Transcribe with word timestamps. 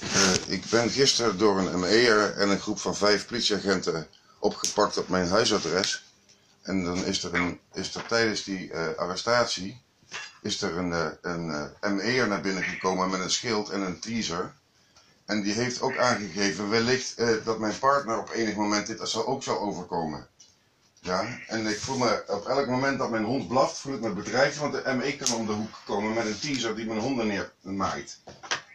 Eh, 0.00 0.34
ik 0.46 0.64
ben 0.70 0.90
gisteren 0.90 1.38
door 1.38 1.58
een 1.58 1.80
ME'er 1.80 2.36
en 2.36 2.48
een 2.48 2.60
groep 2.60 2.78
van 2.78 2.96
vijf 2.96 3.26
politieagenten 3.26 4.06
opgepakt 4.38 4.96
op 4.96 5.08
mijn 5.08 5.28
huisadres. 5.28 6.04
En 6.62 6.84
dan 6.84 7.04
is 7.04 7.24
er, 7.24 7.34
een, 7.34 7.60
is 7.72 7.94
er 7.94 8.06
tijdens 8.06 8.44
die 8.44 8.72
eh, 8.72 8.96
arrestatie 8.96 9.82
is 10.42 10.62
er 10.62 10.76
een, 10.76 10.92
eh, 10.92 11.64
een 11.80 11.96
ME'er 11.96 12.28
naar 12.28 12.40
binnen 12.40 12.62
gekomen 12.62 13.10
met 13.10 13.20
een 13.20 13.30
schild 13.30 13.68
en 13.68 13.80
een 13.80 13.98
teaser. 13.98 14.52
En 15.24 15.42
die 15.42 15.52
heeft 15.52 15.80
ook 15.80 15.96
aangegeven 15.96 16.70
wellicht 16.70 17.16
dat 17.44 17.58
mijn 17.58 17.78
partner 17.78 18.18
op 18.18 18.30
enig 18.30 18.54
moment 18.54 18.86
dit 18.86 19.14
ook 19.14 19.42
zal 19.42 19.58
overkomen. 19.58 20.28
Ja, 21.02 21.38
en 21.46 21.66
ik 21.66 21.78
voel 21.78 21.98
me 21.98 22.24
op 22.26 22.46
elk 22.46 22.66
moment 22.66 22.98
dat 22.98 23.10
mijn 23.10 23.24
hond 23.24 23.48
blaft, 23.48 23.78
voel 23.78 23.94
ik 23.94 24.00
me 24.00 24.10
bedreigd, 24.10 24.56
want 24.56 24.72
de 24.72 24.94
ME 24.94 25.16
kan 25.16 25.34
om 25.34 25.46
de 25.46 25.52
hoek 25.52 25.80
komen 25.84 26.14
met 26.14 26.26
een 26.26 26.38
teaser 26.38 26.76
die 26.76 26.86
mijn 26.86 27.00
honden 27.00 27.26
neermaait. 27.62 28.18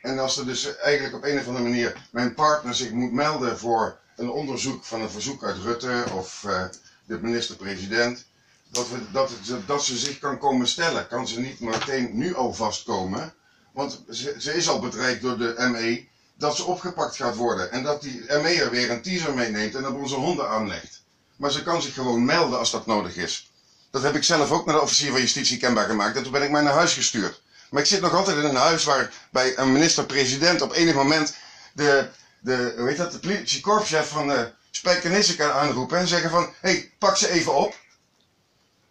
En 0.01 0.19
als 0.19 0.37
er 0.37 0.45
dus 0.45 0.77
eigenlijk 0.77 1.15
op 1.15 1.23
een 1.23 1.39
of 1.39 1.47
andere 1.47 1.63
manier 1.63 2.07
mijn 2.09 2.33
partner 2.33 2.75
zich 2.75 2.91
moet 2.91 3.11
melden 3.11 3.57
voor 3.57 3.97
een 4.15 4.29
onderzoek 4.29 4.85
van 4.85 5.01
een 5.01 5.09
verzoek 5.09 5.43
uit 5.43 5.57
Rutte 5.57 6.05
of 6.13 6.43
eh, 6.43 6.63
de 7.05 7.19
minister-president, 7.21 8.25
dat, 8.67 8.87
dat, 9.11 9.31
dat 9.65 9.83
ze 9.83 9.97
zich 9.97 10.19
kan 10.19 10.37
komen 10.37 10.67
stellen. 10.67 11.07
Kan 11.07 11.27
ze 11.27 11.39
niet 11.39 11.59
meteen 11.59 12.17
nu 12.17 12.35
al 12.35 12.53
vastkomen, 12.53 13.33
want 13.73 14.03
ze, 14.09 14.53
is 14.53 14.69
al 14.69 14.79
bedreigd 14.79 15.21
door 15.21 15.37
de 15.37 15.55
ME 15.71 16.07
dat 16.37 16.55
ze 16.55 16.63
opgepakt 16.63 17.15
gaat 17.15 17.35
worden. 17.35 17.71
En 17.71 17.83
dat 17.83 18.01
die 18.01 18.23
ME'er 18.27 18.69
weer 18.69 18.91
een 18.91 19.01
teaser 19.01 19.33
meeneemt 19.33 19.75
en 19.75 19.87
op 19.87 19.95
onze 19.95 20.15
honden 20.15 20.49
aanlegt. 20.49 21.03
Maar 21.35 21.51
ze 21.51 21.63
kan 21.63 21.81
zich 21.81 21.93
gewoon 21.93 22.25
melden 22.25 22.59
als 22.59 22.71
dat 22.71 22.85
nodig 22.85 23.15
is. 23.15 23.51
Dat 23.91 24.03
heb 24.03 24.15
ik 24.15 24.23
zelf 24.23 24.51
ook 24.51 24.65
naar 24.65 24.75
de 24.75 24.81
officier 24.81 25.11
van 25.11 25.19
justitie 25.19 25.57
kenbaar 25.57 25.85
gemaakt. 25.85 26.15
En 26.15 26.23
toen 26.23 26.31
ben 26.31 26.43
ik 26.43 26.49
maar 26.49 26.63
naar 26.63 26.73
huis 26.73 26.93
gestuurd. 26.93 27.41
Maar 27.69 27.81
ik 27.81 27.87
zit 27.87 28.01
nog 28.01 28.13
altijd 28.13 28.37
in 28.37 28.43
een 28.43 28.55
huis 28.55 28.83
waar 28.83 29.13
bij 29.31 29.57
een 29.57 29.71
minister-president 29.71 30.61
op 30.61 30.73
enig 30.73 30.95
moment 30.95 31.35
de, 31.73 32.09
de, 32.39 32.73
hoe 32.77 32.95
dat, 32.95 33.11
de 33.11 33.19
politiekorpschef 33.19 34.07
van 34.07 34.27
de 34.27 34.51
Spijkenisse 34.71 35.35
kan 35.35 35.51
aanroepen 35.51 35.97
en 35.97 36.07
zeggen 36.07 36.29
van, 36.29 36.43
hé, 36.43 36.69
hey, 36.69 36.91
pak 36.99 37.17
ze 37.17 37.29
even 37.29 37.55
op. 37.55 37.75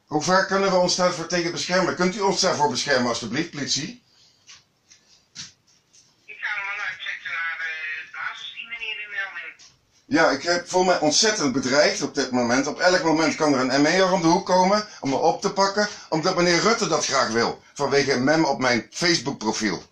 Hoe 0.07 0.23
ver 0.23 0.47
kunnen 0.47 0.71
we 0.71 0.77
ons 0.77 0.97
daarvoor 0.97 1.27
tegen 1.27 1.53
beschermen? 1.53 1.95
Kunt 1.95 2.17
u 2.17 2.21
ons 2.21 2.41
daarvoor 2.41 2.71
beschermen 2.71 3.09
alstublieft, 3.09 3.51
politie? 3.51 4.04
Ja, 10.07 10.31
ik 10.31 10.63
voel 10.67 10.85
mij 10.85 11.01
ontzettend 11.01 11.53
bedreigd 11.53 12.03
op 12.03 12.15
dit 12.15 12.31
moment. 12.31 12.67
Op 12.67 12.79
elk 12.79 13.03
moment 13.03 13.35
kan 13.35 13.55
er 13.55 13.61
een 13.61 13.83
ME'er 13.83 14.13
om 14.13 14.21
de 14.23 14.27
hoek 14.27 14.47
komen 14.47 14.87
om 15.01 15.09
me 15.09 15.17
op 15.17 15.41
te 15.41 15.53
pakken, 15.53 15.89
omdat 16.09 16.37
meneer 16.37 16.61
Rutte 16.61 16.89
dat 16.89 17.07
graag 17.07 17.29
wil. 17.29 17.63
Vanwege 17.75 18.13
een 18.13 18.25
mem 18.25 18.45
op 18.45 18.59
mijn 18.59 18.87
Facebook-profiel. 18.91 19.83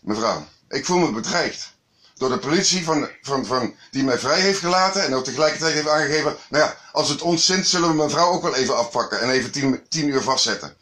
Mevrouw, 0.00 0.46
ik 0.68 0.84
voel 0.84 0.98
me 0.98 1.12
bedreigd. 1.12 1.72
Door 2.14 2.28
de 2.28 2.38
politie 2.38 2.84
van, 2.84 3.08
van, 3.22 3.46
van, 3.46 3.74
die 3.90 4.04
mij 4.04 4.18
vrij 4.18 4.40
heeft 4.40 4.58
gelaten 4.58 5.04
en 5.04 5.14
ook 5.14 5.24
tegelijkertijd 5.24 5.74
heeft 5.74 5.88
aangegeven, 5.88 6.36
nou 6.48 6.64
ja, 6.64 6.76
als 6.92 7.08
het 7.08 7.22
ons 7.22 7.46
zint 7.46 7.66
zullen 7.66 7.88
we 7.88 7.94
mevrouw 7.94 8.30
ook 8.30 8.42
wel 8.42 8.54
even 8.54 8.76
afpakken 8.76 9.20
en 9.20 9.30
even 9.30 9.50
tien, 9.50 9.82
tien 9.88 10.08
uur 10.08 10.22
vastzetten. 10.22 10.76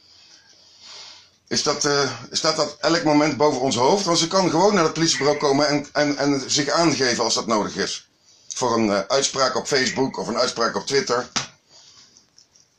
Is 1.49 1.63
dat, 1.63 1.85
eh, 1.85 2.11
staat 2.31 2.57
dat 2.57 2.77
elk 2.81 3.05
moment 3.05 3.37
boven 3.37 3.61
ons 3.61 3.77
hoofd? 3.77 4.05
Want 4.05 4.19
ze 4.19 4.29
kan 4.29 4.51
gewoon 4.51 4.75
naar 4.75 4.85
het 4.85 4.93
politiebureau 4.93 5.39
komen 5.39 5.69
en, 5.69 5.87
en, 5.93 6.17
en 6.17 6.51
zich 6.51 6.69
aangeven 6.69 7.25
als 7.25 7.35
dat 7.35 7.47
nodig 7.47 7.77
is 7.77 8.08
voor 8.55 8.73
een 8.79 8.91
eh, 8.91 9.01
uitspraak 9.09 9.55
op 9.57 9.67
Facebook 9.67 10.17
of 10.17 10.27
een 10.29 10.39
uitspraak 10.39 10.75
op 10.77 10.87
Twitter. 10.87 11.29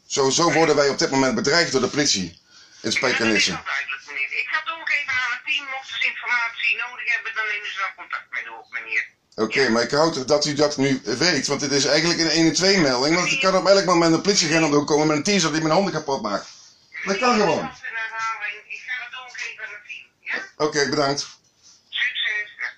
Zo, 0.08 0.30
zo 0.30 0.52
worden 0.52 0.76
wij 0.76 0.90
op 0.90 0.98
dit 1.00 1.10
moment 1.10 1.36
bedreigd 1.36 1.72
door 1.72 1.82
de 1.82 1.88
politie 1.88 2.22
in 2.24 2.30
Ja, 2.32 2.80
dat 2.82 2.94
Spijkenisse. 2.94 3.52
wel 3.52 3.62
duidelijk 3.64 4.02
meneer. 4.08 4.40
Ik 4.42 4.48
ga 4.52 4.62
doorgeven 4.66 5.14
aan 5.14 5.32
het 5.32 5.46
team. 5.46 5.66
Mochten 5.76 5.96
ze 6.00 6.06
informatie 6.06 6.76
nodig 6.78 7.14
hebben, 7.14 7.32
dan 7.36 7.44
nemen 7.52 7.68
ze 7.74 7.78
dan 7.80 7.94
contact 7.96 8.28
met 8.30 8.46
u 8.46 8.50
op 8.50 8.68
meneer. 8.72 9.08
Oké, 9.36 9.70
maar 9.70 9.84
ik 9.84 9.92
houd 9.92 10.28
dat 10.28 10.46
u 10.46 10.54
dat 10.54 10.78
nu 10.78 11.02
weet, 11.04 11.48
want 11.48 11.60
dit 11.60 11.72
is 11.72 11.86
eigenlijk 11.86 12.20
een 12.20 12.56
1-2 12.78 12.82
melding. 12.82 13.16
Want 13.16 13.32
er 13.32 13.40
kan 13.40 13.56
op 13.56 13.68
elk 13.68 13.86
moment 13.86 14.14
een 14.14 14.22
politieagent 14.22 14.66
op 14.66 14.72
de 14.72 14.78
hoek 14.78 14.88
komen 14.88 15.08
met 15.08 15.18
een 15.18 15.24
teaser 15.24 15.52
die 15.52 15.62
mijn 15.62 15.74
handen 15.74 15.94
kapot 15.94 16.22
maakt. 16.22 16.48
Dat 17.04 17.18
kan 17.18 17.34
gewoon. 17.40 17.68
Als 17.70 17.80
een 17.82 17.96
herhaling. 17.96 18.64
Ik 18.68 18.82
ga 18.88 19.04
het 19.04 19.12
doorgeven 19.12 19.64
aan 19.66 19.72
het 19.72 19.86
team. 19.88 20.08
Ja? 20.58 20.66
Oké, 20.66 20.90
bedankt. 20.90 21.28
Succes. 21.90 22.50
Ja. 22.58 22.72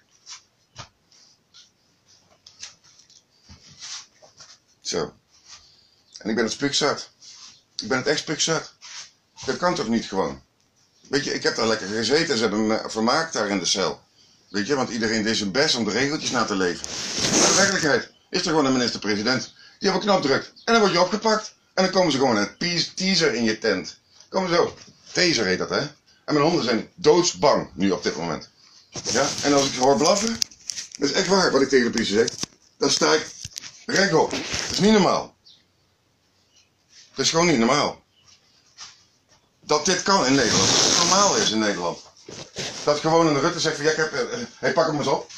Zo. 4.92 5.14
En 6.18 6.30
ik 6.30 6.36
ben 6.36 6.44
het 6.44 6.54
spikzat. 6.54 7.10
Ik 7.82 7.88
ben 7.88 7.98
het 7.98 8.08
echt 8.08 8.20
spikzat. 8.20 8.74
Dat 9.46 9.58
kan 9.58 9.76
toch 9.76 9.88
niet 9.88 10.06
gewoon? 10.06 10.42
Weet 11.10 11.24
je, 11.24 11.34
ik 11.34 11.44
heb 11.44 11.56
daar 11.56 11.68
lekker 11.68 11.88
gezeten. 11.88 12.36
Ze 12.36 12.42
hebben 12.42 12.68
me 12.68 12.82
vermaakt 12.88 13.34
daar 13.34 13.50
in 13.50 13.60
de 13.60 13.66
cel. 13.66 14.02
Weet 14.50 14.68
je, 14.68 14.76
want 14.76 14.90
iedereen 14.90 15.24
deed 15.24 15.38
zijn 15.38 15.52
best 15.52 15.76
om 15.76 15.84
de 15.84 15.92
regeltjes 15.92 16.32
na 16.32 16.46
te 16.46 16.56
leven. 16.56 16.88
Maar 17.40 17.48
de 17.48 17.56
werkelijkheid 17.56 18.12
is 18.30 18.40
er 18.40 18.50
gewoon 18.50 18.66
een 18.66 18.72
minister-president. 18.72 19.54
Die 19.80 19.90
op 19.90 19.96
een 19.96 20.02
knop 20.02 20.22
drukt. 20.22 20.48
En 20.66 20.74
dan 20.74 20.80
word 20.80 20.94
je 20.94 21.02
opgepakt. 21.02 21.54
En 21.74 21.84
dan 21.84 21.92
komen 21.92 22.12
ze 22.12 22.18
gewoon 22.18 22.38
een 22.38 22.58
teaser 22.96 23.34
in 23.34 23.44
je 23.44 23.58
tent. 23.58 23.98
Komen 24.30 24.50
zo. 24.50 24.76
Taser 25.12 25.46
heet 25.46 25.60
dat, 25.60 25.70
hè? 25.70 25.80
En 26.26 26.34
mijn 26.34 26.42
honden 26.42 26.64
zijn 26.64 26.90
doodsbang 26.96 27.70
nu 27.74 27.92
op 27.92 28.04
dit 28.04 28.16
moment. 28.16 28.50
Ja? 29.12 29.28
En 29.44 29.54
als 29.54 29.66
ik 29.66 29.76
hoor 29.76 29.98
blaffen, 29.98 30.40
dat 30.98 31.10
is 31.10 31.16
echt 31.16 31.28
waar 31.28 31.52
wat 31.52 31.62
ik 31.62 31.70
tegen 31.70 31.86
de 31.86 31.92
politie 31.92 32.16
zeg. 32.16 32.30
Dan 32.78 32.90
sta 32.90 33.14
ik 33.14 33.26
rechtop. 33.86 34.32
Dat 34.32 34.72
is 34.72 34.80
niet 34.80 34.92
normaal. 34.92 35.36
Dat 37.16 37.26
is 37.26 37.32
gewoon 37.32 37.48
niet 37.48 37.58
normaal. 37.58 38.04
Dat 39.60 39.86
dit 39.86 40.04
kan 40.04 40.26
in 40.26 40.36
Nederland. 40.36 40.68
Dat 40.68 40.86
het 40.86 40.98
normaal 40.98 41.36
is 41.36 41.52
in 41.52 41.60
Nederland. 41.60 42.00
Dat 42.84 43.00
gewoon 43.00 43.28
een 43.28 43.40
Rutte 43.40 43.60
zegt 43.60 43.76
van, 43.76 43.86
ja, 43.86 43.92
ik 43.92 43.98
heb, 43.98 44.14
eh, 44.14 44.42
eh, 44.60 44.74
pak 44.74 44.88
hem 44.88 44.98
eens 44.98 45.08
op. 45.08 45.32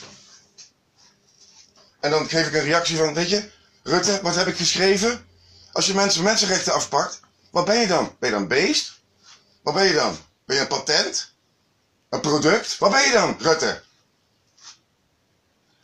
En 2.00 2.12
dan 2.12 2.30
geef 2.30 2.48
ik 2.48 2.53
een 2.53 2.64
reactie 2.64 2.98
van, 2.98 3.14
weet 3.14 3.30
je, 3.30 3.50
Rutte, 3.84 4.20
wat 4.22 4.36
heb 4.36 4.48
ik 4.48 4.58
geschreven? 4.58 5.28
Als 5.72 5.86
je 5.86 5.94
mensen 5.94 6.24
mensenrechten 6.24 6.74
afpakt, 6.74 7.20
wat 7.52 7.66
ben 7.66 7.80
je 7.80 7.88
dan? 7.88 8.16
Ben 8.20 8.30
je 8.30 8.36
dan 8.36 8.48
beest? 8.48 9.00
Wat 9.64 9.74
ben 9.74 9.86
je 9.86 9.94
dan? 9.94 10.18
Ben 10.46 10.56
je 10.56 10.62
een 10.62 10.68
patent? 10.68 11.34
Een 12.09 12.22
product? 12.22 12.78
Wat 12.78 12.92
ben 12.92 13.02
je 13.02 13.12
dan, 13.12 13.36
Rutte? 13.40 13.84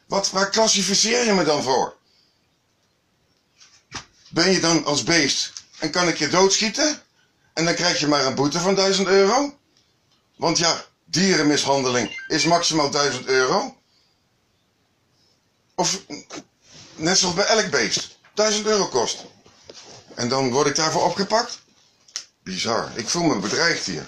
Wat, 0.08 0.30
waar 0.30 0.50
klassificeer 0.50 1.26
je 1.26 1.34
me 1.34 1.44
dan 1.44 1.64
voor? 1.64 1.99
Ben 4.30 4.52
je 4.52 4.60
dan 4.60 4.86
als 4.86 5.04
beest 5.04 5.54
en 5.80 5.92
kan 5.92 6.08
ik 6.08 6.18
je 6.18 6.28
doodschieten? 6.28 7.02
En 7.54 7.66
dan 7.66 7.76
krijg 7.76 8.00
je 8.00 8.08
maar 8.08 8.26
een 8.26 8.36
boete 8.36 8.60
van 8.60 8.76
1000 8.76 9.08
euro? 9.08 9.58
Want 10.36 10.58
ja, 10.58 10.86
dierenmishandeling 11.06 12.24
is 12.28 12.44
maximaal 12.44 12.92
1000 12.92 13.26
euro. 13.26 13.78
Of 15.76 16.02
net 16.96 17.18
zoals 17.18 17.36
bij 17.36 17.46
elk 17.46 17.70
beest. 17.70 18.18
1000 18.34 18.66
euro 18.66 18.88
kost. 18.88 19.26
En 20.16 20.30
dan 20.30 20.52
word 20.52 20.68
ik 20.68 20.76
daarvoor 20.76 21.04
opgepakt? 21.04 21.60
Bizar. 22.44 22.92
Ik 22.96 23.10
voel 23.10 23.24
me 23.24 23.40
bedreigd 23.40 23.86
hier. 23.86 24.08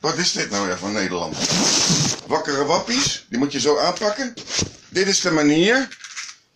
Wat 0.00 0.16
is 0.16 0.32
dit 0.32 0.50
nou 0.50 0.66
weer 0.66 0.78
van 0.78 0.92
Nederland? 0.92 1.36
Wakkere 2.26 2.64
wappies, 2.64 3.26
die 3.28 3.38
moet 3.38 3.52
je 3.52 3.60
zo 3.60 3.78
aanpakken. 3.78 4.34
Dit 4.88 5.06
is 5.06 5.20
de 5.20 5.30
manier. 5.30 5.98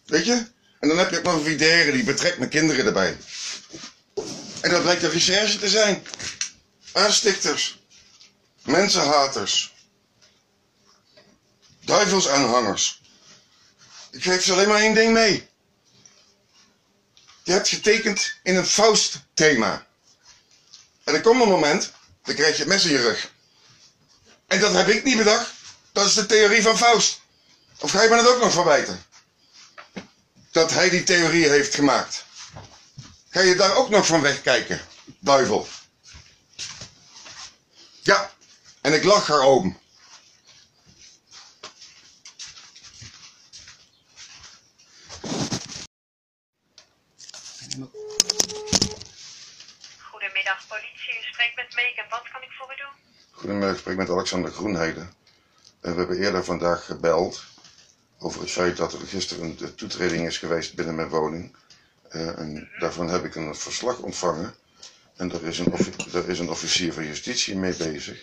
Weet 0.07 0.27
je? 0.27 0.47
En 0.85 0.91
dan 0.91 0.99
heb 0.99 1.11
je 1.11 1.19
ook 1.19 1.25
nog 1.25 1.35
een 1.35 1.45
videre 1.45 1.93
die 1.93 2.05
betrekt 2.05 2.39
mijn 2.39 2.51
kinderen 2.51 2.87
erbij. 2.87 3.17
En 4.61 4.71
dat 4.71 4.83
blijkt 4.83 5.01
de 5.01 5.09
recherche 5.09 5.59
te 5.59 5.69
zijn. 5.69 6.07
Aanstichters. 6.93 7.79
Mensenhaters. 8.63 9.75
Duivelsaanhangers. 11.81 13.01
Ik 14.11 14.23
geef 14.23 14.45
ze 14.45 14.53
alleen 14.53 14.69
maar 14.69 14.81
één 14.81 14.95
ding 14.95 15.13
mee. 15.13 15.49
Je 17.43 17.53
hebt 17.53 17.69
getekend 17.69 18.35
in 18.43 18.57
een 18.57 18.67
Faust-thema. 18.67 19.87
En 21.05 21.15
er 21.15 21.21
komt 21.21 21.43
een 21.43 21.49
moment, 21.49 21.93
dan 22.25 22.35
krijg 22.35 22.57
je 22.57 22.63
het 22.63 22.73
mes 22.73 22.85
in 22.85 22.91
je 22.91 23.03
rug. 23.03 23.31
En 24.47 24.61
dat 24.61 24.73
heb 24.73 24.89
ik 24.89 25.05
niet 25.05 25.17
bedacht. 25.17 25.51
Dat 25.93 26.07
is 26.07 26.15
de 26.15 26.27
theorie 26.27 26.63
van 26.63 26.79
Faust. 26.79 27.21
Of 27.79 27.91
ga 27.91 28.03
je 28.03 28.09
me 28.09 28.17
dat 28.17 28.27
ook 28.27 28.41
nog 28.41 28.53
verwijten? 28.53 29.13
Dat 30.55 30.71
hij 30.71 30.91
die 30.91 31.03
theorie 31.03 31.49
heeft 31.49 31.75
gemaakt. 31.75 32.25
Ga 33.31 33.41
je 33.41 33.55
daar 33.55 33.77
ook 33.77 33.89
nog 33.89 34.07
van 34.07 34.21
wegkijken, 34.21 34.81
duivel? 35.19 35.67
Ja, 38.03 38.31
en 38.81 38.93
ik 38.93 39.05
lach 39.05 39.27
haar 39.27 39.41
om. 39.41 39.79
Goedemiddag 50.01 50.67
politie, 50.69 51.15
u 51.21 51.23
spreekt 51.33 51.57
met 51.57 51.75
Meek 51.75 51.97
en 51.97 52.07
wat 52.11 52.23
kan 52.33 52.43
ik 52.43 52.51
voor 52.59 52.73
u 52.73 52.77
doen? 52.77 53.23
Goedemiddag, 53.31 53.73
ik 53.73 53.79
spreek 53.79 53.97
met 53.97 54.11
Alexander 54.11 54.53
Groenheden. 54.53 55.15
En 55.81 55.93
we 55.93 55.99
hebben 55.99 56.19
eerder 56.19 56.45
vandaag 56.45 56.85
gebeld 56.85 57.53
over 58.25 58.41
het 58.41 58.51
feit 58.51 58.77
dat 58.77 58.93
er 58.93 58.99
gisteren 59.07 59.57
een 59.61 59.75
toetreding 59.75 60.27
is 60.27 60.39
geweest 60.39 60.75
binnen 60.75 60.95
mijn 60.95 61.09
woning. 61.09 61.55
Eh, 62.09 62.39
en 62.39 62.69
daarvan 62.79 63.09
heb 63.09 63.25
ik 63.25 63.35
een 63.35 63.55
verslag 63.55 63.99
ontvangen. 63.99 64.55
En 65.17 65.33
er 65.33 65.47
is, 65.47 65.59
een 65.59 65.73
is 66.27 66.39
een 66.39 66.51
officier 66.51 66.93
van 66.93 67.07
justitie 67.07 67.57
mee 67.57 67.75
bezig. 67.77 68.23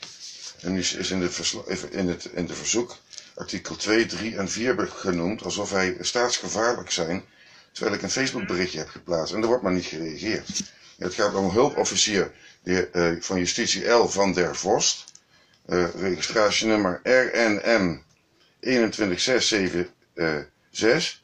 En 0.61 0.71
nu 0.73 0.79
is 0.79 1.09
in, 1.11 1.19
de 1.19 1.87
in, 1.91 2.07
het, 2.07 2.25
in 2.25 2.45
de 2.45 2.53
verzoek 2.53 2.97
artikel 3.35 3.75
2, 3.75 4.05
3 4.05 4.37
en 4.37 4.49
4 4.49 4.75
be- 4.75 4.87
genoemd 4.87 5.43
alsof 5.43 5.69
hij 5.71 5.97
staatsgevaarlijk 5.99 6.91
zijn, 6.91 7.23
terwijl 7.71 7.95
ik 7.95 8.01
een 8.01 8.09
Facebook 8.11 8.47
berichtje 8.47 8.77
heb 8.79 8.89
geplaatst. 8.89 9.33
En 9.33 9.41
er 9.41 9.47
wordt 9.47 9.63
maar 9.63 9.73
niet 9.73 9.85
gereageerd. 9.85 10.63
Het 10.97 11.13
gaat 11.13 11.33
om 11.33 11.49
hulpofficier 11.49 12.31
eh, 12.63 13.11
van 13.19 13.37
justitie 13.39 13.87
L 13.89 14.07
van 14.07 14.33
der 14.33 14.55
Vorst. 14.55 15.03
eh, 15.65 15.87
registratienummer 15.95 16.99
RNM 17.03 18.03
216766. 18.61 21.19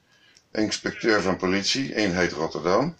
Inspecteur 0.51 1.21
van 1.21 1.37
politie, 1.37 1.95
eenheid 1.95 2.31
Rotterdam. 2.31 2.95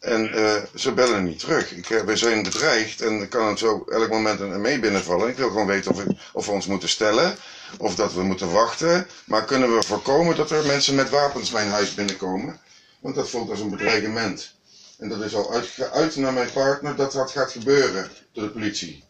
En 0.00 0.30
ze 0.74 0.92
bellen 0.92 1.24
niet 1.24 1.38
terug. 1.38 1.72
Ik, 1.72 1.90
eh, 1.90 2.00
wij 2.02 2.16
zijn 2.16 2.42
bedreigd 2.42 3.00
en 3.00 3.20
er 3.20 3.28
kan 3.28 3.48
het 3.48 3.58
zo 3.58 3.84
elk 3.88 4.08
moment 4.10 4.40
een 4.40 4.60
ME 4.60 4.78
binnenvallen. 4.78 5.28
Ik 5.28 5.36
wil 5.36 5.48
gewoon 5.48 5.66
weten 5.66 5.90
of, 5.92 6.04
ik- 6.04 6.16
of 6.32 6.46
we 6.46 6.52
ons 6.52 6.66
moeten 6.66 6.88
stellen, 6.88 7.36
of 7.78 7.94
dat 7.94 8.12
we 8.12 8.22
moeten 8.22 8.52
wachten. 8.52 9.06
Maar 9.24 9.44
kunnen 9.44 9.76
we 9.76 9.82
voorkomen 9.82 10.36
dat 10.36 10.50
er 10.50 10.66
mensen 10.66 10.94
met 10.94 11.10
wapens 11.10 11.50
mijn 11.50 11.68
huis 11.68 11.94
binnenkomen? 11.94 12.60
Want 13.00 13.14
dat 13.14 13.30
voelt 13.30 13.50
als 13.50 13.60
een 13.60 13.70
bedreigement. 13.70 14.54
En 14.98 15.08
dat 15.08 15.20
is 15.20 15.34
al 15.34 15.52
uitgeuit 15.52 16.16
naar 16.16 16.32
mijn 16.32 16.52
partner 16.52 16.96
dat 16.96 17.12
dat 17.12 17.30
gaat 17.30 17.52
gebeuren 17.52 18.10
door 18.32 18.44
de 18.44 18.50
politie. 18.50 19.04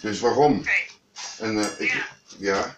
Dus 0.00 0.20
waarom? 0.20 0.62
En 1.38 1.58
ik, 1.78 2.04
ja, 2.38 2.76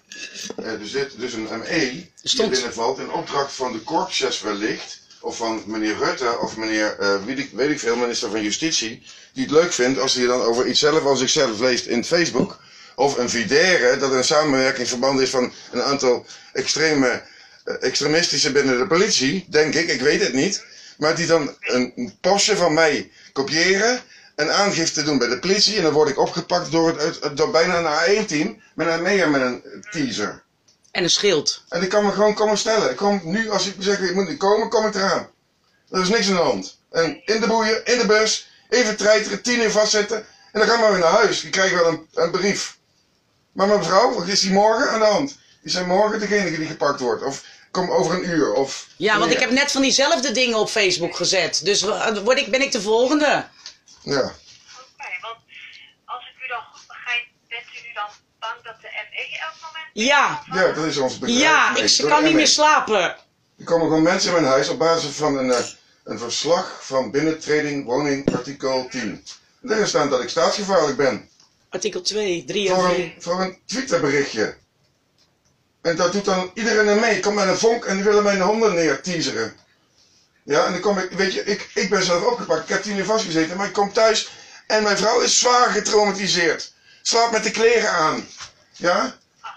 Eh, 0.56 0.72
er 0.72 0.86
zit 0.86 1.10
dus 1.16 1.32
een 1.32 1.48
ME 1.58 2.06
die 2.22 2.48
binnenvalt 2.48 2.98
in 2.98 3.10
opdracht 3.10 3.52
van 3.52 3.72
de 3.72 3.78
korpschef 3.78 4.40
wellicht, 4.40 5.00
of 5.20 5.36
van 5.36 5.62
meneer 5.66 5.96
Rutte, 5.96 6.38
of 6.38 6.56
meneer, 6.56 6.98
eh, 6.98 7.24
weet, 7.24 7.38
ik, 7.38 7.50
weet 7.52 7.70
ik 7.70 7.78
veel, 7.78 7.96
minister 7.96 8.30
van 8.30 8.42
Justitie, 8.42 9.02
die 9.32 9.42
het 9.42 9.52
leuk 9.52 9.72
vindt 9.72 10.00
als 10.00 10.14
hij 10.14 10.26
dan 10.26 10.40
over 10.40 10.66
iets 10.66 10.80
zelf 10.80 11.04
als 11.04 11.18
zichzelf 11.18 11.58
leest 11.58 11.86
in 11.86 12.04
Facebook, 12.04 12.58
of 12.94 13.18
een 13.18 13.30
videre, 13.30 13.96
dat 13.96 14.12
een 14.12 14.24
samenwerkingsverband 14.24 15.20
is 15.20 15.30
van 15.30 15.52
een 15.70 15.82
aantal 15.82 16.26
extreme, 16.52 17.22
eh, 17.64 17.74
extremistische 17.80 18.52
binnen 18.52 18.78
de 18.78 18.86
politie, 18.86 19.46
denk 19.48 19.74
ik, 19.74 19.88
ik 19.88 20.00
weet 20.00 20.20
het 20.20 20.32
niet, 20.32 20.64
maar 20.98 21.16
die 21.16 21.26
dan 21.26 21.56
een 21.60 22.16
postje 22.20 22.56
van 22.56 22.74
mij 22.74 23.10
kopiëren 23.32 24.00
en 24.38 24.54
aangifte 24.54 25.02
doen 25.02 25.18
bij 25.18 25.28
de 25.28 25.38
politie. 25.38 25.76
En 25.76 25.82
dan 25.82 25.92
word 25.92 26.08
ik 26.08 26.18
opgepakt 26.18 26.70
door, 26.70 26.98
het, 26.98 27.36
door 27.36 27.50
bijna 27.50 27.78
een 27.78 28.24
A1-team 28.24 28.62
met 28.74 28.86
een 28.86 29.02
meer 29.02 29.30
met 29.30 29.40
een 29.40 29.84
teaser. 29.90 30.42
En 30.90 31.02
een 31.02 31.10
schild. 31.10 31.62
En 31.68 31.82
ik 31.82 31.88
kan 31.88 32.04
me 32.04 32.12
gewoon 32.12 32.34
komen 32.34 32.58
stellen. 32.58 32.90
Ik 32.90 32.96
kom 32.96 33.20
nu, 33.24 33.50
als 33.50 33.66
ik 33.66 33.74
zeg 33.78 34.00
ik 34.00 34.14
moet 34.14 34.28
niet 34.28 34.38
komen, 34.38 34.68
kom 34.68 34.86
ik 34.86 34.94
eraan. 34.94 35.28
Er 35.90 36.00
is 36.00 36.08
niks 36.08 36.28
aan 36.28 36.34
de 36.34 36.40
hand. 36.40 36.78
En 36.90 37.22
in 37.24 37.40
de 37.40 37.46
boeien, 37.46 37.84
in 37.84 37.98
de 37.98 38.06
bus, 38.06 38.50
even 38.68 38.96
treiteren, 38.96 39.42
tien 39.42 39.60
uur 39.60 39.70
vastzetten. 39.70 40.26
En 40.52 40.60
dan 40.60 40.68
gaan 40.68 40.80
we 40.80 40.90
weer 40.90 40.98
naar 40.98 41.12
huis. 41.12 41.44
Ik 41.44 41.50
krijg 41.50 41.72
wel 41.72 41.86
een, 41.86 42.06
een 42.14 42.30
brief. 42.30 42.76
Maar 43.52 43.66
mevrouw, 43.68 44.14
wat 44.14 44.28
is 44.28 44.40
die 44.40 44.52
morgen 44.52 44.90
aan 44.90 45.00
de 45.00 45.06
hand? 45.06 45.38
Is 45.62 45.74
hij 45.74 45.84
morgen 45.84 46.20
degene 46.20 46.56
die 46.56 46.66
gepakt 46.66 47.00
wordt? 47.00 47.22
Of 47.22 47.44
kom 47.70 47.90
over 47.90 48.14
een 48.14 48.28
uur? 48.28 48.52
Of 48.52 48.86
Ja, 48.96 49.18
want 49.18 49.32
ik 49.32 49.38
heb 49.38 49.50
net 49.50 49.72
van 49.72 49.82
diezelfde 49.82 50.32
dingen 50.32 50.58
op 50.58 50.68
Facebook 50.68 51.16
gezet. 51.16 51.60
Dus 51.64 51.82
eh, 51.82 52.16
word 52.24 52.38
ik, 52.38 52.50
ben 52.50 52.62
ik 52.62 52.72
de 52.72 52.80
volgende. 52.80 53.46
Ja. 54.02 54.20
Oké, 54.20 55.08
want 55.20 55.38
als 56.04 56.24
ik 56.30 56.44
u 56.44 56.48
dan 56.48 56.62
goed 56.72 56.86
begrijp, 56.86 57.24
bent 57.48 57.62
u 57.74 57.86
nu 57.88 57.92
dan 57.94 58.08
bang 58.38 58.54
dat 58.62 58.80
de 58.80 58.88
ME 59.10 59.38
elk 59.40 59.54
moment... 59.62 59.86
Ja. 59.92 60.42
ja, 60.52 60.72
dat 60.72 60.84
is 60.84 60.96
ons 60.96 61.18
bedrijf. 61.18 61.40
Ja, 61.40 61.72
Nee, 61.72 61.82
ik 61.84 61.98
kan 62.08 62.22
niet 62.22 62.30
ME. 62.32 62.36
meer 62.36 62.46
slapen. 62.46 63.16
Er 63.58 63.64
komen 63.64 63.86
gewoon 63.86 64.02
mensen 64.02 64.28
in 64.28 64.34
mijn 64.40 64.52
huis 64.52 64.68
op 64.68 64.78
basis 64.78 65.16
van 65.16 65.36
een, 65.38 65.50
eh, 65.52 65.64
een 66.04 66.18
verslag 66.18 66.78
van 66.86 67.10
binnentreding 67.10 67.84
woning 67.84 68.34
artikel 68.36 68.86
10. 68.90 69.00
En 69.62 69.68
daarin 69.68 69.86
staat 69.86 70.10
dat 70.10 70.22
ik 70.22 70.28
staatsgevaarlijk 70.28 70.96
ben. 70.96 71.28
Artikel 71.68 72.00
2, 72.02 72.44
3 72.44 72.68
en 72.68 72.74
Voor 72.74 72.88
4. 72.88 72.98
een, 73.04 73.14
voor 73.18 73.40
een 73.40 73.58
Twitterberichtje. 73.66 74.56
En 75.82 75.96
dat 75.96 76.12
doet 76.12 76.24
dan 76.24 76.50
iedereen 76.54 76.86
er 76.88 77.00
mee. 77.00 77.20
Kom 77.20 77.34
met 77.34 77.48
een 77.48 77.56
vonk 77.58 77.84
en 77.84 77.94
die 77.94 78.04
willen 78.04 78.22
mijn 78.22 78.40
honden 78.40 78.74
neer 78.74 79.02
teaseren. 79.02 79.56
Ja, 80.48 80.64
en 80.64 80.72
dan 80.72 80.80
kom 80.80 80.98
ik, 80.98 81.10
weet 81.10 81.32
je, 81.32 81.44
ik, 81.44 81.70
ik 81.74 81.90
ben 81.90 82.02
zelf 82.02 82.24
opgepakt. 82.24 82.62
Ik 82.62 82.68
heb 82.68 82.82
tien 82.82 82.96
uur 82.96 83.04
vastgezeten, 83.04 83.56
maar 83.56 83.66
ik 83.66 83.72
kom 83.72 83.92
thuis 83.92 84.30
en 84.66 84.82
mijn 84.82 84.96
vrouw 84.96 85.20
is 85.20 85.38
zwaar 85.38 85.70
getraumatiseerd. 85.70 86.72
Slaapt 87.02 87.32
met 87.32 87.42
de 87.42 87.50
kleren 87.50 87.90
aan. 87.90 88.28
Ja? 88.72 89.16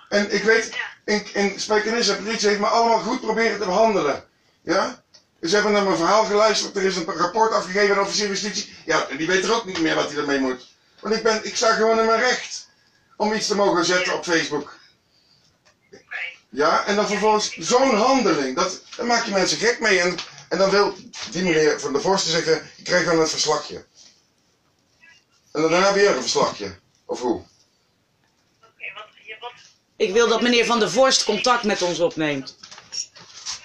En 0.09 0.33
ik 0.33 0.43
weet, 0.43 0.69
in, 1.05 1.27
in 1.33 1.59
Spijkenisse, 1.59 2.15
de 2.15 2.21
politie 2.21 2.47
heeft 2.47 2.59
me 2.59 2.67
allemaal 2.67 2.99
goed 2.99 3.21
proberen 3.21 3.59
te 3.59 3.65
behandelen. 3.65 4.23
Ja? 4.61 5.03
Ze 5.41 5.53
hebben 5.53 5.71
naar 5.71 5.83
mijn 5.83 5.97
verhaal 5.97 6.25
geluisterd, 6.25 6.75
er 6.75 6.83
is 6.83 6.95
een 6.95 7.05
rapport 7.05 7.51
afgegeven 7.51 7.89
aan 7.89 8.01
de 8.01 8.07
officier 8.07 8.27
justitie. 8.27 8.75
Ja, 8.85 9.07
en 9.07 9.17
die 9.17 9.27
weet 9.27 9.43
er 9.43 9.53
ook 9.53 9.65
niet 9.65 9.81
meer 9.81 9.95
wat 9.95 10.09
hij 10.09 10.19
ermee 10.19 10.39
moet. 10.39 10.67
Want 10.99 11.15
ik, 11.15 11.23
ben, 11.23 11.45
ik 11.45 11.55
sta 11.55 11.73
gewoon 11.73 11.99
in 11.99 12.05
mijn 12.05 12.19
recht 12.19 12.67
om 13.17 13.33
iets 13.33 13.47
te 13.47 13.55
mogen 13.55 13.85
zetten 13.85 14.13
op 14.13 14.23
Facebook. 14.23 14.73
Ja, 16.49 16.85
en 16.85 16.95
dan 16.95 17.07
vervolgens 17.07 17.57
zo'n 17.57 17.95
handeling, 17.95 18.55
dat, 18.55 18.81
daar 18.95 19.05
maak 19.05 19.25
je 19.25 19.31
mensen 19.31 19.57
gek 19.57 19.79
mee. 19.79 19.99
En, 19.99 20.17
en 20.51 20.57
dan 20.57 20.69
wil 20.69 20.95
die 21.31 21.43
meneer 21.43 21.79
van 21.79 21.93
de 21.93 21.99
Vorsten 21.99 22.31
zeggen, 22.31 22.71
je 22.75 22.83
krijgt 22.83 23.05
dan 23.05 23.19
het 23.19 23.29
verslagje. 23.29 23.85
En 25.51 25.61
dan 25.61 25.73
heb 25.73 25.95
je 25.95 25.99
weer 25.99 26.15
een 26.15 26.21
verslagje. 26.21 26.75
Of 27.05 27.19
hoe? 27.19 27.35
Oké, 27.35 28.93
want 28.93 29.07
je, 29.25 29.35
wat, 29.39 29.51
Ik 29.95 30.13
wil 30.13 30.27
dat 30.27 30.41
meneer 30.41 30.65
Van 30.65 30.79
der 30.79 30.91
Vorst 30.91 31.23
contact 31.23 31.63
met 31.63 31.81
ons 31.81 31.99
opneemt. 31.99 32.57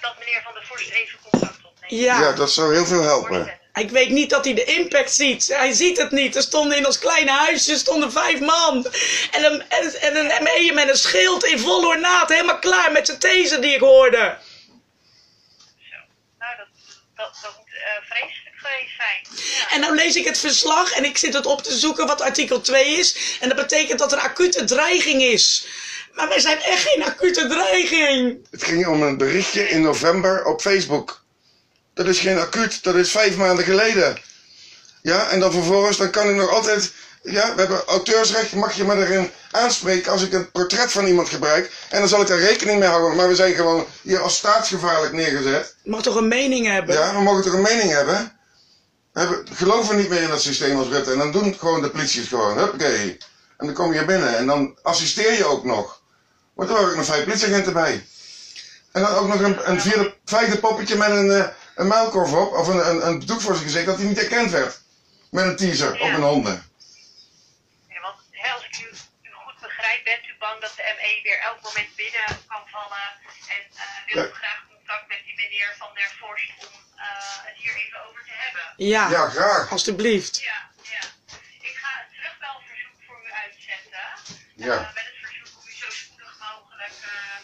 dat 0.01 0.15
meneer 0.19 0.41
Van 0.43 0.53
der 0.53 0.65
Vorst 0.65 0.89
even 0.89 1.19
contact 1.31 1.57
opneemt. 1.65 2.01
Ja. 2.01 2.19
Ja, 2.19 2.31
dat 2.31 2.51
zou 2.51 2.73
heel 2.73 2.85
veel 2.85 3.01
helpen. 3.01 3.59
Ik 3.73 3.89
weet 3.89 4.09
niet 4.09 4.29
dat 4.29 4.45
hij 4.45 4.53
de 4.53 4.63
impact 4.63 5.13
ziet. 5.13 5.47
Hij 5.47 5.71
ziet 5.71 5.97
het 5.97 6.11
niet. 6.11 6.35
Er 6.35 6.41
stonden 6.41 6.77
in 6.77 6.85
ons 6.85 6.99
kleine 6.99 7.31
huisje 7.31 7.77
stonden 7.77 8.11
vijf 8.11 8.39
man. 8.39 8.85
En 9.31 9.43
een, 9.43 9.69
en, 9.69 10.01
en 10.01 10.15
een 10.15 10.43
ME 10.43 10.71
met 10.73 10.89
een 10.89 10.97
schild 10.97 11.43
in 11.43 11.59
volle 11.59 11.87
ornaat. 11.87 12.29
Helemaal 12.29 12.59
klaar 12.59 12.91
met 12.91 13.05
zijn 13.05 13.19
taser 13.19 13.61
die 13.61 13.73
ik 13.73 13.79
hoorde. 13.79 14.37
Dat, 17.17 17.37
dat 17.41 17.53
moet 17.57 17.73
eh, 17.73 17.91
vreselijk 18.09 18.55
geweest 18.55 18.95
zijn. 18.97 19.47
Ja. 19.47 19.73
En 19.73 19.79
nou 19.79 19.95
lees 19.95 20.15
ik 20.15 20.25
het 20.25 20.37
verslag 20.37 20.91
en 20.91 21.05
ik 21.05 21.17
zit 21.17 21.33
het 21.33 21.45
op 21.45 21.63
te 21.63 21.77
zoeken 21.77 22.07
wat 22.07 22.21
artikel 22.21 22.61
2 22.61 22.97
is. 22.97 23.37
En 23.39 23.47
dat 23.47 23.57
betekent 23.57 23.99
dat 23.99 24.11
er 24.11 24.19
acute 24.19 24.63
dreiging 24.63 25.21
is. 25.21 25.67
Maar 26.13 26.27
wij 26.27 26.39
zijn 26.39 26.61
echt 26.61 26.81
geen 26.81 27.03
acute 27.03 27.47
dreiging. 27.47 28.47
Het 28.51 28.63
ging 28.63 28.87
om 28.87 29.01
een 29.01 29.17
berichtje 29.17 29.69
in 29.69 29.81
november 29.81 30.45
op 30.45 30.61
Facebook. 30.61 31.23
Dat 31.93 32.07
is 32.07 32.19
geen 32.19 32.37
acuut, 32.37 32.83
dat 32.83 32.95
is 32.95 33.11
vijf 33.11 33.35
maanden 33.35 33.65
geleden. 33.65 34.21
Ja, 35.01 35.29
en 35.29 35.39
dan 35.39 35.51
vervolgens, 35.51 35.97
dan 35.97 36.11
kan 36.11 36.29
ik 36.29 36.35
nog 36.35 36.49
altijd... 36.49 36.91
Ja, 37.29 37.55
we 37.55 37.59
hebben 37.59 37.85
auteursrecht, 37.85 38.53
mag 38.53 38.73
je 38.73 38.83
me 38.83 38.95
erin 38.95 39.31
aanspreken 39.51 40.11
als 40.11 40.21
ik 40.21 40.33
een 40.33 40.51
portret 40.51 40.91
van 40.91 41.05
iemand 41.05 41.29
gebruik. 41.29 41.71
En 41.89 41.99
dan 41.99 42.07
zal 42.07 42.21
ik 42.21 42.27
daar 42.27 42.39
rekening 42.39 42.79
mee 42.79 42.89
houden. 42.89 43.15
Maar 43.15 43.27
we 43.27 43.35
zijn 43.35 43.53
gewoon 43.53 43.85
hier 44.01 44.19
als 44.19 44.35
staatsgevaarlijk 44.35 45.13
neergezet. 45.13 45.75
Je 45.83 45.89
mag 45.89 46.01
toch 46.01 46.15
een 46.15 46.27
mening 46.27 46.67
hebben? 46.67 46.95
Ja, 46.95 47.13
we 47.13 47.21
mogen 47.21 47.43
toch 47.43 47.53
een 47.53 47.61
mening 47.61 47.91
hebben? 47.91 48.39
We 49.13 49.19
hebben, 49.19 49.47
geloven 49.53 49.97
niet 49.97 50.09
meer 50.09 50.21
in 50.21 50.29
dat 50.29 50.41
systeem 50.41 50.77
als 50.77 50.87
Rutte. 50.87 51.11
En 51.11 51.17
dan 51.17 51.31
doen 51.31 51.55
gewoon 51.59 51.81
de 51.81 51.89
politie 51.89 52.19
het 52.19 52.29
gewoon. 52.29 52.57
Huppakee. 52.57 53.17
En 53.57 53.65
dan 53.65 53.75
kom 53.75 53.93
je 53.93 54.05
binnen 54.05 54.37
en 54.37 54.45
dan 54.45 54.77
assisteer 54.81 55.33
je 55.33 55.45
ook 55.45 55.63
nog. 55.63 56.01
Want 56.53 56.69
er 56.69 56.75
waren 56.75 56.89
ook 56.89 56.95
nog 56.95 57.05
vijf 57.05 57.23
politieagenten 57.23 57.73
bij. 57.73 58.05
En 58.91 59.01
dan 59.01 59.15
ook 59.15 59.27
nog 59.27 59.41
een, 59.41 59.69
een 59.69 59.81
vierde, 59.81 60.13
vijfde 60.25 60.57
poppetje 60.57 60.95
met 60.95 61.09
een, 61.09 61.31
eh, 61.31 61.47
een 61.75 61.87
muilkorf 61.87 62.33
op. 62.33 62.53
Of 62.53 62.67
een, 62.67 62.89
een, 62.89 63.07
een 63.07 63.25
doek 63.25 63.41
voor 63.41 63.53
zijn 63.53 63.65
gezicht 63.65 63.85
dat 63.85 63.97
hij 63.97 64.05
niet 64.05 64.19
herkend 64.19 64.51
werd. 64.51 64.79
Met 65.31 65.45
een 65.45 65.55
teaser 65.55 65.93
op 65.93 66.09
een 66.09 66.23
honden. 66.23 66.63
Ja, 67.89 68.01
want 68.01 68.15
hè, 68.31 68.53
als 68.53 68.63
ik 68.63 68.77
u, 68.79 68.87
u 69.21 69.29
goed 69.45 69.61
begrijp, 69.61 70.03
bent 70.03 70.25
u 70.29 70.33
bang 70.47 70.61
dat 70.61 70.73
de 70.79 70.83
ME 70.97 71.19
weer 71.23 71.39
elk 71.49 71.59
moment 71.67 71.91
binnen 71.95 72.27
kan 72.51 72.63
vallen. 72.73 73.07
En 73.55 73.61
eh 73.83 74.13
wil 74.13 74.23
Ja. 74.23 74.29
graag 74.41 74.59
contact 74.73 75.07
met 75.07 75.21
die 75.25 75.35
meneer 75.35 75.75
Van 75.77 75.91
der 75.93 76.11
Vorst 76.19 76.49
om 76.65 76.73
eh, 76.95 77.37
het 77.47 77.55
hier 77.61 77.75
even 77.83 77.99
over 78.05 78.21
te 78.29 78.35
hebben. 78.43 78.65
Ja, 78.93 79.09
Ja, 79.09 79.29
graag. 79.29 79.71
alstublieft. 79.71 80.35
Ja, 80.39 80.59
ja. 80.95 81.03
Ik 81.69 81.75
ga 81.81 81.89
het 82.01 82.09
terugbelverzoek 82.15 82.97
voor 83.05 83.19
u 83.27 83.31
uitzetten. 83.43 84.07
Ja. 84.67 84.73
eh, 84.77 84.93
met 84.99 85.05
het 85.11 85.17
verzoek 85.23 85.49
om 85.59 85.67
u 85.69 85.73
zo 85.83 85.89
spoedig 86.01 86.33
mogelijk 86.47 86.93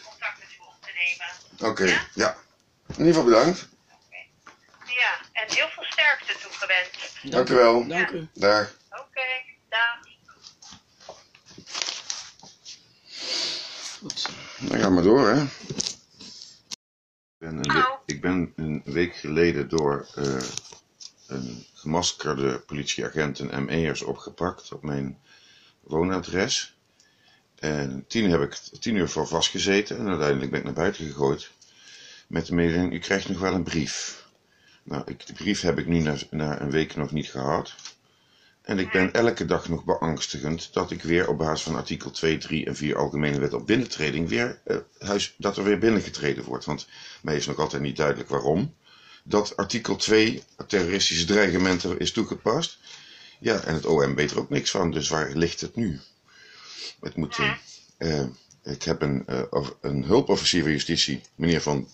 contact 0.08 0.38
met 0.38 0.50
u 0.56 0.58
op 0.70 0.76
te 0.86 0.92
nemen. 1.02 1.30
Oké, 1.70 1.86
ja. 2.14 2.30
In 2.86 3.04
ieder 3.04 3.06
geval 3.14 3.24
bedankt. 3.30 3.60
Ja, 5.02 5.12
en 5.32 5.54
heel 5.54 5.68
veel 5.68 5.84
sterkte 5.84 6.38
toegewenst. 6.38 7.12
Dank 7.22 7.48
u 7.48 7.54
wel. 7.54 7.86
Dank 7.86 8.10
u. 8.10 8.28
Dag. 8.34 8.66
Oké, 8.90 9.28
dag. 9.68 9.98
Goed. 14.04 14.28
Dan 14.68 14.78
gaan 14.78 14.96
we 14.96 15.02
door, 15.02 15.28
hè. 15.28 15.42
Ik 15.42 17.38
ben 17.38 17.56
een, 17.56 17.72
week, 17.72 17.98
ik 18.06 18.20
ben 18.20 18.52
een 18.56 18.82
week 18.84 19.16
geleden 19.16 19.68
door 19.68 20.06
eh, 20.14 20.42
een 21.26 21.66
gemaskerde 21.74 22.58
politieagent 22.58 23.40
en 23.40 23.64
ME'ers 23.64 24.02
opgepakt 24.02 24.72
op 24.72 24.82
mijn 24.82 25.18
woonadres. 25.80 26.76
En 27.54 28.04
tien 28.08 28.30
heb 28.30 28.40
ik 28.40 28.54
tien 28.54 28.96
uur 28.96 29.08
voor 29.08 29.26
vastgezeten 29.26 29.98
en 29.98 30.08
uiteindelijk 30.08 30.50
ben 30.50 30.58
ik 30.58 30.64
naar 30.64 30.74
buiten 30.74 31.06
gegooid. 31.06 31.50
Met 32.26 32.46
de 32.46 32.54
mededeling, 32.54 32.92
u 32.92 32.98
krijgt 32.98 33.28
nog 33.28 33.38
wel 33.40 33.54
een 33.54 33.62
brief. 33.62 34.26
Nou, 34.82 35.02
ik, 35.06 35.26
die 35.26 35.34
brief 35.34 35.60
heb 35.60 35.78
ik 35.78 35.86
nu 35.86 36.00
na, 36.00 36.16
na 36.30 36.60
een 36.60 36.70
week 36.70 36.96
nog 36.96 37.10
niet 37.10 37.30
gehad. 37.30 37.74
En 38.64 38.78
ik 38.78 38.90
ben 38.90 39.12
elke 39.12 39.44
dag 39.44 39.68
nog 39.68 39.84
beangstigend 39.84 40.72
dat 40.72 40.90
ik 40.90 41.02
weer 41.02 41.28
op 41.28 41.38
basis 41.38 41.62
van 41.62 41.74
artikel 41.74 42.10
2, 42.10 42.38
3 42.38 42.66
en 42.66 42.76
4 42.76 42.96
Algemene 42.96 43.38
Wet 43.38 43.52
op 43.52 43.66
binnentreding 43.66 44.28
weer 44.28 44.60
eh, 44.64 44.76
huis, 44.98 45.34
dat 45.38 45.56
er 45.56 45.64
weer 45.64 45.78
binnengetreden 45.78 46.44
wordt. 46.44 46.64
Want 46.64 46.86
mij 47.22 47.36
is 47.36 47.46
nog 47.46 47.58
altijd 47.58 47.82
niet 47.82 47.96
duidelijk 47.96 48.28
waarom. 48.28 48.74
Dat 49.22 49.56
artikel 49.56 49.96
2, 49.96 50.42
terroristische 50.66 51.24
dreigementen, 51.24 51.98
is 51.98 52.12
toegepast. 52.12 52.78
Ja, 53.40 53.60
en 53.60 53.74
het 53.74 53.86
OM 53.86 54.14
weet 54.14 54.30
er 54.30 54.38
ook 54.38 54.50
niks 54.50 54.70
van, 54.70 54.90
dus 54.90 55.08
waar 55.08 55.30
ligt 55.34 55.60
het 55.60 55.76
nu? 55.76 56.00
Het 57.00 57.16
moet, 57.16 57.38
eh, 57.38 58.20
eh, 58.20 58.26
ik 58.62 58.82
heb 58.82 59.02
een, 59.02 59.24
een 59.80 60.04
hulpofficier 60.04 60.62
van 60.62 60.70
justitie, 60.70 61.20
meneer, 61.34 61.60
van, 61.60 61.88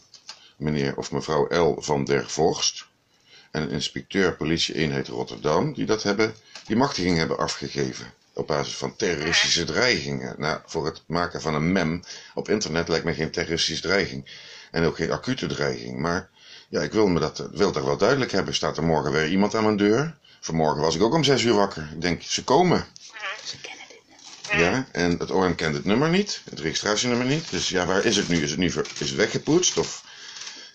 meneer 0.56 0.96
of 0.96 1.12
mevrouw 1.12 1.48
L. 1.48 1.80
van 1.80 2.04
der 2.04 2.30
Vorst. 2.30 2.88
En 3.50 3.62
een 3.62 3.71
inspecteur 3.71 4.37
politie-eenheid 4.37 5.09
Rotterdam, 5.09 5.73
die 5.75 5.87
dat 5.87 6.02
hebben, 6.02 6.35
die 6.66 6.76
machtiging 6.76 7.19
hebben 7.19 7.38
afgegeven. 7.38 8.12
Op 8.33 8.47
basis 8.47 8.76
van 8.76 8.97
terroristische 8.97 9.64
dreigingen. 9.64 10.35
Nou, 10.38 10.61
voor 10.66 10.87
het 10.87 11.02
maken 11.07 11.40
van 11.40 11.54
een 11.54 11.73
mem 11.73 12.02
op 12.35 12.49
internet 12.49 12.88
lijkt 12.88 13.04
me 13.04 13.14
geen 13.14 13.30
terroristische 13.30 13.83
dreiging. 13.83 14.30
En 14.71 14.85
ook 14.85 14.97
geen 14.97 15.11
acute 15.11 15.47
dreiging. 15.47 15.99
Maar 15.99 16.28
ja, 16.69 16.80
ik 16.80 16.92
wil, 16.92 17.07
me 17.07 17.21
dat, 17.21 17.49
wil 17.52 17.73
dat 17.73 17.85
wel 17.85 17.97
duidelijk 17.97 18.33
hebben. 18.33 18.54
Staat 18.54 18.76
er 18.76 18.83
morgen 18.85 19.12
weer 19.12 19.28
iemand 19.28 19.54
aan 19.54 19.64
mijn 19.64 19.76
deur? 19.76 20.16
Vanmorgen 20.40 20.80
was 20.83 20.95
ik 20.95 21.02
ook 21.02 21.14
om 21.14 21.25
zes 21.25 21.42
uur 21.42 21.54
wakker. 21.54 21.88
Ik 21.92 22.00
denk, 22.00 22.23
ze 22.23 22.45
komen. 22.45 22.87
Ze 23.45 23.61
kennen 23.61 23.85
dit. 23.88 24.59
Ja, 24.61 24.87
en 24.92 25.19
het 25.19 25.30
OM 25.30 25.54
kent 25.54 25.75
het 25.75 25.85
nummer 25.85 26.09
niet, 26.09 26.40
het 26.50 26.61
registratienummer 26.61 27.26
niet. 27.26 27.50
Dus 27.50 27.69
ja, 27.69 27.87
waar 27.87 28.04
is 28.04 28.16
het 28.16 28.28
nu? 28.28 28.42
Is 28.42 28.50
het 28.50 28.59
nu 28.59 28.66
is 28.66 28.75
het 28.99 29.14
weggepoetst 29.14 29.76
of 29.78 30.04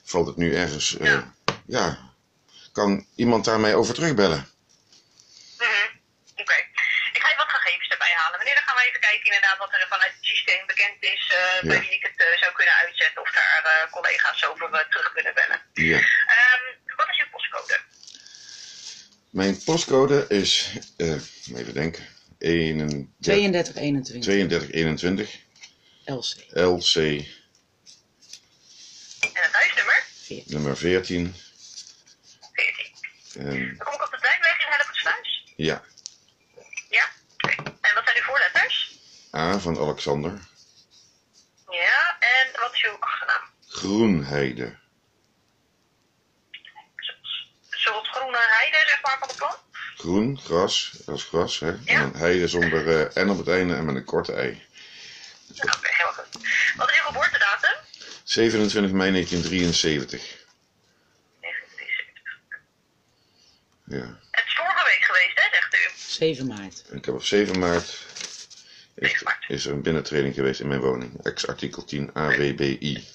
valt 0.04 0.28
het 0.28 0.38
nu 0.38 0.56
ergens? 0.56 0.98
eh, 0.98 1.18
Ja. 1.66 2.14
Kan 2.80 3.06
iemand 3.16 3.46
daar 3.46 3.60
mij 3.60 3.76
over 3.76 3.94
terugbellen? 3.94 4.42
Mhm. 5.58 5.88
Oké. 6.42 6.58
Ik 7.16 7.20
ga 7.22 7.30
je 7.34 7.38
wat 7.44 7.50
gegevens 7.56 7.90
erbij 7.96 8.14
halen. 8.22 8.38
Meneer, 8.40 8.56
dan 8.60 8.64
gaan 8.68 8.76
we 8.80 8.88
even 8.90 9.00
kijken 9.08 9.26
inderdaad 9.26 9.58
wat 9.58 9.72
er 9.74 9.86
vanuit 9.90 10.14
het 10.18 10.26
systeem 10.34 10.66
bekend 10.72 10.98
is. 11.14 11.24
eh, 11.40 11.62
Bij 11.68 11.76
Ja. 11.76 11.82
wie 11.82 11.96
ik 12.00 12.04
het 12.10 12.18
eh, 12.26 12.38
zou 12.42 12.52
kunnen 12.54 12.74
uitzetten. 12.84 13.22
Of 13.22 13.32
daar 13.40 13.62
eh, 13.74 13.92
collega's 13.92 14.46
over 14.50 14.68
eh, 14.74 14.90
terug 14.92 15.12
kunnen 15.14 15.34
bellen. 15.34 15.60
Ja. 15.74 16.00
Ehm, 16.38 16.64
wat 17.00 17.08
is 17.12 17.20
uw 17.24 17.30
postcode? 17.32 17.80
Mijn 19.30 19.64
postcode 19.64 20.26
is, 20.28 20.52
eh, 20.98 21.22
even 21.60 21.74
denken, 21.74 22.04
31 22.40 23.08
3221 23.20 24.22
3221 24.22 25.30
LC. 26.06 26.36
LC 26.54 26.96
En 29.36 29.42
het 29.44 29.54
huisnummer? 29.54 30.04
nummer 30.46 30.78
14. 30.78 31.36
14. 33.44 33.52
En, 33.62 33.78
Dan 33.78 33.86
kom 33.86 33.94
ik 33.94 34.04
op 34.04 34.12
de 34.12 34.18
Duinweg 34.22 34.60
in 34.60 34.72
Hellevoetsluis. 34.72 35.44
ja, 35.56 35.82
Ja? 36.90 37.06
Oké. 37.38 37.54
En 37.82 37.94
wat 37.96 38.04
zijn 38.06 38.18
uw 38.18 38.24
voorletters? 38.24 38.94
A 39.36 39.60
van 39.60 39.78
Alexander, 39.80 40.32
Ja, 41.70 42.18
en 42.20 42.60
wat 42.62 42.74
is 42.74 42.84
uw 42.84 42.98
achternaam? 43.00 43.44
Groenheide. 43.68 44.76
Zoals 47.70 48.10
groene 48.10 48.38
heide, 48.50 48.78
zeg 48.88 49.00
maar, 49.02 49.18
van 49.20 49.28
de 49.28 49.34
plant? 49.36 49.58
Groen, 49.98 50.40
gras, 50.44 50.92
dat 51.06 51.18
is 51.18 51.24
gras, 51.24 51.60
hè? 51.60 51.70
En 51.86 52.00
dan 52.02 52.16
heide 52.16 52.48
zonder 52.48 53.08
eh, 53.16 53.24
N 53.26 53.30
op 53.30 53.38
het 53.38 53.48
einde 53.48 53.76
en 53.76 53.86
met 53.86 53.96
een 53.96 54.04
korte 54.06 54.34
ei. 54.34 54.66
Ja, 55.54 55.74
Oké, 55.78 55.88
heel 55.92 56.08
goed. 56.14 56.48
Wat 56.76 56.90
is 56.90 56.98
uw 57.00 57.06
geboortedatum? 57.06 57.74
27 58.24 58.92
mei 58.92 59.12
1973. 59.12 60.20
1973. 60.22 60.45
Ja. 63.86 64.20
Het 64.32 64.46
is 64.46 64.56
vorige 64.56 64.84
week 64.86 65.04
geweest, 65.04 65.40
hè, 65.40 65.48
zegt 65.52 65.74
u? 65.74 66.14
7 66.26 66.48
maart. 66.48 66.84
Ik 66.92 67.06
heb 67.06 67.14
op 67.16 67.24
7 67.24 67.60
maart 67.60 67.84
is, 68.94 69.10
7 69.10 69.24
maart. 69.26 69.46
is 69.48 69.66
er 69.66 69.72
een 69.74 69.82
binnentreding 69.82 70.34
geweest 70.34 70.60
in 70.60 70.68
mijn 70.68 70.80
woning. 70.82 71.24
Ex-artikel 71.26 71.84
10 71.86 72.14
AWBI. 72.14 73.08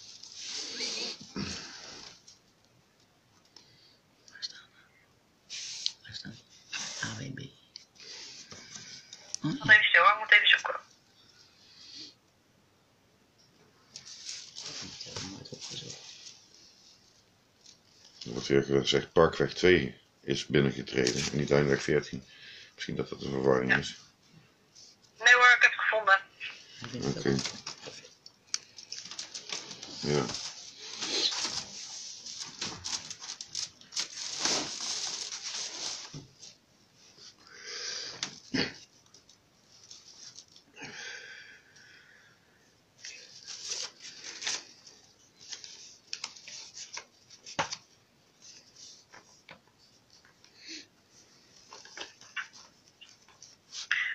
Waar 4.31 4.39
staat 4.41 6.33
het? 6.71 7.03
AWB. 7.03 7.39
Oh, 9.43 9.53
Nog 9.53 9.67
ja. 9.67 9.73
even 9.73 9.85
stil, 9.85 10.03
hoor. 10.03 10.13
ik 10.13 10.19
moet 10.19 10.33
even 10.33 10.49
zoeken. 10.49 10.75
Ik 14.83 15.05
heb 15.05 15.23
nooit 15.31 15.49
opgezocht. 15.49 15.99
Er 18.25 18.31
wordt 18.33 18.47
weer 18.49 18.63
gezegd, 18.63 19.13
Parkweg 19.13 19.55
2 19.55 19.99
is 20.31 20.47
binnengetreden 20.47 21.29
en 21.33 21.37
niet 21.39 21.49
Duinweg 21.49 21.83
14. 21.83 22.29
Misschien 22.75 22.97
dat 22.97 23.09
dat 23.09 23.23
een 23.23 23.31
verwarring 23.31 23.71
Ja. 23.73 23.79
is. 23.79 23.97
Nee 25.19 25.35
hoor, 25.35 25.55
ik 25.57 25.63
heb 25.63 25.73
het 25.73 25.81
gevonden. 25.81 26.21
Oké. 27.17 27.41
Ja. 30.01 30.25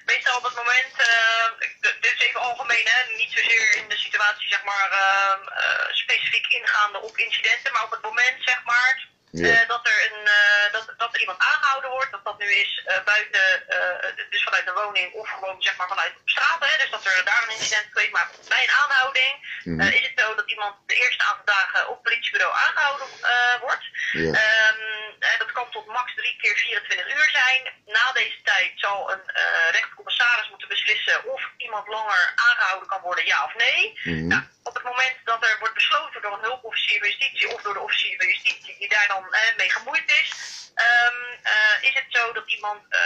Meestal 0.05 0.37
op 0.37 0.43
het 0.43 0.55
moment, 0.55 0.93
eh, 0.97 1.45
ik- 1.59 1.81
dit 2.01 2.13
is 2.13 2.19
even 2.27 2.39
algemeen, 2.39 2.85
hè, 2.87 3.15
niet 3.17 3.31
zozeer 3.31 3.75
in 3.75 3.89
de 3.89 3.97
situatie, 3.97 4.47
zeg 4.49 4.63
maar, 4.63 4.91
eh, 4.91 5.33
eh, 5.57 5.87
specifiek 5.93 6.47
ingaande 6.47 7.01
op 7.01 7.17
incidenten, 7.17 7.73
maar 7.73 7.83
op 7.83 7.91
het 7.91 8.01
moment, 8.01 8.35
zeg 8.43 8.63
maar, 8.63 9.07
Ja. 9.31 9.61
eh, 9.61 9.67
dat, 9.67 9.87
er 9.87 10.11
een, 10.11 10.27
eh, 10.27 10.71
dat, 10.71 10.93
dat 10.97 11.13
er 11.13 11.19
iemand 11.19 11.39
aangehouden 11.39 11.89
wordt, 11.89 12.11
dat 12.11 12.23
dat 12.23 12.37
nu 12.39 12.45
is 12.53 12.81
eh, 12.85 13.03
buiten, 13.03 13.67
eh, 13.69 14.25
dus 14.29 14.43
vanuit 14.43 14.65
de 14.65 14.73
woning 14.73 15.13
of 15.13 15.29
gewoon, 15.29 15.61
zeg 15.61 15.75
maar, 15.77 15.87
vanuit 15.87 16.13
op 16.21 16.29
straat, 16.29 16.65
hè, 16.65 16.77
dus 16.77 16.89
dat 16.91 17.05
er 17.05 17.25
daar 17.25 17.43
een 17.43 17.55
incident 17.57 17.87
geweest, 17.91 18.11
maar 18.11 18.29
bij 18.47 18.63
een 18.63 18.75
aanhouding 18.83 19.33
Mhm. 19.63 19.79
eh, 19.79 19.93
is 19.93 20.01
het 20.09 20.19
zo 20.19 20.35
dat 20.35 20.49
iemand 20.49 20.75
de 20.85 20.95
eerste 20.95 21.23
aantal 21.23 21.45
dagen 21.45 21.87
op 21.89 21.93
het 21.93 22.03
politiebureau 22.03 22.53
aangehouden 22.55 23.07
eh, 23.21 23.59
wordt. 23.61 23.85
Ja. 24.11 24.31
Ehm, 24.43 24.81
eh, 25.19 25.39
dat 25.39 25.51
kan 25.51 25.71
tot 25.71 25.85
max 25.87 26.15
drie 26.15 26.35
keer 26.41 26.55
24 26.57 27.15
uur 27.17 27.29
zijn. 27.45 27.73
Na 27.85 28.11
deze 28.11 28.41
tijd 28.43 28.71
zal 28.75 29.11
een 29.11 29.25
eh 29.27 29.69
rechtercommissaris 29.71 30.49
moeten 30.49 30.67
beslissen 30.67 31.25
of 31.33 31.41
iemand 31.57 31.87
langer 31.87 32.33
aangehouden 32.35 32.87
kan 32.87 33.01
worden, 33.01 33.25
ja 33.25 33.43
of 33.43 33.55
nee. 33.55 33.99
Mhm. 34.03 34.27
Nou, 34.27 34.43
op 34.63 34.73
het 34.73 34.83
moment 34.83 35.15
dat 35.23 35.43
er 35.43 35.55
wordt 35.59 35.73
besloten 35.73 36.21
door 36.21 36.33
een 36.33 36.47
hulpofficier 36.49 36.99
van 36.99 37.07
justitie 37.07 37.53
of 37.53 37.61
door 37.61 37.73
de 37.73 37.87
officier 37.87 38.17
van 38.17 38.27
justitie 38.27 38.75
die 38.79 38.89
daar 38.89 39.07
dan 39.07 39.33
eh, 39.33 39.57
mee 39.57 39.71
gemoeid 39.71 40.09
is, 40.21 40.29
ehm, 40.75 41.19
eh, 41.53 41.75
is 41.89 41.93
het 41.93 42.09
zo 42.09 42.33
dat 42.33 42.47
iemand 42.51 42.81
eh, 42.89 42.99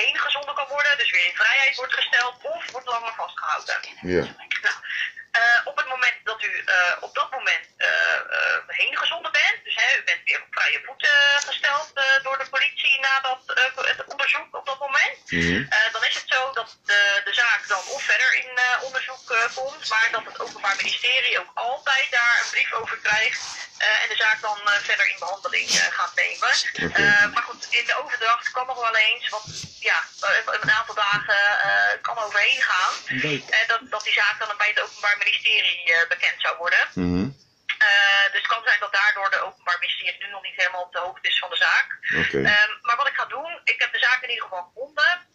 heen 0.00 0.18
gezonden 0.18 0.54
kan 0.54 0.68
worden, 0.68 0.98
dus 0.98 1.10
weer 1.10 1.26
in 1.26 1.40
vrijheid 1.42 1.76
wordt 1.76 1.94
gesteld 1.94 2.34
of 2.42 2.70
wordt 2.70 2.86
langer 2.86 3.14
vastgehouden. 3.14 3.76
Ja. 4.00 4.24
Nou, 4.66 4.76
eh, 5.38 5.60
op 5.64 5.76
het 5.76 5.87
dat 6.38 6.50
u 6.50 6.62
eh, 6.64 6.92
op 7.00 7.14
dat 7.14 7.30
moment 7.30 7.66
eh, 7.76 7.88
eh, 8.14 8.58
heen 8.66 8.96
gezonden 8.96 9.32
bent, 9.32 9.64
dus 9.64 9.74
hè, 9.74 9.98
u 9.98 10.02
bent 10.04 10.20
weer 10.24 10.42
op 10.42 10.46
vrije 10.50 10.80
voeten 10.86 11.10
gesteld 11.46 11.92
door 12.22 12.38
de 12.38 12.48
politie 12.50 13.00
na 13.00 13.20
dat, 13.20 13.40
het 13.86 14.04
onderzoek 14.04 14.56
op 14.56 14.66
dat 14.66 14.78
moment, 14.78 15.16
Mhm. 15.26 15.64
dan 15.92 16.04
is 16.04 16.14
het 16.14 16.24
zo 16.26 16.52
dat 16.52 16.78
de, 16.84 17.20
de 17.24 17.34
zaak 17.34 17.68
dan 17.68 17.82
of 17.94 18.02
verder 18.02 18.34
in 18.34 18.50
onderzoek 18.82 19.26
komt, 19.54 19.88
maar 19.90 20.08
dat 20.10 20.24
het 20.24 20.40
Openbaar 20.40 20.76
Ministerie 20.76 21.38
ook 21.40 21.50
altijd 21.54 22.06
daar 22.10 22.40
een 22.42 22.50
brief 22.50 22.72
over 22.72 22.98
krijgt 22.98 23.40
en 23.78 24.08
de 24.08 24.16
zaak 24.16 24.40
dan 24.40 24.58
verder 24.82 25.08
in 25.08 25.18
behandeling 25.18 25.68
eh, 25.68 25.92
gaat 25.98 26.14
nemen. 26.14 26.48
Maar 27.32 27.42
in 27.70 27.86
de 27.86 27.96
overdracht 28.02 28.50
kan 28.50 28.66
nog 28.66 28.80
wel 28.80 28.96
eens, 28.96 29.28
wat 29.28 29.44
ja, 29.80 29.98
eh, 30.20 30.60
een 30.60 30.70
aantal 30.70 30.94
dagen 30.94 31.60
eh, 31.68 32.02
kan 32.02 32.18
overheen 32.18 32.62
gaan. 32.62 32.94
Week. 33.20 33.48
Eh, 33.48 33.68
dat, 33.68 33.80
dat 33.90 34.04
die 34.04 34.12
zaak 34.12 34.38
dan 34.38 34.56
bij 34.56 34.68
het 34.74 34.82
Openbaar 34.82 35.18
Ministerie 35.18 36.06
bekend 36.08 36.40
zou 36.40 36.56
worden. 36.56 36.84
Mhm. 36.94 37.26
Dus 38.32 38.40
het 38.42 38.52
kan 38.52 38.62
zijn 38.64 38.80
dat 38.80 38.92
daardoor 38.92 39.30
de 39.30 39.44
Openbaar 39.46 39.78
Ministerie 39.80 40.24
nu 40.24 40.30
nog 40.30 40.42
niet 40.42 40.56
helemaal 40.56 40.82
op 40.82 40.92
de 40.92 40.98
hoogte 40.98 41.28
is 41.28 41.38
van 41.38 41.50
de 41.50 41.56
zaak. 41.56 41.88
Ehm, 42.32 42.70
maar 42.82 42.96
wat 42.96 43.08
ik 43.08 43.14
ga 43.14 43.24
doen, 43.24 43.60
ik 43.64 43.80
heb 43.80 43.92
de 43.92 43.98
zaak 43.98 44.22
in 44.22 44.28
ieder 44.28 44.44
geval 44.44 44.64
gevonden. 44.68 45.26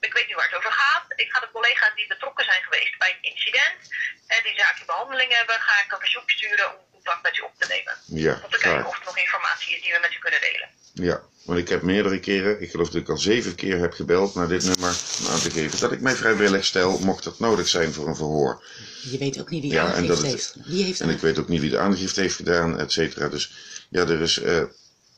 Ik 0.00 0.12
weet 0.12 0.28
nu 0.28 0.34
waar 0.34 0.44
het 0.44 0.54
over 0.54 0.72
gaat. 0.72 1.04
Ik 1.16 1.32
ga 1.32 1.40
de 1.40 1.50
collega's 1.52 1.94
die 1.94 2.06
betrokken 2.06 2.44
zijn 2.44 2.62
geweest 2.62 2.98
bij 2.98 3.08
het 3.08 3.32
incident 3.32 3.80
en 4.26 4.40
die 4.42 4.58
zaak 4.58 4.78
in 4.80 4.86
behandeling 4.86 5.32
hebben, 5.32 5.60
ga 5.60 5.82
ik 5.84 5.92
een 5.92 5.98
verzoek 5.98 6.30
sturen 6.30 6.78
om 6.78 6.84
contact 6.92 7.22
met 7.22 7.36
u 7.36 7.40
op 7.40 7.54
te 7.58 7.66
nemen. 7.68 7.94
Ja, 8.06 8.40
Om 8.44 8.50
te 8.50 8.58
kijken 8.58 8.86
of 8.86 8.98
er 8.98 9.04
nog 9.04 9.18
informatie 9.18 9.76
is 9.76 9.82
die 9.82 9.92
we 9.92 9.98
met 9.98 10.14
u 10.14 10.18
kunnen 10.18 10.40
delen. 10.40 10.68
Ja, 11.02 11.20
want 11.44 11.58
ik 11.58 11.68
heb 11.68 11.82
meerdere 11.82 12.20
keren, 12.20 12.62
ik 12.62 12.70
geloof 12.70 12.86
dat 12.90 13.00
ik 13.02 13.08
al 13.08 13.18
zeven 13.18 13.54
keer 13.54 13.78
heb 13.78 13.92
gebeld 13.92 14.34
naar 14.34 14.48
dit 14.48 14.62
nummer 14.64 14.96
om 15.20 15.26
aan 15.32 15.38
te 15.40 15.50
geven 15.50 15.80
dat 15.80 15.92
ik 15.92 16.00
mij 16.00 16.14
vrijwillig 16.14 16.64
stel, 16.64 16.98
mocht 16.98 17.24
dat 17.24 17.38
nodig 17.38 17.68
zijn 17.68 17.92
voor 17.92 18.08
een 18.08 18.16
verhoor. 18.16 18.62
Je 19.10 19.18
weet 19.18 19.40
ook 19.40 19.50
niet 19.50 19.62
wie 19.62 19.72
Ja, 19.72 19.80
en 19.80 19.86
aangifte 19.86 20.06
dat 20.08 20.16
het- 20.18 20.26
heeft. 20.26 20.54
Wie 20.64 20.84
heeft 20.84 21.00
En 21.00 21.08
ik 21.08 21.18
weet 21.20 21.38
ook 21.38 21.48
niet 21.48 21.60
wie 21.60 21.70
de 21.70 21.78
aangifte 21.78 22.20
heeft 22.20 22.36
gedaan, 22.36 22.78
et 22.78 22.92
cetera. 22.92 23.28
Dus 23.28 23.52
ja, 23.88 24.00
er 24.06 24.20
is, 24.20 24.40
eh, 24.40 24.62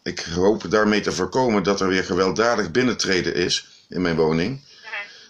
ik 0.02 0.20
hoop 0.34 0.70
daarmee 0.70 1.00
te 1.00 1.12
voorkomen 1.12 1.62
dat 1.62 1.80
er 1.80 1.88
weer 1.88 2.04
gewelddadig 2.04 2.70
binnentreden 2.70 3.34
is. 3.34 3.66
in 3.88 4.02
mijn 4.02 4.16
woning. 4.16 4.60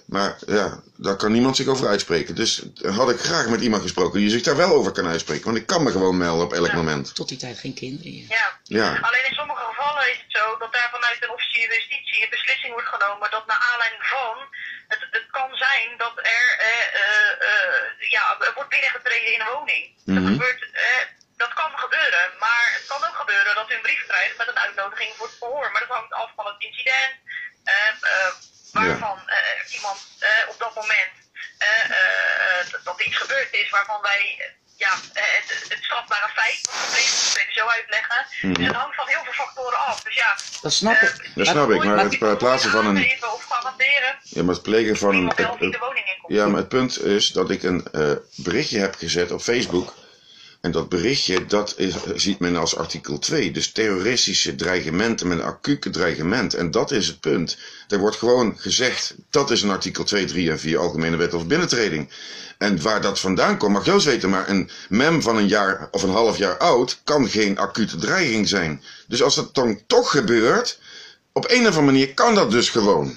Maar 0.05 0.39
ja, 0.47 0.83
daar 0.97 1.17
kan 1.17 1.33
niemand 1.33 1.57
zich 1.57 1.67
over 1.67 1.87
uitspreken. 1.89 2.35
Dus 2.35 2.63
had 2.83 3.11
ik 3.11 3.19
graag 3.19 3.49
met 3.49 3.61
iemand 3.61 3.83
gesproken 3.83 4.21
die 4.21 4.31
zich 4.31 4.43
daar 4.43 4.57
wel 4.57 4.71
over 4.73 4.93
kan 4.93 5.07
uitspreken. 5.07 5.45
Want 5.45 5.57
ik 5.57 5.67
kan 5.67 5.83
me 5.83 5.91
gewoon 5.91 6.17
melden 6.17 6.45
op 6.45 6.53
elk 6.53 6.67
Ja. 6.67 6.75
moment. 6.77 7.15
Tot 7.15 7.29
die 7.29 7.39
tijd 7.39 7.59
geen 7.59 7.75
kinderen. 7.75 8.13
ja. 8.13 8.27
Ja. 8.29 8.59
Ja, 8.65 8.89
Alleen 8.89 9.27
in 9.29 9.35
sommige 9.35 9.48
is 10.07 10.19
het 10.19 10.33
zo 10.39 10.59
dat 10.59 10.73
daar 10.73 10.91
vanuit 10.91 11.23
een 11.23 11.31
officier 11.31 11.75
justitie 11.75 12.23
een 12.23 12.31
beslissing 12.31 12.73
wordt 12.73 12.89
genomen 12.89 13.31
dat 13.31 13.47
naar 13.47 13.67
aanleiding 13.73 14.07
van 14.07 14.37
het, 14.89 15.07
het 15.11 15.27
kan 15.31 15.57
zijn 15.57 15.97
dat 15.97 16.19
er 16.19 16.47
eh, 16.59 16.95
eh, 16.95 17.31
eh, 17.49 18.11
ja, 18.11 18.37
er 18.41 18.55
wordt 18.55 18.71
binnengetreden 18.71 19.33
in 19.33 19.41
een 19.41 19.47
woning. 19.47 19.85
Mhm. 20.05 20.15
Dat, 20.15 20.33
gebeurt, 20.33 20.71
eh, 20.73 21.05
dat 21.37 21.53
kan 21.55 21.79
gebeuren, 21.79 22.33
maar 22.39 22.69
het 22.73 22.87
kan 22.87 23.05
ook 23.05 23.17
gebeuren 23.17 23.55
dat 23.55 23.71
u 23.71 23.75
een 23.75 23.81
brief 23.81 24.07
krijgt 24.07 24.37
met 24.37 24.49
een 24.49 24.59
uitnodiging 24.59 25.15
voor 25.17 25.27
het 25.27 25.39
verhoor. 25.39 25.71
Maar 25.73 25.81
dat 25.87 25.97
hangt 25.97 26.13
af 26.13 26.31
van 26.37 26.47
het 26.47 26.57
incident, 26.59 27.15
waarvan 28.73 29.31
iemand 29.71 29.99
op 30.49 30.59
dat 30.59 30.75
moment 30.75 31.13
dat- 32.83 32.99
er 32.99 33.05
iets 33.07 33.17
gebeurd 33.17 33.53
is 33.53 33.71
waarvan 33.71 34.03
wij 34.03 34.55
ja, 34.85 34.93
eh, 35.13 35.23
het, 35.39 35.49
het 35.69 35.79
strafbare 35.85 36.29
feit, 36.35 36.61
wat 36.63 36.91
dat 36.91 36.99
even 36.99 37.53
zo 37.53 37.67
uitleggen. 37.67 38.27
Dus 38.55 38.67
het 38.67 38.77
hangt 38.77 38.95
van 38.97 39.09
heel 39.09 39.23
veel 39.25 39.33
factoren 39.33 39.79
af. 39.79 40.03
Dus 40.03 40.15
ja, 40.15 40.37
Dat 40.63 40.73
snap 40.73 40.95
eh, 40.95 41.09
ik. 41.09 41.31
Dat 41.35 41.47
snap 41.47 41.71
ik, 41.71 41.85
maar 41.85 41.99
het 41.99 42.39
plaatsen 42.39 42.71
van 42.71 42.87
een- 42.87 43.17
Of 43.35 43.45
garanderen 43.45 44.17
ja 44.23 44.43
maar 44.43 44.55
het 44.55 44.63
plegen 44.63 44.97
van 44.97 45.15
een... 45.15 45.29
de 45.29 45.49
komt. 45.59 45.77
Ja, 46.27 46.47
maar 46.47 46.59
het 46.59 46.69
punt 46.69 47.03
is 47.03 47.29
dat 47.31 47.51
ik 47.51 47.63
een 47.63 47.87
eh, 47.93 48.13
berichtje 48.35 48.79
heb 48.79 48.95
gezet 48.95 49.31
op 49.31 49.41
Facebook. 49.41 49.95
En 50.61 50.71
dat 50.71 50.89
berichtje, 50.89 51.47
dat 51.47 51.77
ziet 52.15 52.39
men 52.39 52.57
als 52.57 52.77
artikel 52.77 53.19
2. 53.19 53.51
Dus 53.51 53.73
terroristische 53.73 54.55
dreigementen 54.55 55.29
met 55.29 55.39
een 55.39 55.45
acute 55.45 55.91
dreigement. 55.91 56.55
En 56.55 56.71
dat 56.71 56.91
is 56.91 57.07
het 57.07 57.21
punt. 57.21 57.59
Er 57.89 57.99
wordt 57.99 58.17
gewoon 58.17 58.59
gezegd, 58.59 59.15
dat 59.31 59.51
is 59.51 59.63
een 59.63 59.71
artikel 59.71 60.05
2, 60.05 60.25
3 60.25 60.51
en 60.51 60.59
4 60.59 60.79
Algemene 60.79 61.17
Wet 61.17 61.35
over 61.35 61.47
Binnentreding. 61.47 62.11
En 62.59 62.83
waar 62.83 63.01
dat 63.01 63.21
vandaan 63.21 63.59
komt, 63.59 63.73
mag 63.73 63.85
Joost 63.85 64.07
weten. 64.07 64.31
Maar 64.31 64.49
een 64.49 64.71
mem 64.89 65.23
van 65.23 65.37
een 65.37 65.49
jaar 65.49 65.89
of 65.91 66.03
een 66.03 66.11
half 66.11 66.39
jaar 66.39 66.59
oud 66.59 67.01
kan 67.05 67.29
geen 67.29 67.59
acute 67.59 67.97
dreiging 67.97 68.49
zijn. 68.49 68.83
Dus 69.07 69.23
als 69.23 69.35
dat 69.35 69.55
dan 69.55 69.81
toch 69.87 70.11
gebeurt, 70.11 70.79
op 71.33 71.45
een 71.45 71.61
of 71.61 71.67
andere 71.67 71.83
manier 71.83 72.15
kan 72.15 72.35
dat 72.35 72.51
dus 72.51 72.71
gewoon. 72.71 73.17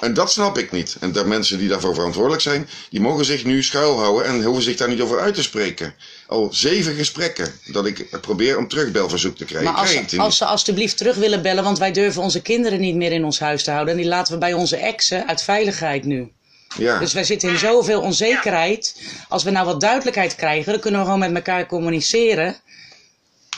En 0.00 0.14
dat 0.14 0.32
snap 0.32 0.58
ik 0.58 0.72
niet. 0.72 0.96
En 1.00 1.12
de 1.12 1.24
mensen 1.24 1.58
die 1.58 1.68
daarvoor 1.68 1.94
verantwoordelijk 1.94 2.42
zijn, 2.42 2.68
die 2.90 3.00
mogen 3.00 3.24
zich 3.24 3.44
nu 3.44 3.62
schuilhouden 3.62 4.24
en 4.24 4.44
hoeven 4.44 4.62
zich 4.62 4.76
daar 4.76 4.88
niet 4.88 5.00
over 5.00 5.20
uit 5.20 5.34
te 5.34 5.42
spreken. 5.42 5.94
Al 6.28 6.48
zeven 6.52 6.94
gesprekken 6.94 7.60
dat 7.64 7.86
ik 7.86 8.20
probeer 8.20 8.56
om 8.58 8.68
terugbelverzoek 8.68 9.36
te 9.36 9.44
krijgen. 9.44 9.72
Maar 9.72 9.80
als, 9.80 9.90
krijg 9.90 10.06
die 10.06 10.20
als 10.20 10.36
ze 10.36 10.44
alstublieft 10.44 10.96
terug 10.96 11.16
willen 11.16 11.42
bellen, 11.42 11.64
want 11.64 11.78
wij 11.78 11.92
durven 11.92 12.22
onze 12.22 12.42
kinderen 12.42 12.80
niet 12.80 12.94
meer 12.94 13.12
in 13.12 13.24
ons 13.24 13.38
huis 13.38 13.62
te 13.62 13.70
houden. 13.70 13.94
En 13.94 14.00
die 14.00 14.08
laten 14.08 14.32
we 14.32 14.38
bij 14.38 14.52
onze 14.52 14.76
exen 14.76 15.28
uit 15.28 15.42
veiligheid 15.42 16.04
nu. 16.04 16.32
Ja, 16.76 16.98
Dus 16.98 17.12
wij 17.12 17.24
zitten 17.24 17.48
in 17.48 17.58
zoveel 17.58 18.00
onzekerheid. 18.00 19.02
Als 19.28 19.42
we 19.44 19.50
nou 19.50 19.66
wat 19.66 19.80
duidelijkheid 19.80 20.34
krijgen, 20.34 20.72
dan 20.72 20.80
kunnen 20.80 21.00
we 21.00 21.06
gewoon 21.06 21.20
met 21.20 21.34
elkaar 21.34 21.66
communiceren. 21.66 22.60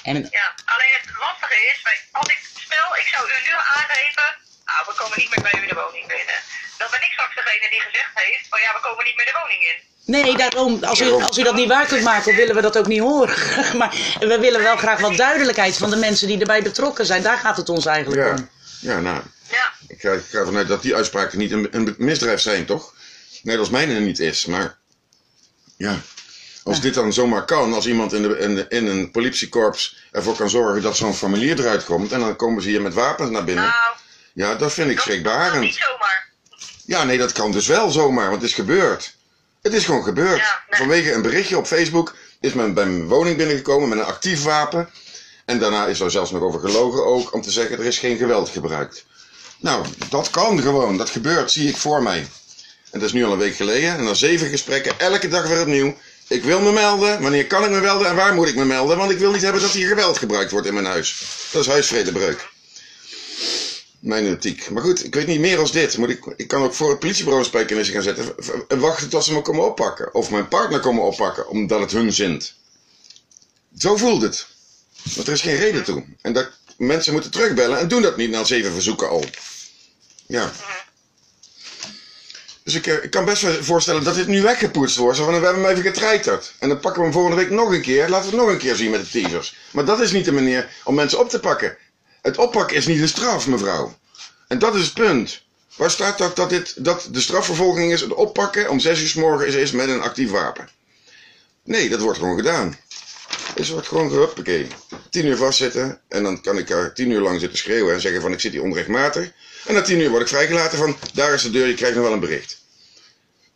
En 0.03 0.17
Ja, 0.17 0.47
alleen 0.75 0.95
het 1.01 1.11
lastige 1.25 1.59
is, 1.71 1.79
als 2.13 2.29
ik 2.35 2.41
stel, 2.67 2.89
ik 3.03 3.09
zou 3.15 3.23
u 3.35 3.37
nu 3.49 3.55
aangeven, 3.77 4.29
nou, 4.71 4.81
we 4.89 4.95
komen 5.01 5.19
niet 5.23 5.31
meer 5.35 5.45
bij 5.49 5.57
u 5.63 5.67
de 5.73 5.79
woning 5.83 6.07
binnen. 6.17 6.39
Dan 6.81 6.89
ben 6.95 7.03
ik 7.07 7.13
straks 7.17 7.35
degene 7.35 7.67
die 7.75 7.83
gezegd 7.89 8.13
heeft, 8.15 8.47
van 8.53 8.61
ja, 8.65 8.71
we 8.77 8.81
komen 8.87 9.05
niet 9.05 9.17
meer 9.17 9.29
de 9.33 9.39
woning 9.41 9.63
in. 9.71 9.79
Nee, 10.11 10.37
daarom, 10.37 10.85
als 10.85 11.01
u, 11.01 11.11
als 11.11 11.39
u 11.39 11.43
dat 11.43 11.55
niet 11.55 11.69
waar 11.69 11.87
kunt 11.87 12.03
maken, 12.03 12.35
willen 12.37 12.55
we 12.55 12.61
dat 12.61 12.79
ook 12.79 12.87
niet 12.87 13.01
horen. 13.01 13.35
Maar 13.79 14.17
we 14.21 14.39
willen 14.41 14.63
wel 14.63 14.77
graag 14.77 15.01
wat 15.01 15.17
duidelijkheid 15.17 15.77
van 15.77 15.91
de 15.91 15.97
mensen 15.97 16.27
die 16.29 16.39
erbij 16.39 16.63
betrokken 16.63 17.07
zijn. 17.07 17.23
Daar 17.23 17.39
gaat 17.39 17.57
het 17.57 17.69
ons 17.69 17.87
eigenlijk 17.87 18.23
ja. 18.27 18.31
om. 18.35 18.49
ja 18.81 19.01
nou, 19.01 19.21
Ja, 19.51 19.73
ik 19.89 20.01
ga, 20.01 20.13
ik 20.13 20.25
ga 20.31 20.39
ervan 20.39 20.57
uit 20.57 20.69
dat 20.69 20.83
die 20.83 20.95
uitspraken 20.95 21.39
niet 21.39 21.53
een, 21.53 21.69
een 21.71 21.95
misdrijf 21.99 22.41
zijn, 22.41 22.67
toch? 22.67 22.95
Net 23.43 23.59
als 23.59 23.71
mijne 23.71 24.01
niet 24.01 24.19
is, 24.19 24.47
maar 24.47 24.79
ja. 25.77 25.99
Als 26.65 26.81
dit 26.81 26.95
dan 26.95 27.13
zomaar 27.13 27.45
kan, 27.45 27.73
als 27.75 27.87
iemand 27.87 28.13
in, 28.13 28.23
de, 28.23 28.39
in, 28.39 28.55
de- 28.55 28.67
in 28.69 28.87
een 28.87 29.11
politiekorps 29.11 29.97
ervoor 30.13 30.37
kan 30.37 30.51
zorgen 30.51 30.83
dat 30.83 30.97
zo'n 30.97 31.15
formulier 31.15 31.59
eruit 31.61 31.85
komt 31.85 32.13
en 32.13 32.21
dan 32.21 32.37
komen 32.37 32.63
ze 32.63 32.69
hier 32.69 32.83
met 32.83 32.95
wapens 32.95 33.31
naar 33.31 33.45
binnen. 33.45 33.65
nou, 33.65 33.75
Ja, 34.33 34.55
dat 34.55 34.73
vind 34.73 34.91
ik 34.91 34.97
dat 34.97 35.05
kan 35.05 35.15
schrikbarend. 35.15 35.61
niet 35.61 35.75
zomaar. 35.75 36.29
Ja, 36.85 37.05
nee, 37.05 37.19
dat 37.19 37.33
kan 37.33 37.53
dus 37.53 37.67
wel 37.67 37.91
zomaar, 37.91 38.29
want 38.31 38.41
het 38.41 38.51
is 38.51 38.57
gebeurd. 38.57 39.15
Het 39.63 39.73
is 39.73 39.85
gewoon 39.85 40.05
gebeurd. 40.05 40.39
Ja, 40.39 40.63
nee. 40.71 40.79
Vanwege 40.79 41.13
een 41.13 41.23
berichtje 41.23 41.59
op 41.59 41.67
Facebook 41.67 42.15
is 42.41 42.53
men 42.53 42.75
bij 42.75 42.87
mijn 42.87 43.09
woning 43.09 43.37
binnengekomen 43.37 43.89
met 43.89 43.99
een 43.99 44.05
actief 44.05 44.43
wapen. 44.43 44.89
En 45.45 45.59
daarna 45.59 45.87
is 45.87 46.01
er 46.01 46.11
zelfs 46.11 46.31
nog 46.31 46.43
over 46.43 46.61
gelogen 46.61 47.07
ook, 47.07 47.33
om 47.33 47.43
te 47.43 47.51
zeggen 47.51 47.79
er 47.79 47.85
is 47.85 47.99
geen 47.99 48.17
geweld 48.17 48.49
gebruikt. 48.49 49.05
Nou, 49.59 49.87
dat 50.09 50.31
kan 50.31 50.61
gewoon. 50.61 50.97
Dat 50.97 51.11
gebeurt, 51.11 51.51
zie 51.51 51.69
ik 51.69 51.77
voor 51.77 52.03
mij. 52.03 52.19
En 52.91 52.99
dat 52.99 53.03
is 53.09 53.13
nu 53.13 53.25
al 53.25 53.33
een 53.33 53.39
week 53.39 53.57
geleden. 53.57 53.97
En 53.97 54.05
dan 54.05 54.17
zeven 54.17 54.49
gesprekken, 54.49 54.99
elke 54.99 55.29
dag 55.29 55.47
weer 55.47 55.61
opnieuw. 55.61 55.97
Ik 56.29 56.45
wil 56.45 56.61
me 56.61 56.73
melden. 56.73 57.23
Wanneer 57.23 57.47
kan 57.47 57.65
ik 57.65 57.71
me 57.71 57.81
melden 57.81 58.09
en 58.09 58.17
waar 58.17 58.35
moet 58.35 58.49
ik 58.49 58.55
me 58.55 58.65
melden? 58.65 58.97
Want 58.97 59.11
ik 59.11 59.19
wil 59.19 59.33
niet 59.33 59.43
hebben 59.43 59.63
dat 59.63 59.71
hier 59.71 59.89
geweld 59.89 60.19
gebruikt 60.19 60.51
wordt 60.51 60.67
in 60.67 60.75
mijn 60.75 60.87
huis. 60.87 61.25
Dat 61.53 61.63
is 61.63 61.69
huisvredebreuk. 61.69 62.50
Mijn 64.01 64.27
ethiek. 64.27 64.71
Maar 64.71 64.83
goed, 64.83 65.05
ik 65.05 65.15
weet 65.15 65.27
niet 65.27 65.41
meer 65.41 65.59
als 65.59 65.73
dit. 65.73 65.97
Moet 65.97 66.09
ik, 66.09 66.25
ik 66.37 66.49
kan 66.49 66.63
ook 66.63 66.75
voor 66.75 66.91
het 66.91 66.99
politiebureau 66.99 67.45
spijkenissen 67.45 67.95
gaan 67.95 68.03
zetten. 68.03 68.35
En 68.69 68.79
wachten 68.79 69.09
tot 69.09 69.25
ze 69.25 69.33
me 69.33 69.43
komen 69.43 69.65
oppakken. 69.65 70.15
Of 70.15 70.31
mijn 70.31 70.49
partner 70.49 70.81
komen 70.81 71.03
oppakken, 71.03 71.49
omdat 71.49 71.81
het 71.81 71.91
hun 71.91 72.13
zint. 72.13 72.55
Zo 73.79 73.97
voelt 73.97 74.23
het. 74.23 74.47
Want 75.15 75.27
er 75.27 75.33
is 75.33 75.41
geen 75.41 75.57
reden 75.57 75.85
toe. 75.85 76.05
En 76.21 76.33
dat 76.33 76.51
mensen 76.77 77.13
moeten 77.13 77.31
terugbellen 77.31 77.79
en 77.79 77.89
doen 77.89 78.03
dat 78.03 78.17
niet 78.17 78.31
na 78.31 78.45
zeven 78.45 78.73
verzoeken 78.73 79.09
al. 79.09 79.25
Ja. 80.27 80.53
Dus 82.63 82.75
ik, 82.75 82.87
eh, 82.87 83.11
kan 83.11 83.25
best 83.25 83.47
voorstellen 83.61 84.05
dat 84.05 84.15
dit 84.15 84.27
nu 84.27 84.43
weggepoetst 84.43 84.97
wordt. 84.97 85.17
Zo 85.17 85.25
van, 85.25 85.41
we 85.41 85.45
hebben 85.45 85.63
hem 85.63 85.73
even 85.73 85.91
getreiterd. 85.93 86.53
En 86.59 86.69
dan 86.69 86.81
pakken 86.81 87.01
we 87.01 87.07
hem 87.07 87.13
volgende 87.13 87.37
week 87.37 87.51
nog 87.51 87.73
een 87.73 87.83
keer. 87.83 88.09
Laten 88.09 88.31
we 88.31 88.37
het 88.37 88.45
nog 88.45 88.55
een 88.55 88.61
keer 88.61 88.77
zien 88.77 88.91
met 88.91 89.01
de 89.01 89.11
teasers. 89.11 89.57
Maar 89.71 89.85
dat 89.85 90.01
is 90.01 90.13
niet 90.13 90.25
de 90.25 90.33
manier 90.33 90.69
om 90.85 90.95
mensen 90.95 91.19
op 91.19 91.29
te 91.29 91.41
pakken. 91.41 91.77
Het 92.23 92.39
oppakken 92.39 92.77
is 92.77 92.87
niet 92.87 93.01
de 93.01 93.07
straf, 93.07 93.47
mevrouw. 93.47 93.99
En 94.49 94.59
dat 94.59 94.75
is 94.75 94.85
het 94.85 94.95
punt. 94.95 95.43
Waar 95.77 95.91
staat 95.91 96.19
dat, 96.19 96.37
dat, 96.37 96.51
dit, 96.51 96.85
dat 96.85 97.09
de 97.11 97.21
strafvervolging 97.21 97.93
is 97.93 98.01
het 98.01 98.15
oppakken 98.15 98.71
om 98.71 98.81
zes 98.81 99.01
uur 99.01 99.09
s 99.09 99.15
morgens 99.15 99.55
is 99.55 99.71
met 99.71 99.89
een 99.89 100.01
actief 100.01 100.31
wapen? 100.31 100.69
Nee, 101.65 101.89
dat 101.89 102.01
wordt 102.01 102.19
gewoon 102.19 102.37
gedaan. 102.37 102.79
Het 103.55 103.69
wordt 103.69 103.89
gewoon 103.89 104.11
gehuppakee. 104.11 104.67
Tien 105.11 105.27
uur 105.27 105.37
vastzitten 105.37 106.01
en 106.09 106.23
dan 106.23 106.41
kan 106.41 106.59
ik 106.59 106.69
daar 106.69 106.95
tien 106.95 107.11
uur 107.11 107.21
lang 107.21 107.41
zitten 107.41 107.59
schreeuwen 107.59 107.95
en 107.95 108.01
zeggen 108.01 108.21
van 108.21 108.33
ik 108.33 108.41
zit 108.41 108.53
hier 108.53 108.63
onrechtmatig. 108.63 109.31
En 109.67 109.75
na 109.75 109.83
tien 109.83 110.01
uur 110.01 110.11
word 110.11 110.23
ik 110.23 110.29
vrijgelaten 110.29 110.79
van 110.79 110.97
daar 111.15 111.35
is 111.35 111.43
de 111.43 111.51
deur, 111.51 111.67
je 111.67 111.75
krijgt 111.75 111.95
nog 111.95 112.05
wel 112.05 112.13
een 112.13 112.21
bericht. 112.21 112.59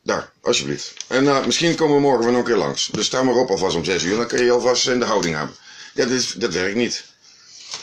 Daar, 0.03 0.33
alsjeblieft. 0.43 0.93
En 1.07 1.29
eh, 1.29 1.47
misschien 1.47 1.75
komen 1.75 1.97
we 1.97 2.01
morgen 2.01 2.27
weer 2.27 2.35
een 2.35 2.45
keer 2.45 2.57
langs. 2.57 2.89
Dus 2.93 3.07
sta 3.07 3.23
maar 3.23 3.35
op 3.35 3.51
alvast 3.51 3.77
om 3.77 3.85
zes 3.85 4.03
uur, 4.03 4.17
dan 4.17 4.27
kun 4.27 4.45
je 4.45 4.51
alvast 4.51 4.89
in 4.89 4.99
de 4.99 5.05
houding 5.05 5.37
hebben. 5.37 5.57
Ja, 5.95 6.07
dit 6.07 6.41
dat 6.41 6.53
werkt 6.53 6.77
niet. 6.77 7.05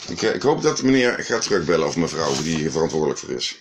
Ik, 0.08 0.22
eh, 0.22 0.34
ik 0.34 0.42
hoop 0.42 0.62
dat 0.62 0.82
meneer 0.82 1.24
gaat 1.24 1.42
terugbellen 1.42 1.88
of 1.88 1.96
mevrouw 1.96 2.36
die 2.42 2.56
hier 2.56 2.72
verantwoordelijk 2.72 3.20
voor 3.20 3.30
is. 3.30 3.56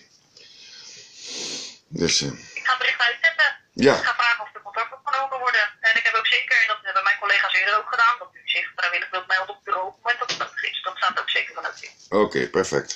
Dus, 1.87 2.21
eh, 2.21 2.27
Ik 2.27 2.63
ga 2.63 2.71
het 2.75 2.77
bericht 2.83 2.99
uitzetten. 3.01 3.49
Ja. 3.73 3.95
Ik 3.97 4.03
ga 4.03 4.13
vragen 4.15 4.43
of 4.43 4.49
er 4.55 4.61
contact 4.61 4.91
opgenomen 4.93 5.39
worden. 5.39 5.65
En 5.79 5.93
ik 5.99 6.03
heb 6.03 6.13
ook 6.15 6.27
zeker, 6.27 6.55
en 6.61 6.67
dat 6.67 6.77
hebben 6.81 7.03
mijn 7.03 7.17
collega's 7.19 7.53
eerder 7.53 7.77
ook 7.77 7.89
gedaan, 7.89 8.15
dat 8.19 8.29
u 8.33 8.41
zich 8.45 8.65
vrijwillig 8.75 9.09
wilt 9.09 9.27
melden 9.27 9.49
op 9.49 9.55
het 9.55 9.63
bureau 9.63 9.87
op 9.87 9.93
het 9.93 10.01
moment 10.03 10.19
dat 10.21 10.29
het 10.31 10.39
nodig 10.39 10.63
is. 10.71 10.81
Dat 10.83 10.97
staat 10.97 11.19
ook 11.19 11.29
zeker 11.29 11.53
vanuit 11.53 11.77
u. 11.83 11.87
oké, 12.23 12.47
perfect. 12.47 12.91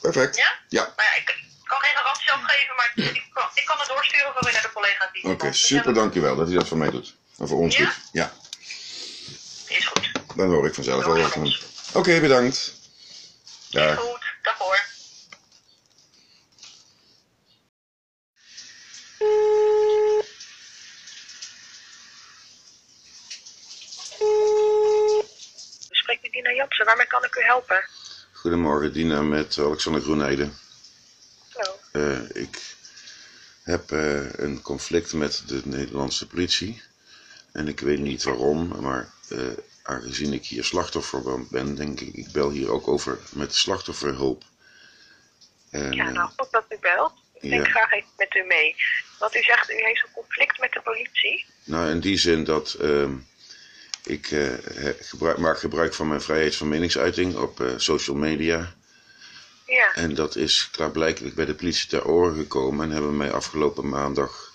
Perfect. 0.00 0.36
Ja? 0.36 0.50
Ja, 0.68 0.92
Maar 0.96 1.06
ja, 1.10 1.14
ik 1.20 1.26
kan 1.70 1.80
geen 1.84 1.96
garantie 2.00 2.30
afgeven, 2.32 2.74
maar 2.76 2.90
ik 2.94 3.24
kan, 3.34 3.48
ik 3.54 3.64
kan 3.64 3.78
het 3.78 3.88
doorsturen 3.88 4.32
voor 4.34 4.52
naar 4.52 4.62
de 4.62 4.72
collega's 4.72 5.08
die. 5.12 5.24
oké, 5.30 5.52
super 5.52 5.94
dankjewel 5.94 6.36
dat 6.36 6.48
u 6.50 6.54
dat 6.54 6.68
voor 6.68 6.78
mij 6.78 6.90
doet. 6.90 7.14
En 7.38 7.48
voor 7.48 7.58
ons 7.58 7.76
Ja? 7.76 7.84
doet. 7.84 7.94
Ja, 8.12 8.32
Is 9.68 9.86
goed. 9.86 10.10
dan 10.36 10.48
hoor 10.50 10.66
ik 10.66 10.74
vanzelf 10.74 11.04
wel 11.04 11.16
wat. 11.18 11.68
Oké, 11.94 12.20
bedankt. 12.20 12.74
Dag. 13.70 13.98
goed. 13.98 14.20
Dag 14.42 14.58
hoor. 14.58 14.84
Spreekt 25.90 26.24
u 26.24 26.30
Dina 26.30 26.52
Jansen, 26.52 26.84
waarmee 26.84 27.06
kan 27.06 27.24
ik 27.24 27.36
u 27.36 27.42
helpen? 27.42 27.84
Goedemorgen, 28.32 28.92
Dina 28.92 29.22
met 29.22 29.58
Alexander 29.58 30.02
Groenheide. 30.02 30.48
Hallo. 31.52 31.78
Eh, 31.92 32.42
ik 32.42 32.74
heb 33.62 33.92
eh, 33.92 34.32
een 34.32 34.62
conflict 34.62 35.12
met 35.12 35.42
de 35.46 35.60
Nederlandse 35.64 36.26
politie. 36.26 36.82
En 37.52 37.68
ik 37.68 37.80
weet 37.80 37.98
niet 37.98 38.22
waarom, 38.22 38.80
maar 38.80 39.12
eh, 39.28 39.38
aangezien 39.90 40.32
ik 40.32 40.46
hier 40.46 40.64
slachtoffer 40.64 41.46
ben, 41.50 41.74
denk 41.74 42.00
ik, 42.00 42.14
ik 42.14 42.32
bel 42.32 42.50
hier 42.50 42.70
ook 42.70 42.88
over 42.88 43.18
met 43.32 43.54
slachtofferhulp. 43.54 44.42
En, 45.70 45.92
Ja, 45.92 46.06
eh, 46.06 46.12
nou 46.12 46.30
goed 46.36 46.50
dat 46.50 46.64
u 46.68 46.76
belt. 46.80 47.12
Ik 47.40 47.50
denk 47.50 47.66
Ja. 47.66 47.70
graag 47.70 47.92
even 47.92 48.08
met 48.16 48.34
u 48.34 48.44
mee. 48.46 48.74
Want 49.18 49.36
u 49.36 49.42
zegt, 49.42 49.70
u 49.70 49.74
heeft 49.74 50.02
een 50.06 50.12
conflict 50.14 50.60
met 50.60 50.72
de 50.72 50.80
politie. 50.80 51.44
nou, 51.64 51.90
in 51.90 52.00
die 52.00 52.18
zin 52.18 52.44
dat 52.44 52.72
ehm, 52.74 53.14
ik 54.04 54.30
eh, 54.30 54.48
gebruik, 55.00 55.38
maak 55.38 55.58
gebruik 55.58 55.94
van 55.94 56.08
mijn 56.08 56.20
vrijheid 56.20 56.56
van 56.56 56.68
meningsuiting 56.68 57.36
op 57.36 57.60
eh, 57.60 57.66
social 57.76 58.16
media. 58.16 58.74
Ja. 59.66 59.94
En 59.94 60.14
dat 60.14 60.36
is 60.36 60.68
klaarblijkelijk 60.72 61.34
bij 61.34 61.44
de 61.44 61.54
politie 61.54 61.88
ter 61.88 62.04
oren 62.06 62.36
gekomen 62.36 62.84
en 62.86 62.92
hebben 62.92 63.16
mij 63.16 63.32
afgelopen 63.32 63.88
maandag 63.88 64.52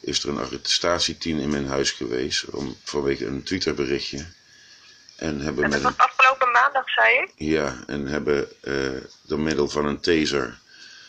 is 0.00 0.22
er 0.22 0.28
een 0.28 0.38
arrestatieteam 0.38 1.38
in 1.38 1.50
mijn 1.50 1.66
huis 1.66 1.90
geweest 1.90 2.44
om, 2.44 2.76
vanwege 2.84 3.26
een 3.26 3.42
Twitterberichtje. 3.42 4.26
En 5.16 5.40
hebben 5.40 5.64
En 5.64 5.70
dat 5.70 5.82
met 5.82 5.96
was 5.96 6.06
afgelopen 6.08 6.52
maandag, 6.52 6.90
zei 6.90 7.14
ik. 7.22 7.30
ja, 7.36 7.84
en 7.86 8.06
hebben 8.06 8.48
eh, 8.60 8.74
door 9.22 9.40
middel 9.40 9.68
van 9.68 9.86
een 9.86 10.00
taser 10.00 10.58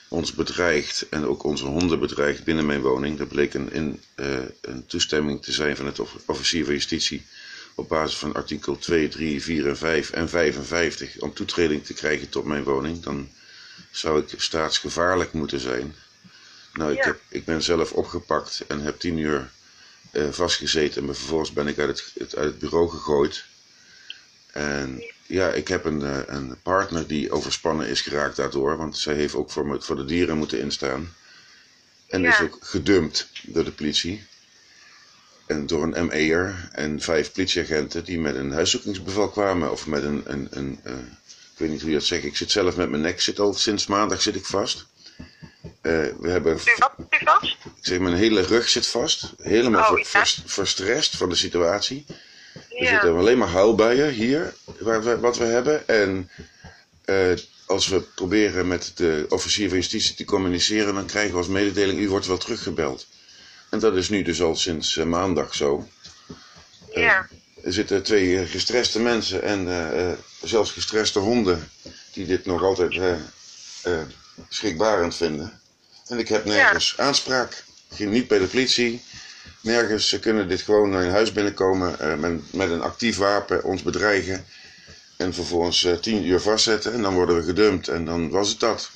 ons 0.08 0.34
bedreigd 0.34 1.10
en 1.10 1.26
ook 1.26 1.44
onze 1.44 1.66
honden 1.66 2.00
bedreigd 2.00 2.44
binnen 2.44 2.66
mijn 2.66 2.82
woning. 2.82 3.18
Dat 3.18 3.28
bleek 3.28 3.54
een, 3.54 3.72
in, 3.72 4.02
eh, 4.16 4.38
een 4.62 4.86
toestemming 4.86 5.44
te 5.44 5.52
zijn 5.52 5.76
van 5.76 5.86
het 5.86 6.00
off- 6.00 6.16
officier 6.26 6.66
van 6.66 6.74
justitie 6.74 7.26
op 7.76 7.90
basis 7.90 8.18
van 8.18 8.34
artikel 8.34 8.78
2, 8.78 9.08
3, 9.08 9.44
4 9.44 9.68
en 9.68 9.78
5 9.78 10.12
en 10.12 10.30
55 10.30 11.20
om 11.20 11.34
toetreding 11.34 11.86
te 11.86 11.94
krijgen 11.94 12.30
tot 12.30 12.46
mijn 12.46 12.64
woning. 12.64 13.04
Dan 13.04 13.30
zou 13.92 14.20
ik 14.20 14.34
staatsgevaarlijk 14.42 15.34
moeten 15.34 15.60
zijn. 15.60 15.96
Nou, 16.74 16.92
ik, 16.92 17.04
heb, 17.04 17.20
ik 17.28 17.46
ben 17.46 17.62
zelf 17.62 17.92
opgepakt 17.92 18.64
en 18.68 18.80
heb 18.82 19.00
tien 19.00 19.18
uur 19.18 19.50
eh, 20.12 20.28
vastgezeten. 20.32 21.08
En 21.08 21.16
vervolgens 21.16 21.54
ben 21.54 21.68
ik 21.68 21.80
uit 21.80 22.12
het- 22.14 22.36
uit 22.36 22.46
het 22.46 22.60
bureau 22.60 22.90
gegooid. 22.90 23.46
En 24.56 25.04
ja, 25.26 25.50
ik 25.52 25.68
heb 25.68 25.86
een, 25.86 26.02
eh, 26.04 26.20
een 26.26 26.56
partner 26.64 27.08
die 27.08 27.32
overspannen 27.32 27.88
is 27.88 28.02
geraakt 28.02 28.36
daardoor. 28.36 28.78
Want 28.78 28.98
zij 28.98 29.14
heeft 29.16 29.36
ook 29.36 29.52
voor, 29.52 29.68
me, 29.68 29.82
voor 29.82 29.96
de 29.96 30.06
dieren 30.06 30.38
moeten 30.38 30.60
instaan. 30.60 31.14
En 32.08 32.22
Ja. 32.22 32.30
is 32.34 32.40
ook 32.42 32.58
gedumpt 32.62 33.30
door 33.44 33.64
de 33.64 33.72
politie. 33.72 34.24
En 35.46 35.68
door 35.68 35.84
een 35.84 36.06
ME'er 36.08 36.70
en 36.72 37.02
vijf 37.02 37.32
politieagenten 37.32 38.04
die 38.04 38.20
met 38.20 38.36
een 38.36 38.52
huiszoekingsbevel 38.52 39.30
kwamen. 39.30 39.72
Of 39.72 39.88
met 39.88 40.04
een, 40.04 40.22
een, 40.26 40.48
een 40.52 40.80
eh, 40.84 40.94
ik 41.54 41.58
weet 41.58 41.70
niet 41.70 41.82
hoe 41.82 41.90
je 41.90 41.96
dat 41.98 42.06
zegt. 42.06 42.24
Ik 42.24 42.38
zit 42.38 42.52
zelf 42.52 42.76
met 42.76 42.90
mijn 42.90 43.02
nek, 43.02 43.22
zit 43.22 43.40
al 43.40 43.54
sinds 43.54 43.88
maandag 43.88 44.22
zit 44.22 44.36
ik 44.36 44.46
vast. 44.46 44.86
Eh, 45.82 45.92
we 46.20 46.30
hebben, 46.30 46.54
wat 46.54 46.68
u 46.68 47.26
vast? 47.26 47.44
ik 47.44 47.58
zeg, 47.82 48.00
mijn 48.00 48.16
hele 48.16 48.42
rug 48.42 48.70
zit 48.70 48.88
vast. 48.88 49.34
Helemaal 49.42 49.92
Oh, 49.92 49.98
ja. 50.00 50.26
verstrest 50.46 51.18
van 51.18 51.30
de 51.30 51.36
situatie. 51.36 52.06
Er 52.76 52.88
zitten 52.88 53.16
alleen 53.16 53.38
maar 53.38 53.48
huilbuien 53.48 54.10
hier, 54.12 54.54
wat 55.20 55.38
we 55.38 55.44
hebben. 55.44 55.88
En 55.88 56.30
eh, 57.06 57.32
als 57.66 57.88
we 57.88 58.02
proberen 58.02 58.68
met 58.68 58.92
de 58.96 59.26
officier 59.30 59.70
van 59.70 59.78
justitie 59.78 60.16
te 60.16 60.26
communiceren, 60.26 60.94
dan 60.94 61.06
krijgen 61.06 61.32
we 61.32 61.38
als 61.38 61.48
mededeling, 61.48 62.00
u 62.00 62.10
wordt 62.10 62.26
wel 62.26 62.38
teruggebeld. 62.38 63.08
En 63.70 63.80
dat 63.80 63.96
is 63.96 64.10
nu 64.10 64.22
dus 64.22 64.42
al 64.42 64.56
sinds 64.56 64.98
eh, 64.98 65.06
maandag 65.06 65.56
zo. 65.56 65.88
Ja. 66.94 67.28
Er 67.64 67.74
zitten 67.74 68.04
twee 68.04 68.40
eh, 68.40 68.50
gestreste 68.50 69.00
mensen 69.00 69.42
en 69.42 69.68
eh, 69.68 70.10
eh, 70.12 70.18
zelfs 70.44 70.72
gestreste 70.72 71.20
honden, 71.20 71.70
die 72.14 72.26
dit 72.26 72.46
nog 72.46 72.64
altijd 72.64 72.92
eh, 72.98 73.14
eh, 73.84 74.02
schrikbarend 74.50 75.16
vinden. 75.16 75.60
En 76.08 76.20
ik 76.20 76.28
heb 76.28 76.46
nergens 76.46 76.94
aanspraak. 76.98 77.64
Ik 77.90 77.96
ging 77.96 78.12
niet 78.12 78.28
bij 78.28 78.40
de 78.40 78.46
politie. 78.48 79.02
Nergens. 79.66 80.10
Ze 80.10 80.20
kunnen 80.20 80.48
dit 80.48 80.62
gewoon 80.62 80.90
naar 80.90 81.02
hun 81.02 81.12
huis 81.12 81.32
binnenkomen 81.32 82.00
eh, 82.00 82.16
met, 82.18 82.54
met 82.54 82.70
een 82.70 82.82
actief 82.82 83.18
wapen, 83.18 83.64
ons 83.64 83.84
bedreigen. 83.84 84.46
En 85.18 85.34
vervolgens 85.34 85.84
eh, 85.84 85.94
tien 85.94 86.26
uur 86.26 86.40
vastzetten 86.40 86.94
en 86.94 87.02
dan 87.02 87.14
worden 87.14 87.36
we 87.36 87.44
gedumpt. 87.44 87.88
En 87.88 88.06
dan 88.06 88.30
was 88.30 88.50
het 88.50 88.60
dat. 88.60 88.92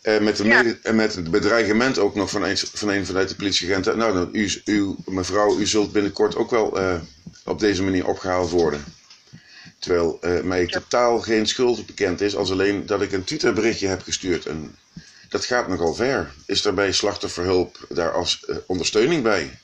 Eh, 0.00 0.18
met, 0.20 0.36
de 0.36 0.44
Ja. 0.44 0.64
en 0.82 0.96
met 0.96 1.14
het 1.14 1.30
bedreigement 1.30 1.98
ook 1.98 2.14
nog 2.14 2.30
van 2.30 2.42
een, 2.42 2.56
van 2.56 2.88
een 2.88 3.06
vanuit 3.06 3.28
de 3.28 3.34
politieagenten. 3.34 3.98
Nou, 3.98 4.12
dan, 4.12 4.28
u, 4.32 4.50
u, 4.64 4.94
mevrouw, 5.04 5.58
u 5.58 5.66
zult 5.66 5.92
binnenkort 5.92 6.36
ook 6.36 6.50
wel 6.50 6.78
eh, 6.78 7.00
op 7.44 7.58
deze 7.58 7.82
manier 7.82 8.06
opgehaald 8.06 8.50
worden. 8.50 8.84
Terwijl 9.78 10.18
mij 10.42 10.66
totaal 10.66 11.20
geen 11.20 11.46
schuld 11.46 11.86
bekend 11.86 12.20
is, 12.20 12.36
als 12.36 12.50
alleen 12.50 12.86
dat 12.86 13.02
ik 13.02 13.12
een 13.12 13.24
Twitterberichtje 13.24 13.88
heb 13.88 14.02
gestuurd. 14.02 14.46
En 14.46 14.76
dat 15.28 15.44
gaat 15.44 15.68
nogal 15.68 15.94
ver. 15.94 16.32
Is 16.46 16.62
daarbij 16.62 16.92
slachtofferhulp 16.92 17.78
daar 17.88 18.12
als 18.12 18.44
eh, 18.44 18.56
ondersteuning 18.66 19.22
bij? 19.22 19.58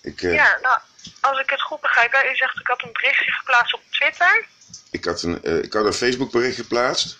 Ik, 0.00 0.22
eh, 0.22 0.34
Ja, 0.34 0.58
nou, 0.62 0.78
als 1.20 1.40
ik 1.40 1.50
het 1.50 1.62
goed 1.62 1.80
begrijp, 1.80 2.12
hè, 2.12 2.30
u 2.32 2.36
zegt 2.36 2.60
ik 2.60 2.66
had 2.66 2.82
een 2.82 2.92
berichtje 2.92 3.30
geplaatst 3.32 3.74
op 3.74 3.80
Twitter. 3.90 4.46
ik, 4.90 5.04
had 5.04 5.22
een, 5.22 5.42
eh, 5.44 5.56
ik 5.56 5.72
had 5.72 5.84
een 5.86 5.92
Facebookbericht 5.92 6.56
geplaatst. 6.56 7.18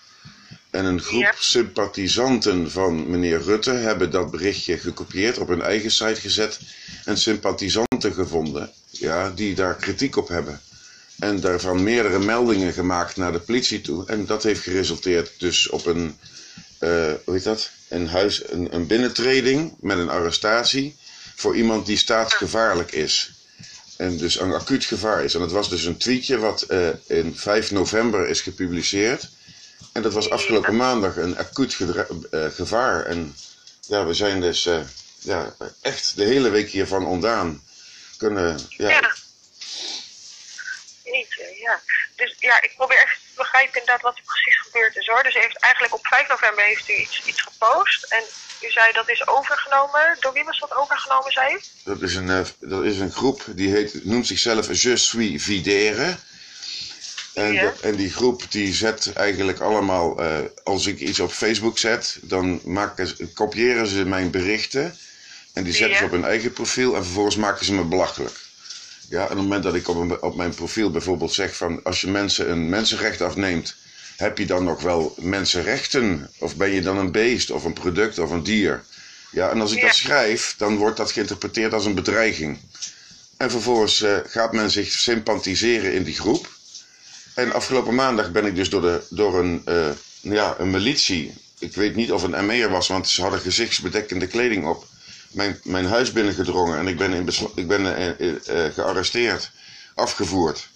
En 0.70 0.84
een 0.84 1.00
groep 1.00 1.20
Ja. 1.22 1.32
sympathisanten 1.38 2.70
van 2.70 3.11
meneer 3.11 3.42
Rutte 3.42 3.70
hebben 3.70 4.11
dat 4.11 4.30
berichtje 4.30 4.78
gekopieerd, 4.78 5.38
op 5.38 5.48
hun 5.48 5.62
eigen 5.62 5.90
site 5.90 6.20
gezet. 6.20 6.58
En 7.04 7.18
sympathisanten 7.18 8.12
gevonden 8.12 8.72
ja, 8.90 9.30
die 9.30 9.54
daar 9.54 9.74
kritiek 9.74 10.16
op 10.16 10.28
hebben. 10.28 10.61
En 11.18 11.40
daarvan 11.40 11.82
meerdere 11.82 12.18
meldingen 12.18 12.72
gemaakt 12.72 13.16
naar 13.16 13.32
de 13.32 13.40
politie 13.40 13.80
toe. 13.80 14.06
En 14.06 14.26
dat 14.26 14.42
heeft 14.42 14.62
geresulteerd 14.62 15.40
dus 15.40 15.68
op 15.68 15.87
een, 15.87 16.18
hoe 16.78 17.34
heet 17.34 17.44
dat? 17.44 17.70
Een, 17.88 18.08
huis, 18.08 18.50
een, 18.50 18.74
een 18.74 18.86
binnentreding 18.86 19.76
met 19.80 19.98
een 19.98 20.08
arrestatie 20.08 20.96
voor 21.36 21.56
iemand 21.56 21.86
die 21.86 21.96
staatsgevaarlijk 21.96 22.92
is. 22.92 23.30
En 23.96 24.16
dus 24.16 24.40
een 24.40 24.52
acuut 24.52 24.84
gevaar 24.84 25.24
is. 25.24 25.34
En 25.34 25.40
dat 25.40 25.52
was 25.52 25.68
dus 25.68 25.84
een 25.84 25.96
tweetje 25.96 26.38
wat 26.38 26.62
eh, 26.62 26.88
in 27.06 27.36
5 27.36 27.70
november 27.70 28.28
is 28.28 28.40
gepubliceerd. 28.40 29.28
En 29.92 30.02
dat 30.02 30.12
was 30.12 30.30
afgelopen 30.30 30.76
maandag 30.76 31.16
een 31.16 31.38
acuut 31.38 31.76
eh, 32.30 32.44
gevaar. 32.50 33.04
En 33.04 33.36
ja, 33.86 34.06
we 34.06 34.14
zijn 34.14 34.40
dus 34.40 34.66
eh, 34.66 34.80
ja, 35.18 35.56
echt 35.80 36.16
de 36.16 36.24
hele 36.24 36.48
week 36.48 36.70
hiervan 36.70 37.06
ontdaan. 37.06 37.62
Kunnen, 38.16 38.58
ja, 38.68 38.88
Ja. 38.88 39.16
Ja. 41.60 41.80
Dus 42.16 42.34
ja, 42.38 42.62
ik 42.62 42.72
probeer 42.76 42.96
even 42.96 43.27
te 43.38 43.44
begrijpen 43.44 43.81
inderdaad 43.81 44.03
wat 44.03 44.16
er 44.16 44.22
precies 44.33 44.59
gebeurd 44.66 44.96
is 44.96 45.07
hoor. 45.07 45.22
Dus 45.22 45.35
heeft 45.35 45.59
eigenlijk 45.59 45.94
op 45.94 46.07
5 46.07 46.29
november 46.29 46.64
heeft 46.64 46.88
u 46.88 46.92
iets, 46.94 47.22
iets 47.27 47.42
gepost. 47.42 48.03
En 48.16 48.22
u 48.66 48.70
zei 48.70 48.92
dat 48.92 49.09
is 49.11 49.27
overgenomen. 49.27 50.16
Door 50.20 50.33
wie 50.33 50.44
was 50.44 50.59
dat 50.61 50.74
overgenomen, 50.77 51.33
zei 51.33 51.55
u? 51.55 51.59
Dat 51.85 52.03
is 52.03 52.14
een, 52.14 52.31
eh, 52.31 52.44
dat 52.61 52.85
is 52.85 52.98
een 52.98 53.12
groep 53.12 53.42
die 53.46 53.70
heet, 53.70 54.05
noemt 54.05 54.27
zichzelf 54.27 54.66
Je 54.83 54.96
suis 54.96 55.42
Videre. 55.42 56.16
En, 57.35 57.53
Ja. 57.53 57.61
de- 57.61 57.74
en 57.83 57.96
die 57.96 58.12
groep 58.12 58.42
die 58.51 58.74
zet 58.74 59.12
eigenlijk 59.12 59.61
allemaal, 59.61 60.18
eh, 60.22 60.38
als 60.64 60.87
ik 60.87 60.98
iets 60.98 61.20
op 61.20 61.33
Facebook 61.33 61.79
zet, 61.79 62.18
dan 62.22 62.61
maken, 62.64 63.33
kopiëren 63.35 63.87
ze 63.87 64.05
mijn 64.05 64.31
berichten. 64.31 64.98
En 65.55 65.64
die 65.64 65.72
zetten 65.72 65.90
Ja. 65.92 65.98
ze 65.98 66.05
op 66.05 66.11
hun 66.11 66.24
eigen 66.24 66.53
profiel 66.53 66.94
en 66.96 67.05
vervolgens 67.05 67.37
maken 67.37 67.64
ze 67.64 67.72
me 67.72 67.83
belachelijk. 67.85 68.38
Ja, 69.08 69.18
en 69.18 69.22
op 69.24 69.28
het 69.28 69.38
moment 69.38 69.62
dat 69.62 69.74
ik 69.74 69.88
op, 69.88 69.96
een- 69.96 70.22
op 70.22 70.36
mijn 70.36 70.54
profiel 70.54 70.90
bijvoorbeeld 70.90 71.32
zeg 71.32 71.56
van 71.56 71.80
als 71.82 72.00
je 72.00 72.08
mensen 72.08 72.50
een 72.50 72.68
mensenrecht 72.68 73.20
afneemt, 73.20 73.74
heb 74.16 74.38
je 74.38 74.46
dan 74.46 74.64
nog 74.64 74.82
wel 74.82 75.14
mensenrechten? 75.18 76.30
Of 76.38 76.56
ben 76.56 76.70
je 76.70 76.80
dan 76.80 76.96
een 76.98 77.12
beest 77.12 77.50
of 77.50 77.64
een 77.64 77.72
product 77.72 78.18
of 78.18 78.30
een 78.30 78.42
dier? 78.42 78.84
Ja, 79.30 79.50
en 79.50 79.60
als 79.60 79.72
ik 79.72 79.78
Ja. 79.80 79.86
dat 79.86 79.94
schrijf, 79.94 80.54
dan 80.58 80.76
wordt 80.76 80.96
dat 80.96 81.12
geïnterpreteerd 81.12 81.72
als 81.72 81.84
een 81.84 81.94
bedreiging. 81.94 82.58
En 83.36 83.50
vervolgens 83.50 84.02
eh, 84.02 84.16
gaat 84.26 84.52
men 84.52 84.70
zich 84.70 84.90
sympathiseren 84.90 85.92
in 85.92 86.02
die 86.02 86.14
groep. 86.14 86.50
En 87.34 87.52
afgelopen 87.52 87.94
maandag 87.94 88.30
ben 88.32 88.46
ik 88.46 88.54
dus 88.54 88.70
door, 88.70 88.80
de, 88.82 89.02
door 89.10 89.38
een, 89.38 89.62
eh, 89.64 89.88
ja, 90.20 90.54
een 90.58 90.70
militie, 90.70 91.34
ik 91.58 91.74
weet 91.74 91.94
niet 91.94 92.12
of 92.12 92.22
een 92.22 92.46
ME'er 92.46 92.70
was, 92.70 92.88
want 92.88 93.08
ze 93.08 93.22
hadden 93.22 93.40
gezichtsbedekkende 93.40 94.26
kleding 94.26 94.66
op, 94.66 94.86
mijn, 95.30 95.60
mijn 95.62 95.86
huis 95.86 96.12
binnengedrongen 96.12 96.78
en 96.78 96.86
ik 96.88 96.96
ben, 96.98 97.12
in 97.12 97.28
ik 97.54 97.68
ben 97.68 97.96
eh, 97.96 98.08
eh, 98.08 98.66
eh, 98.66 98.74
gearresteerd, 98.74 99.50
afgevoerd. 99.94 100.68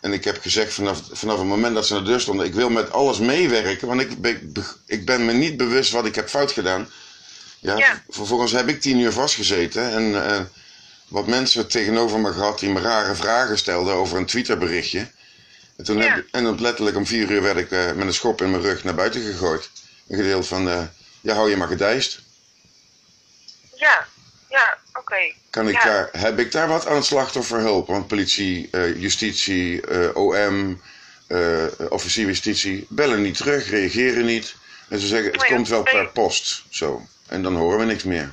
En 0.00 0.12
ik 0.12 0.24
heb 0.24 0.40
gezegd 0.40 0.72
vanaf, 0.74 1.02
vanaf 1.12 1.38
het 1.38 1.46
moment 1.46 1.74
dat 1.74 1.86
ze 1.86 1.92
naar 1.92 2.02
de 2.02 2.08
deur 2.08 2.20
stonden, 2.20 2.46
ik 2.46 2.54
wil 2.54 2.70
met 2.70 2.90
alles 2.92 3.18
meewerken, 3.18 3.88
want 3.88 4.00
ik, 4.00 4.20
ben- 4.20 4.52
ik 4.86 5.06
ben 5.06 5.24
me 5.24 5.32
niet 5.32 5.56
bewust 5.56 5.90
wat 5.92 6.06
ik 6.06 6.14
heb 6.14 6.28
fout 6.28 6.52
gedaan. 6.52 6.88
Ja, 7.60 7.76
Ja. 7.76 8.02
Vervolgens 8.08 8.52
heb 8.52 8.68
ik 8.68 8.80
tien 8.80 8.98
uur 8.98 9.12
vastgezeten 9.12 9.90
en 9.92 10.50
wat 11.08 11.26
mensen 11.26 11.68
tegenover 11.68 12.20
me 12.20 12.32
gehad 12.32 12.58
die 12.58 12.70
me 12.70 12.80
rare 12.80 13.14
vragen 13.14 13.58
stelden 13.58 13.94
over 13.94 14.18
een 14.18 14.26
Twitterberichtje. 14.26 15.10
En, 15.76 15.84
toen 15.84 15.96
Ja. 15.96 16.14
heb, 16.14 16.26
en 16.30 16.60
letterlijk 16.60 16.96
om 16.96 17.06
vier 17.06 17.30
uur 17.30 17.42
werd 17.42 17.56
ik 17.56 17.70
met 17.70 18.06
een 18.06 18.14
schop 18.14 18.42
in 18.42 18.50
mijn 18.50 18.62
rug 18.62 18.84
naar 18.84 18.94
buiten 18.94 19.22
gegooid. 19.22 19.70
Een 20.08 20.16
gedeelte 20.16 20.46
van, 20.46 20.68
eh, 20.68 20.82
ja 21.20 21.34
hou 21.34 21.50
je 21.50 21.56
maar 21.56 21.68
gedijst. 21.68 22.21
Ja, 23.82 24.06
ja, 24.48 24.78
oké. 24.92 25.32
Kan 25.50 25.68
ik 25.68 25.74
Ja. 25.82 25.84
daar, 25.84 26.08
heb 26.12 26.38
ik 26.38 26.52
daar 26.52 26.68
wat 26.68 26.86
aan 26.86 27.02
slachtofferhulp? 27.04 27.86
Want 27.86 28.06
politie, 28.08 28.68
eh, 28.70 29.00
justitie, 29.00 29.86
eh, 29.86 30.16
OM, 30.16 30.82
eh, 31.26 31.64
officier 31.88 32.26
justitie 32.26 32.86
bellen 32.88 33.22
niet 33.22 33.36
terug, 33.36 33.70
reageren 33.70 34.24
niet. 34.24 34.54
En 34.88 34.98
ze 34.98 35.06
zeggen 35.06 35.30
het 35.32 35.40
Nee, 35.40 35.50
komt 35.50 35.68
wel 35.68 35.82
per 35.82 36.08
post. 36.08 36.62
Zo. 36.70 37.06
En 37.28 37.42
dan 37.42 37.56
horen 37.56 37.78
we 37.78 37.84
niks 37.84 38.02
meer. 38.02 38.32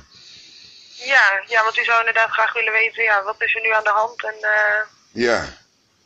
Ja, 0.94 1.42
ja, 1.46 1.62
want 1.64 1.78
u 1.78 1.84
zou 1.84 1.98
inderdaad 1.98 2.30
graag 2.30 2.52
willen 2.52 2.72
weten, 2.72 3.02
ja, 3.02 3.22
wat 3.22 3.34
is 3.38 3.54
er 3.54 3.60
nu 3.62 3.70
aan 3.72 3.84
de 3.84 3.90
hand 3.94 4.24
en 4.24 4.34
Ja, 5.12 5.44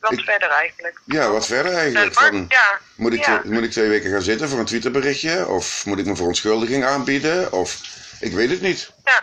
wat 0.01 0.13
Ik- 0.13 0.21
verder 0.25 0.49
eigenlijk. 0.51 1.01
ja 1.05 1.31
wat 1.31 1.47
verder 1.47 1.73
eigenlijk? 1.75 2.15
Van, 2.15 2.47
ja, 2.49 2.79
moet, 2.97 3.13
ik 3.15 3.25
ja. 3.27 3.41
moet 3.45 3.63
ik 3.63 3.71
twee 3.71 3.89
weken 3.89 4.11
gaan 4.11 4.23
zitten 4.23 4.49
voor 4.49 4.59
een 4.59 4.65
Twitterberichtje? 4.65 5.49
Of 5.49 5.87
moet 5.87 5.99
ik 5.99 6.05
mijn 6.05 6.17
verontschuldiging 6.17 6.85
aanbieden? 6.85 7.53
Of 7.53 7.81
ik 8.25 8.33
weet 8.33 8.51
het 8.51 8.61
niet. 8.61 8.91
Ja. 9.05 9.19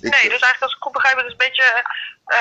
Ik- 0.00 0.10
nee, 0.10 0.10
dus 0.10 0.20
eigenlijk 0.28 0.62
als 0.62 0.72
ik 0.74 0.82
goed 0.82 0.92
begrijp, 0.92 1.16
het 1.16 1.26
is 1.26 1.32
een 1.32 1.38
beetje... 1.38 1.62
eh 2.26 2.38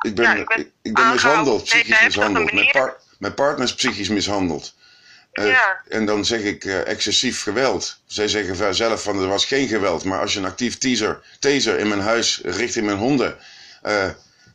Ik 0.00 0.14
ben, 0.14 0.24
ja, 0.24 0.32
ik, 0.34 0.38
u 0.40 0.44
bent 0.44 0.68
ik 0.82 0.94
ben 0.94 1.08
mishandeld, 1.10 1.64
psychisch 1.64 2.00
mishandeld. 2.02 2.44
Mijn, 2.44 2.54
manier. 2.56 2.72
par- 2.72 2.96
mijn 3.18 3.34
partner 3.34 3.64
is 3.66 3.74
psychisch 3.74 4.08
mishandeld. 4.08 4.74
Eh, 5.32 5.48
Ja. 5.48 5.80
En 5.88 6.06
dan 6.06 6.24
zeg 6.24 6.40
ik 6.40 6.64
eh, 6.64 6.86
excessief 6.88 7.42
geweld. 7.42 8.00
Zij 8.06 8.28
zeggen 8.28 8.74
zelf 8.74 9.02
van 9.02 9.20
er 9.22 9.28
was 9.28 9.44
geen 9.44 9.68
geweld. 9.68 10.04
Maar 10.04 10.20
als 10.20 10.32
je 10.32 10.38
een 10.38 10.44
actief 10.44 10.78
teaser, 10.78 11.20
taser 11.38 11.78
in 11.78 11.88
mijn 11.88 12.00
huis 12.00 12.40
richting 12.44 12.86
mijn 12.86 12.98
honden 12.98 13.38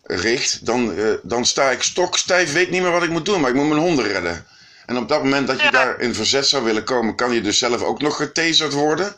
richt, 0.04 0.66
dan, 0.66 0.96
dan 1.24 1.46
sta 1.46 1.72
ik 1.72 1.84
stokstijf, 1.84 2.54
weet 2.54 2.70
niet 2.70 2.82
meer 2.82 2.92
wat 2.92 3.04
ik 3.04 3.10
moet 3.10 3.26
doen. 3.26 3.42
Maar 3.42 3.50
ik 3.50 3.56
moet 3.56 3.68
mijn 3.68 3.82
honden 3.82 4.08
redden. 4.08 4.46
En 4.86 4.98
op 4.98 5.10
dat 5.10 5.24
moment 5.24 5.48
dat 5.48 5.58
je 5.58 5.64
Ja. 5.64 5.72
daar 5.72 6.00
in 6.00 6.16
verzet 6.16 6.48
zou 6.48 6.64
willen 6.64 6.84
komen, 6.84 7.16
kan 7.16 7.32
je 7.34 7.42
dus 7.42 7.58
zelf 7.58 7.82
ook 7.82 8.02
nog 8.02 8.16
getaserd 8.16 8.74
worden. 8.74 9.16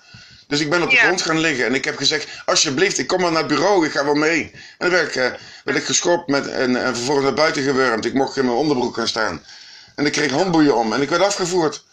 Dus 0.53 0.61
ik 0.61 0.69
ben 0.69 0.83
op 0.83 0.89
de 0.89 0.95
grond 0.95 1.21
gaan 1.21 1.39
liggen 1.39 1.65
en 1.65 1.73
ik 1.73 1.85
heb 1.85 1.97
gezegd: 1.97 2.27
Alsjeblieft, 2.45 2.97
ik 2.97 3.07
kom 3.07 3.21
maar 3.21 3.31
naar 3.31 3.43
het 3.43 3.51
bureau, 3.51 3.85
ik 3.85 3.91
ga 3.91 4.05
wel 4.05 4.13
mee. 4.13 4.51
En 4.53 4.61
dan 4.77 4.89
werd 4.89 5.07
ik, 5.07 5.15
eh, 5.15 5.31
werd 5.63 5.77
ik 5.77 5.83
geschopt 5.83 6.27
met, 6.27 6.47
en, 6.47 6.75
en 6.75 6.95
vervolgens 6.95 7.25
naar 7.25 7.35
buiten 7.35 7.63
gewurmd. 7.63 8.05
Ik 8.05 8.13
mocht 8.13 8.37
in 8.37 8.45
mijn 8.45 8.57
onderbroek 8.57 8.95
gaan 8.95 9.07
staan. 9.07 9.43
En 9.95 10.05
ik 10.05 10.11
kreeg 10.11 10.31
handboeien 10.31 10.75
om 10.75 10.93
en 10.93 11.01
ik 11.01 11.09
werd 11.09 11.21
afgevoerd. 11.21 11.83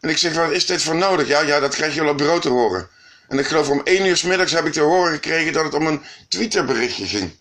En 0.00 0.08
ik 0.08 0.18
zeg: 0.18 0.34
Wat 0.34 0.50
is 0.50 0.66
dit 0.66 0.82
voor 0.82 0.96
nodig? 0.96 1.26
Ja, 1.26 1.40
ja, 1.40 1.60
dat 1.60 1.74
krijg 1.74 1.94
je 1.94 2.00
wel 2.00 2.10
op 2.10 2.18
bureau 2.18 2.40
te 2.40 2.48
horen. 2.48 2.88
En 3.28 3.38
ik 3.38 3.46
geloof 3.46 3.68
om 3.68 3.80
één 3.84 4.06
uur 4.06 4.16
's 4.16 4.22
middags 4.22 4.52
heb 4.52 4.66
ik 4.66 4.72
te 4.72 4.80
horen 4.80 5.12
gekregen 5.12 5.52
dat 5.52 5.64
het 5.64 5.74
om 5.74 5.86
een 5.86 6.02
Twitterberichtje 6.28 7.06
ging. 7.06 7.36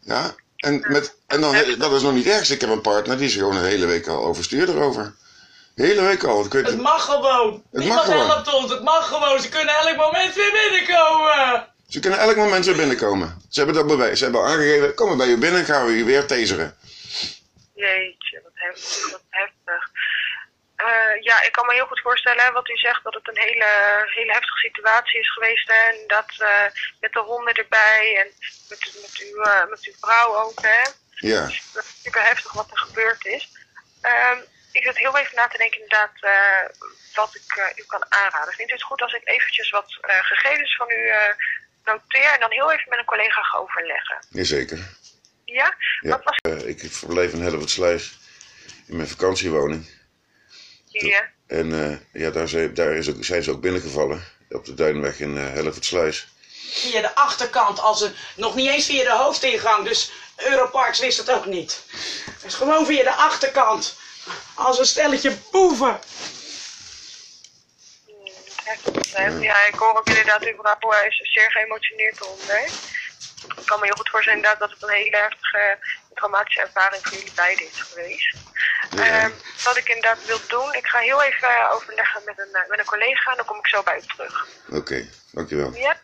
Ja, 0.00 0.34
en, 0.56 0.84
met, 0.88 1.14
en 1.26 1.40
dan, 1.40 1.56
dat 1.78 1.92
is 1.92 2.02
nog 2.02 2.14
niet 2.14 2.26
erg. 2.26 2.50
Ik 2.50 2.60
heb 2.60 2.70
een 2.70 2.80
partner 2.80 3.16
die 3.16 3.26
is 3.26 3.34
gewoon 3.34 3.56
een 3.56 3.64
hele 3.64 3.86
week 3.86 4.06
al 4.06 4.24
overstuur 4.24 4.68
erover. 4.68 5.14
De 5.74 5.86
hele 5.86 6.02
week 6.02 6.24
al. 6.24 6.44
Ik 6.44 6.52
weet, 6.52 6.66
Het 6.66 6.80
mag 6.80 7.04
gewoon. 7.04 7.62
Niemand 7.70 7.96
mag 7.96 8.04
gewoon. 8.04 8.26
helpt 8.26 8.52
ons. 8.54 8.70
Het 8.70 8.82
mag 8.82 9.08
gewoon. 9.08 9.40
Ze 9.40 9.48
kunnen 9.48 9.74
elk 9.74 9.96
moment 9.96 10.34
weer 10.34 10.52
binnenkomen. 10.52 11.66
Ze 11.88 12.00
kunnen 12.00 12.18
elk 12.18 12.36
moment 12.36 12.64
weer 12.64 12.76
binnenkomen. 12.76 13.42
Ze 13.50 13.58
hebben 13.60 13.76
dat 13.76 13.86
bewijs. 13.86 14.18
Ze 14.18 14.24
hebben 14.24 14.40
al 14.42 14.46
aangegeven, 14.46 14.94
kom 14.94 15.08
maar 15.08 15.16
bij 15.16 15.26
u 15.28 15.38
binnen, 15.38 15.64
gaan 15.64 15.86
we 15.86 15.92
u 15.92 16.04
weer 16.04 16.26
taseren. 16.26 16.76
Jeetje, 17.74 18.40
wat 18.42 18.52
heftig. 18.54 19.10
Wat 19.10 19.22
heftig. 19.30 19.90
Eh, 20.76 21.22
ja, 21.22 21.42
ik 21.42 21.52
kan 21.52 21.66
me 21.66 21.74
heel 21.74 21.86
goed 21.86 22.00
voorstellen 22.00 22.44
hè, 22.44 22.52
wat 22.52 22.68
u 22.68 22.76
zegt, 22.76 23.04
dat 23.04 23.14
het 23.14 23.28
een 23.28 23.38
hele, 23.42 23.68
hele 24.06 24.32
heftige 24.32 24.58
situatie 24.58 25.20
is 25.20 25.32
geweest. 25.32 25.68
Hè, 25.68 25.90
en 25.90 25.98
dat 26.06 26.30
eh, 26.38 26.64
met 27.00 27.12
de 27.12 27.18
honden 27.18 27.54
erbij 27.54 28.16
en 28.24 28.28
met, 28.68 28.80
met, 29.02 29.26
uw, 29.30 29.42
eh, 29.42 29.66
met 29.70 29.84
uw 29.86 29.92
vrouw 30.00 30.36
ook. 30.36 30.60
Hè. 30.62 30.82
Ja, 31.14 31.42
Het 31.42 31.50
is 31.50 32.02
super 32.02 32.22
heftig 32.22 32.52
wat 32.52 32.70
er 32.70 32.78
gebeurd 32.78 33.24
is. 33.26 33.48
Ehm, 34.00 34.38
ik 34.78 34.84
zit 34.84 34.98
heel 34.98 35.18
even 35.18 35.36
na 35.36 35.46
te 35.48 35.58
denken 35.58 35.80
inderdaad 35.80 36.12
eh, 36.20 36.64
wat 37.14 37.34
ik 37.34 37.56
eh, 37.56 37.78
u 37.82 37.84
kan 37.86 38.04
aanraden. 38.08 38.54
Vindt 38.54 38.70
u 38.70 38.74
het 38.74 38.82
goed 38.82 39.02
als 39.02 39.12
ik 39.12 39.20
eventjes 39.24 39.70
wat 39.70 39.98
eh, 40.00 40.18
gegevens 40.24 40.76
van 40.76 40.90
u 40.90 41.08
eh, 41.08 41.34
noteer 41.84 42.32
en 42.32 42.40
dan 42.40 42.50
heel 42.50 42.72
even 42.72 42.88
met 42.88 42.98
een 42.98 43.04
collega 43.14 43.42
ga 43.42 43.58
overleggen? 43.58 44.18
jazeker. 44.28 44.78
Ja? 45.44 45.74
Ja. 46.00 46.10
Wat 46.10 46.24
was 46.24 46.36
Eh, 46.42 46.68
ik 46.68 46.80
verblijf 46.90 47.32
in 47.32 47.42
Hellevoetsluis 47.42 48.18
in 48.86 48.96
mijn 48.96 49.08
vakantiewoning. 49.08 49.90
hier? 50.88 51.32
En 51.46 51.72
eh, 52.12 52.22
ja, 52.22 52.30
daar, 52.30 52.48
zijn, 52.48 52.74
daar 52.74 52.92
is 52.92 53.08
ook, 53.10 53.24
zijn 53.24 53.42
ze 53.42 53.50
ook 53.50 53.60
binnengevallen. 53.60 54.24
Op 54.50 54.64
de 54.64 54.74
Duinweg 54.74 55.20
in 55.20 55.36
uh, 55.36 55.52
Hellevoetsluis. 55.52 56.28
Via 56.70 57.00
de 57.00 57.14
achterkant. 57.14 57.78
Als 57.80 58.00
een, 58.00 58.14
nog 58.36 58.54
niet 58.54 58.68
eens 58.68 58.86
via 58.86 59.02
de 59.02 59.10
hoofdingang. 59.22 59.84
Dus 59.88 60.12
Europarks 60.36 60.98
wist 61.00 61.18
het 61.18 61.30
ook 61.30 61.46
niet. 61.46 61.82
Dus 62.42 62.54
gewoon 62.54 62.86
via 62.86 63.02
de 63.02 63.12
achterkant. 63.14 63.98
Als 64.54 64.78
een 64.78 64.86
stelletje 64.86 65.36
boeven. 65.50 66.00
Ja, 69.40 69.66
ik 69.66 69.74
hoor 69.74 69.96
ook 69.96 70.08
inderdaad 70.08 70.42
eh, 70.42 71.06
is 71.06 71.32
zeer 71.32 71.50
geëmotioneerd 71.50 72.20
eronder. 72.20 72.62
Ik 73.56 73.66
kan 73.66 73.78
me 73.80 73.84
heel 73.84 73.96
goed 73.96 74.08
voorstellen 74.08 74.38
inderdaad 74.38 74.60
dat 74.60 74.70
het 74.70 74.82
een 74.82 74.94
hele 74.94 75.16
heftige 75.16 75.78
traumatische 76.14 76.60
ervaring 76.60 77.02
voor 77.06 77.16
jullie 77.16 77.32
beiden 77.34 77.66
is 77.66 77.80
geweest. 77.80 78.36
Ja. 78.90 79.04
Ehm, 79.04 79.30
wat 79.64 79.76
ik 79.76 79.88
inderdaad 79.88 80.26
wil 80.26 80.40
doen, 80.48 80.74
ik 80.74 80.86
ga 80.86 80.98
heel 80.98 81.22
even 81.22 81.48
eh, 81.48 81.70
overleggen 81.72 82.22
met 82.24 82.38
een, 82.38 82.54
eh, 82.54 82.68
met 82.68 82.78
een 82.78 82.84
collega 82.84 83.30
en 83.30 83.36
dan 83.36 83.46
kom 83.46 83.58
ik 83.58 83.66
zo 83.66 83.82
bij 83.82 83.96
u 83.96 84.06
terug. 84.06 84.46
Oké, 84.68 85.08
dankjewel. 85.30 85.74
Ja? 85.74 86.00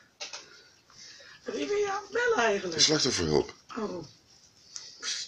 Wie 1.44 1.66
wil 1.66 1.76
je 1.76 1.90
aan 1.90 2.02
het 2.02 2.12
bellen 2.12 2.36
De 2.36 2.42
eigenlijk? 2.42 2.80
slachtofferhulp. 2.80 3.52
Oh. 3.78 4.04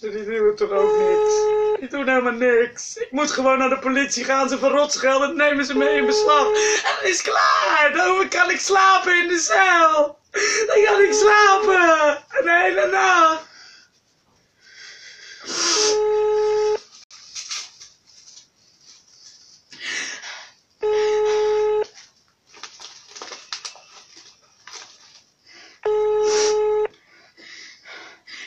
Die 0.02 0.24
doen 0.24 0.46
het 0.46 0.56
toch 0.56 0.70
ook 0.70 0.98
niks? 0.98 1.34
Die 1.80 1.88
doen 1.88 2.08
helemaal 2.08 2.32
niks. 2.32 2.96
Ik 2.96 3.10
moet 3.10 3.30
gewoon 3.30 3.58
naar 3.58 3.68
de 3.68 3.78
politie 3.78 4.24
gaan. 4.24 4.48
Ze 4.48 4.58
verrot 4.58 4.92
schelden, 4.92 5.36
nemen 5.36 5.64
ze 5.64 5.76
mee 5.76 5.96
in 5.96 6.06
beslag. 6.06 6.46
En 6.46 6.94
dan 7.00 7.10
is 7.10 7.22
het 7.22 7.22
klaar. 7.22 7.92
Dan 7.94 8.28
kan 8.28 8.50
ik 8.50 8.60
slapen 8.60 9.18
in 9.22 9.28
de 9.28 9.38
cel. 9.38 10.18
Dan 10.66 10.84
kan 10.84 11.00
ik 11.00 11.12
slapen. 11.12 12.24
Een 12.28 12.48
hele 12.48 12.86
nacht. 12.90 13.50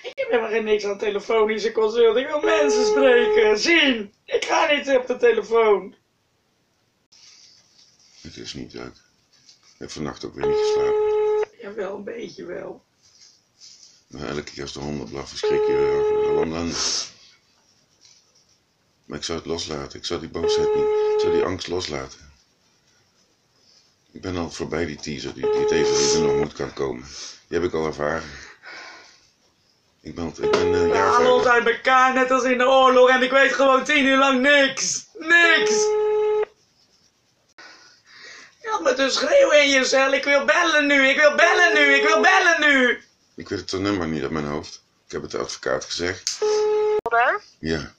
Ik 0.01 0.13
heb 0.15 0.29
helemaal 0.29 0.49
geen 0.49 0.64
niks 0.75 0.87
aan 0.87 0.97
telefonische 0.97 1.71
consult. 1.71 2.17
Ik 2.17 2.27
wil 2.27 2.41
mensen 2.41 2.85
spreken, 2.85 3.59
zien. 3.59 4.13
Ik 4.25 4.45
ga 4.45 4.71
niet 4.73 4.97
op 4.97 5.07
de 5.07 5.17
telefoon. 5.17 5.95
Het 8.21 8.37
is 8.37 8.53
niet 8.53 8.77
uit. 8.77 8.95
Ik 9.61 9.81
heb 9.81 9.91
vannacht 9.91 10.25
ook 10.25 10.35
weer 10.35 10.47
niet 10.47 10.57
geslapen. 10.57 11.47
Jawel, 11.61 11.95
een 11.95 12.03
beetje 12.03 12.45
wel. 12.45 12.83
Maar 14.07 14.27
elke 14.27 14.43
keer 14.43 14.61
als 14.61 14.73
de 14.73 14.79
honden 14.79 15.09
blaffen, 15.09 15.37
schrik 15.37 15.65
je 15.67 16.33
ellende. 16.41 16.75
Maar 19.05 19.17
ik 19.17 19.23
zou 19.23 19.37
het 19.37 19.47
loslaten. 19.47 19.99
Ik 19.99 20.05
zou 20.05 20.19
die 20.19 20.29
boosheid 20.29 20.75
niet, 20.75 21.13
ik 21.13 21.19
zou 21.19 21.33
die 21.33 21.43
angst 21.43 21.67
loslaten. 21.67 22.19
Ik 24.11 24.21
ben 24.21 24.37
al 24.37 24.51
voorbij 24.51 24.85
die 24.85 24.95
teaser, 24.95 25.33
die, 25.33 25.51
die 25.51 25.65
teaser 25.65 25.97
die 25.97 26.15
er 26.15 26.21
nog 26.21 26.37
moet 26.37 26.53
kan 26.53 26.73
komen. 26.73 27.03
Die 27.47 27.59
heb 27.59 27.63
ik 27.63 27.73
al 27.73 27.85
ervaren. 27.85 28.29
Ik 30.05 30.15
ben, 30.15 30.33
ik 30.41 30.51
ben 30.51 30.61
een 30.73 30.81
We 30.89 30.93
jaar 30.95 31.07
halen 31.07 31.33
ons 31.33 31.45
uit 31.45 31.67
elkaar, 31.67 32.13
net 32.13 32.31
als 32.31 32.43
in 32.43 32.57
de 32.57 32.67
oorlog. 32.67 33.09
En 33.09 33.21
ik 33.23 33.31
weet 33.31 33.53
gewoon 33.53 33.83
tien 33.83 34.05
uur 34.05 34.17
lang 34.17 34.41
niks. 34.41 35.05
Niks. 35.17 35.71
Je 38.61 38.69
had 38.71 38.81
me 38.81 38.93
dus 38.95 39.13
schreeuwen 39.13 39.63
in 39.63 39.69
je 39.69 39.85
cel. 39.85 40.13
Ik 40.13 40.23
wil 40.23 40.45
bellen 40.45 40.87
nu, 40.87 41.07
ik 41.07 41.15
wil 41.17 41.35
bellen 41.35 41.73
nu, 41.73 41.93
ik 41.93 42.03
wil 42.07 42.21
bellen 42.21 42.59
nu. 42.59 43.01
Ik 43.35 43.49
weet 43.49 43.71
het 43.71 43.81
nummer 43.81 44.07
niet 44.07 44.21
uit 44.21 44.31
mijn 44.31 44.45
hoofd. 44.45 44.83
Ik 45.05 45.11
heb 45.11 45.21
het 45.21 45.31
de 45.31 45.37
advocaat 45.37 45.85
gezegd. 45.85 46.37
Ja. 47.59 47.93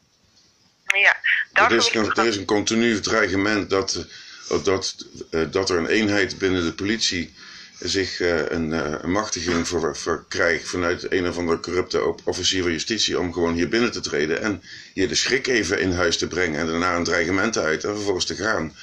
Ja, 1.01 1.16
Er 1.53 1.73
is, 1.73 1.95
een- 1.95 2.12
er 2.14 2.27
is 2.27 2.37
een 2.37 2.45
continu 2.45 3.01
dreigement 3.01 3.71
dat, 3.71 4.07
eh, 4.51 4.64
dat, 4.64 4.95
eh, 5.31 5.40
dat 5.51 5.71
er 5.71 5.79
een 5.79 5.87
eenheid 5.87 6.38
binnen 6.38 6.64
de 6.64 6.73
politie 6.73 7.35
zich 7.79 8.21
eh, 8.21 8.49
een, 8.51 8.73
eh, 8.73 8.95
een 9.03 9.11
machtiging 9.11 9.69
voor, 9.69 9.97
voor 9.97 10.25
krijgt 10.29 10.69
vanuit 10.69 11.12
een 11.12 11.29
of 11.29 11.37
andere 11.37 11.61
corrupte 11.61 12.15
officier 12.25 12.62
van 12.62 12.73
justitie 12.73 13.19
om 13.19 13.33
gewoon 13.33 13.55
hier 13.55 13.69
binnen 13.69 13.93
te 13.93 14.01
treden 14.01 14.43
en 14.43 14.62
hier 14.93 15.09
de 15.09 15.15
schrik 15.15 15.47
even 15.47 15.81
in 15.81 15.93
huis 15.93 16.17
te 16.19 16.27
brengen 16.27 16.61
en 16.61 16.67
daarna 16.67 16.97
een 16.97 17.05
dreigement 17.05 17.59
uit 17.59 17.85
en 17.85 17.95
vervolgens 17.95 18.25
te 18.27 18.35
gaan. 18.35 18.77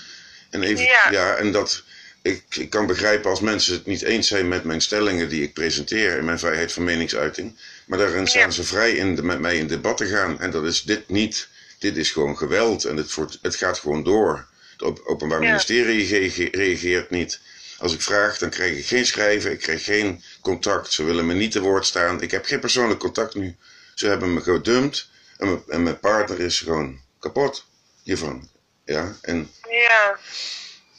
En, 0.49 0.63
even, 0.63 0.83
Ja. 0.83 1.11
ja, 1.11 1.35
en 1.35 1.51
dat, 1.51 1.83
ik, 2.21 2.43
ik 2.49 2.69
kan 2.69 2.87
begrijpen 2.87 3.29
als 3.29 3.39
mensen 3.39 3.73
het 3.73 3.85
niet 3.85 4.01
eens 4.01 4.27
zijn 4.27 4.47
met 4.47 4.63
mijn 4.63 4.81
stellingen 4.81 5.29
die 5.29 5.43
ik 5.43 5.53
presenteer 5.53 6.17
in 6.17 6.25
mijn 6.25 6.39
vrijheid 6.39 6.71
van 6.71 6.83
meningsuiting, 6.83 7.55
maar 7.85 7.97
daarin 7.97 8.27
staan 8.27 8.41
Ja. 8.41 8.49
ze 8.49 8.63
vrij 8.63 8.91
in 8.91 9.15
de, 9.15 9.23
met 9.23 9.39
mij 9.39 9.57
in 9.57 9.67
debat 9.67 9.97
te 9.97 10.05
gaan 10.05 10.39
en 10.39 10.51
dat 10.51 10.65
is 10.65 10.81
dit 10.83 11.09
niet. 11.09 11.47
Dit 11.79 11.97
is 11.97 12.11
gewoon 12.11 12.37
geweld 12.37 12.85
en 12.85 12.97
het, 12.97 13.15
het 13.41 13.55
gaat 13.55 13.79
gewoon 13.79 14.03
door. 14.03 14.45
Het 14.71 14.81
op- 14.81 15.01
Openbaar 15.05 15.41
Ja. 15.41 15.47
Ministerie 15.47 16.29
ge- 16.31 16.47
reageert 16.51 17.09
niet. 17.09 17.39
Als 17.83 17.93
ik 17.93 18.01
vraag, 18.01 18.37
dan 18.37 18.49
krijg 18.49 18.77
ik 18.77 18.85
geen 18.85 19.05
schrijven, 19.05 19.51
ik 19.51 19.59
krijg 19.59 19.83
geen 19.83 20.23
contact. 20.41 20.91
Ze 20.91 21.03
willen 21.03 21.25
me 21.25 21.33
niet 21.33 21.51
te 21.51 21.61
woord 21.61 21.85
staan. 21.85 22.21
Ik 22.21 22.31
heb 22.31 22.45
geen 22.45 22.59
persoonlijk 22.59 22.99
contact 22.99 23.35
nu. 23.35 23.57
Ze 23.95 24.07
hebben 24.07 24.33
me 24.33 24.41
gedumpt 24.41 25.09
en 25.37 25.47
mijn, 25.47 25.63
en 25.67 25.83
mijn 25.83 25.99
partner 25.99 26.39
is 26.39 26.59
gewoon 26.59 27.01
kapot 27.19 27.65
hiervan. 28.03 28.49
Ja, 28.85 29.15
en 29.21 29.51
Ja, 29.69 30.17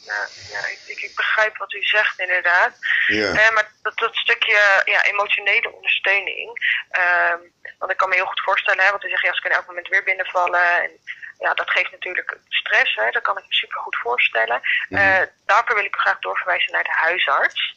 ja, 0.05 0.27
ja 0.51 0.59
ik, 0.67 0.79
ik, 0.85 1.01
ik 1.01 1.15
begrijp 1.15 1.57
wat 1.57 1.73
u 1.73 1.83
zegt 1.83 2.19
inderdaad. 2.19 2.71
ja, 3.07 3.29
Eh, 3.33 3.53
maar 3.53 3.71
dat, 3.81 3.97
dat 3.97 4.15
stukje 4.15 4.81
ja, 4.85 5.03
emotionele 5.05 5.71
ondersteuning. 5.71 6.49
ehm, 6.89 7.39
want 7.79 7.91
ik 7.91 7.97
kan 7.97 8.09
me 8.09 8.15
heel 8.15 8.25
goed 8.25 8.41
voorstellen, 8.41 8.83
hè, 8.83 8.89
want 8.91 9.03
u 9.03 9.09
zegt 9.09 9.23
ja, 9.23 9.33
ze 9.33 9.41
kunnen 9.41 9.59
elk 9.59 9.67
moment 9.67 9.87
weer 9.87 10.03
binnenvallen. 10.03 10.83
En 10.83 10.91
ja, 11.39 11.53
dat 11.53 11.69
geeft 11.69 11.91
natuurlijk 11.91 12.37
stress, 12.49 12.95
hè, 12.95 13.11
dat 13.11 13.21
kan 13.21 13.37
ik 13.37 13.43
me 13.47 13.53
super 13.53 13.81
goed 13.81 13.95
voorstellen. 13.95 14.61
Eh, 14.89 15.21
daarvoor 15.45 15.75
wil 15.75 15.83
ik 15.85 15.95
u 15.95 15.99
graag 15.99 16.19
doorverwijzen 16.19 16.71
naar 16.71 16.83
de 16.83 16.91
huisarts. 16.95 17.75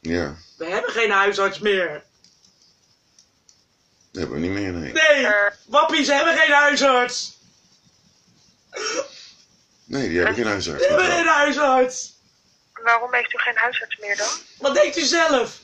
ja, 0.00 0.34
We 0.58 0.64
hebben 0.66 0.90
geen 0.90 1.10
huisarts 1.10 1.58
meer. 1.58 1.88
dat 4.12 4.22
hebben 4.22 4.40
we 4.40 4.46
niet 4.46 4.50
meer, 4.60 4.72
nee. 4.72 4.92
Nee, 4.92 5.26
Eh. 5.26 5.52
wappies 5.66 6.06
hebben 6.08 6.36
geen 6.36 6.52
huisarts. 6.52 7.32
Nee, 9.84 10.08
die 10.08 10.16
hebben 10.18 10.34
geen 10.34 10.46
huisarts. 10.46 10.80
We 10.82 10.88
hebben 10.88 11.12
geen 11.12 11.26
huisarts. 11.26 12.12
Waarom 12.72 13.14
heeft 13.14 13.32
u 13.32 13.38
geen 13.38 13.56
huisarts 13.56 13.96
meer 13.96 14.16
dan? 14.16 14.28
Wat 14.58 14.74
denkt 14.74 14.96
u 14.96 15.00
zelf? 15.02 15.58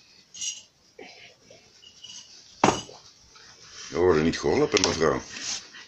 We 3.88 3.98
worden 3.98 4.22
niet 4.24 4.38
geholpen, 4.40 4.80
mevrouw. 4.88 5.22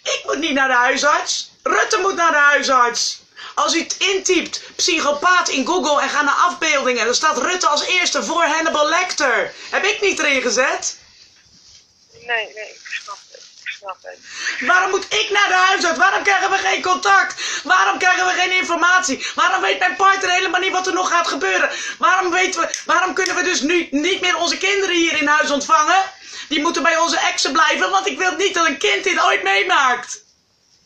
Ik 0.03 0.21
moet 0.25 0.38
niet 0.38 0.55
naar 0.55 0.69
de 0.69 0.75
huisarts. 0.75 1.51
Rutte 1.62 1.99
moet 1.99 2.15
naar 2.15 2.31
de 2.31 2.37
huisarts. 2.37 3.21
Als 3.55 3.75
u 3.75 3.79
het 3.79 3.97
intypt, 3.99 4.62
psychopaat 4.77 5.49
in 5.49 5.67
Google 5.67 6.01
en 6.03 6.09
ga 6.09 6.23
naar 6.23 6.35
afbeeldingen, 6.35 7.05
dan 7.05 7.15
staat 7.15 7.38
Rutte 7.38 7.67
als 7.67 7.85
eerste 7.85 8.25
voor 8.25 8.45
Hannibal 8.45 8.88
Lecter. 8.88 9.55
Heb 9.71 9.85
ik 9.85 10.01
niet 10.01 10.19
erin 10.19 10.43
gezet? 10.43 10.97
Nee, 12.12 12.53
nee, 12.55 12.69
ik 12.69 12.81
snap 13.03 13.19
het. 13.31 13.43
Ik 13.65 13.73
snap 13.79 13.97
het. 14.03 14.19
Waarom 14.69 14.91
moet 14.91 15.15
ik 15.15 15.31
naar 15.31 15.49
de 15.49 15.55
huisarts? 15.55 15.99
Waarom 15.99 16.23
krijgen 16.23 16.51
we 16.51 16.57
geen 16.57 16.83
contact? 16.83 17.43
Waarom 17.65 17.99
krijgen 17.99 18.27
we 18.27 18.33
geen 18.33 18.53
informatie? 18.53 19.27
Waarom 19.35 19.61
weet 19.61 19.79
mijn 19.79 19.97
partner 19.97 20.31
helemaal 20.31 20.61
niet 20.61 20.73
wat 20.73 20.87
er 20.87 20.93
nog 20.93 21.09
gaat 21.09 21.29
gebeuren? 21.29 21.71
Waarom, 21.99 22.31
weten 22.31 22.61
we, 22.61 22.75
waarom 22.85 23.15
kunnen 23.15 23.37
we 23.37 23.43
dus 23.43 23.61
nu 23.61 23.88
niet 23.91 24.21
meer 24.21 24.37
onze 24.37 24.59
kinderen 24.59 24.97
hier 24.97 25.21
in 25.21 25.27
huis 25.27 25.51
ontvangen? 25.51 26.03
Die 26.48 26.61
moeten 26.61 26.83
bij 26.83 26.96
onze 26.98 27.18
exen 27.18 27.52
blijven, 27.52 27.90
want 27.90 28.07
ik 28.07 28.18
wil 28.18 28.37
niet 28.37 28.55
dat 28.55 28.66
een 28.68 28.78
kind 28.78 29.05
dit 29.05 29.22
ooit 29.24 29.42
meemaakt. 29.42 30.20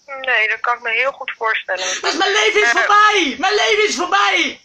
Nee, 0.06 0.48
dat 0.48 0.60
kan 0.60 0.74
ik 0.76 0.82
me 0.82 0.90
heel 0.90 1.12
goed 1.12 1.32
voorstellen. 1.38 1.84
Dus 2.02 2.16
mijn 2.16 2.32
leven 2.32 2.60
is 2.62 2.66
Eh, 2.66 2.70
voorbij! 2.76 3.36
Mijn 3.38 3.54
leven 3.54 3.88
is 3.88 3.94
voorbij! 3.94 4.60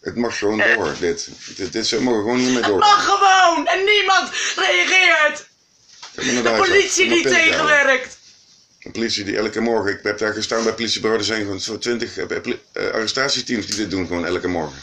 Het 0.00 0.16
mag 0.16 0.38
gewoon 0.38 0.58
door, 0.58 0.94
dit. 1.00 1.28
Dit, 1.56 1.72
dit 1.72 1.86
ze 1.86 2.02
mogen 2.02 2.20
gewoon 2.20 2.38
niet 2.38 2.48
meer 2.48 2.56
Het 2.56 2.66
door. 2.66 2.78
mag 2.78 3.04
gewoon! 3.04 3.66
En 3.66 3.84
niemand 3.84 4.30
reageert! 4.56 5.46
De 6.14 6.54
politie 6.56 7.08
die 7.08 7.22
tegenwerkt! 7.28 8.18
De 8.78 8.90
politie 8.90 9.24
die 9.24 9.36
elke 9.36 9.60
morgen, 9.60 9.92
ik 9.92 10.00
heb 10.02 10.18
daar 10.18 10.32
gestaan 10.32 10.58
bij 10.58 10.66
het 10.66 10.76
politiebureau, 10.76 11.20
er 11.20 11.26
zijn 11.26 11.40
gewoon 11.42 11.60
zo'n 11.60 11.78
twintig 11.78 12.18
arrestatieteams 12.74 13.66
die 13.66 13.76
dit 13.76 13.90
doen 13.90 14.06
gewoon 14.06 14.26
elke 14.26 14.48
morgen. 14.48 14.82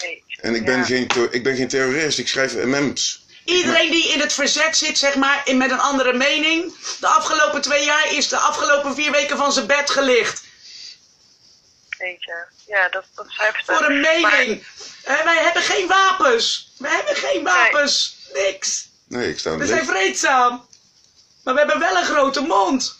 nee. 0.00 0.24
En 0.40 0.54
ik 0.54 0.64
ben, 0.64 0.78
Ja. 0.78 0.84
geen, 0.84 1.06
ik 1.30 1.42
ben 1.42 1.56
geen 1.56 1.68
terrorist, 1.68 2.18
ik 2.18 2.28
schrijf 2.28 2.54
MM's. 2.54 3.26
Iedereen 3.48 3.90
die 3.90 4.08
in 4.08 4.20
het 4.20 4.32
verzet 4.32 4.76
zit, 4.76 4.98
zeg 4.98 5.14
maar, 5.14 5.40
in 5.44 5.56
met 5.56 5.70
een 5.70 5.80
andere 5.80 6.12
mening. 6.12 6.74
De 7.00 7.06
afgelopen 7.06 7.60
twee 7.60 7.84
jaar 7.84 8.12
is 8.12 8.28
de 8.28 8.36
afgelopen 8.36 8.94
vier 8.94 9.10
weken 9.10 9.36
van 9.36 9.52
zijn 9.52 9.66
bed 9.66 9.90
gelicht. 9.90 10.42
Weet 11.98 12.24
je. 12.24 12.44
Ja, 12.66 12.88
dat, 12.88 13.04
dat 13.14 13.26
heftig. 13.28 13.64
Voor 13.64 13.86
een 13.86 14.00
mening. 14.00 14.66
Maar- 15.06 15.24
wij 15.24 15.42
hebben 15.42 15.62
geen 15.62 15.86
wapens. 15.86 16.72
We 16.78 16.88
hebben 16.88 17.16
geen 17.16 17.42
wapens. 17.44 18.16
Niks. 18.32 18.88
Nee, 19.08 19.30
ik 19.30 19.38
sta 19.38 19.56
We 19.56 19.66
zijn 19.66 19.86
vreedzaam. 19.86 20.68
Maar 21.44 21.54
we 21.54 21.60
hebben 21.60 21.78
wel 21.78 21.96
een 21.96 22.04
grote 22.04 22.40
mond. 22.40 22.96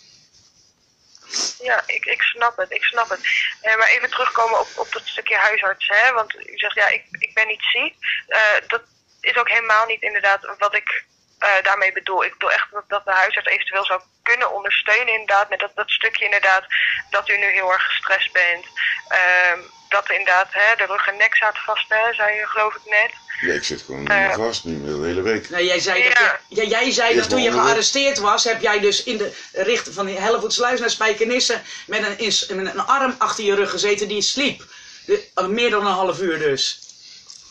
Ja, 1.59 1.83
ik, 1.87 2.05
ik 2.05 2.23
snap 2.23 2.57
het, 2.57 2.71
ik 2.71 2.83
snap 2.83 3.09
het. 3.09 3.21
Eh, 3.61 3.77
maar 3.77 3.89
even 3.89 4.11
terugkomen 4.11 4.61
op, 4.61 4.69
op 4.77 4.93
dat 4.93 5.03
stukje 5.05 5.37
huisarts, 5.37 5.89
hè. 5.89 6.13
Want 6.13 6.35
u 6.35 6.59
zegt, 6.59 6.75
ja, 6.75 6.89
ik, 6.89 7.05
ik 7.11 7.35
ben 7.35 7.47
niet 7.47 7.63
ziek. 7.73 7.95
Eh, 8.29 8.41
dat 8.67 8.83
is 9.29 9.37
ook 9.37 9.49
helemaal 9.49 9.87
niet 9.87 10.03
inderdaad 10.03 10.55
wat 10.59 10.75
ik 10.75 11.05
eh, 11.39 11.49
daarmee 11.63 11.93
bedoel. 11.93 12.25
Ik 12.25 12.33
bedoel 12.33 12.53
echt 12.53 12.67
dat, 12.73 12.85
dat 12.89 13.05
de 13.05 13.11
huisarts 13.13 13.49
eventueel 13.49 13.85
zou 13.85 14.01
kunnen 14.23 14.53
ondersteunen 14.55 15.13
inderdaad. 15.13 15.49
Met 15.51 15.61
dat, 15.61 15.71
dat 15.75 15.91
stukje 15.91 16.25
inderdaad 16.25 16.65
dat 17.11 17.29
u 17.29 17.37
nu 17.39 17.45
heel 17.47 17.73
erg 17.73 17.83
gestrest 17.83 18.33
bent. 18.33 18.67
Ehm, 19.09 19.59
dat 19.89 20.11
inderdaad 20.11 20.49
hè, 20.51 20.77
de 20.77 20.87
rug 20.87 21.07
en 21.07 21.17
nek 21.17 21.37
zaten 21.37 21.63
vast, 21.63 21.89
hè, 21.89 22.15
zei 22.15 22.35
je 22.37 22.47
geloof 22.47 22.75
ik 22.75 22.81
net. 22.85 23.11
Ja, 23.41 23.53
ik 23.55 23.65
zit 23.65 23.83
gewoon 23.83 24.07
Eh. 24.07 24.35
vast 24.35 24.65
nu 24.65 24.85
de 25.01 25.07
hele 25.07 25.23
week. 25.23 25.51
Nou, 25.51 25.65
jij 25.65 25.79
zei, 25.81 26.03
dat, 26.03 26.19
Ja. 26.19 26.41
je- 26.49 26.57
ja, 26.61 26.69
jij 26.69 26.91
zei 26.91 27.09
Eerst 27.09 27.21
dat 27.21 27.31
toen 27.31 27.43
je 27.43 27.53
gearresteerd 27.53 28.19
was, 28.19 28.45
heb 28.45 28.61
jij 28.61 28.81
dus 28.81 29.05
in 29.05 29.17
de 29.17 29.37
richting 29.53 29.95
van 29.95 30.07
Hellevoetsluis 30.07 30.81
naar 30.81 30.91
Spijkenisse 30.91 31.61
met 31.87 32.19
een, 32.19 32.57
met 32.65 32.75
een 32.75 32.81
arm 32.81 33.15
achter 33.19 33.45
je 33.45 33.55
rug 33.55 33.71
gezeten 33.71 34.09
die 34.09 34.23
sliep. 34.23 34.63
De- 35.07 35.29
meer 35.49 35.71
dan 35.71 35.87
een 35.87 35.93
half 35.93 36.21
uur 36.21 36.39
dus. 36.39 36.81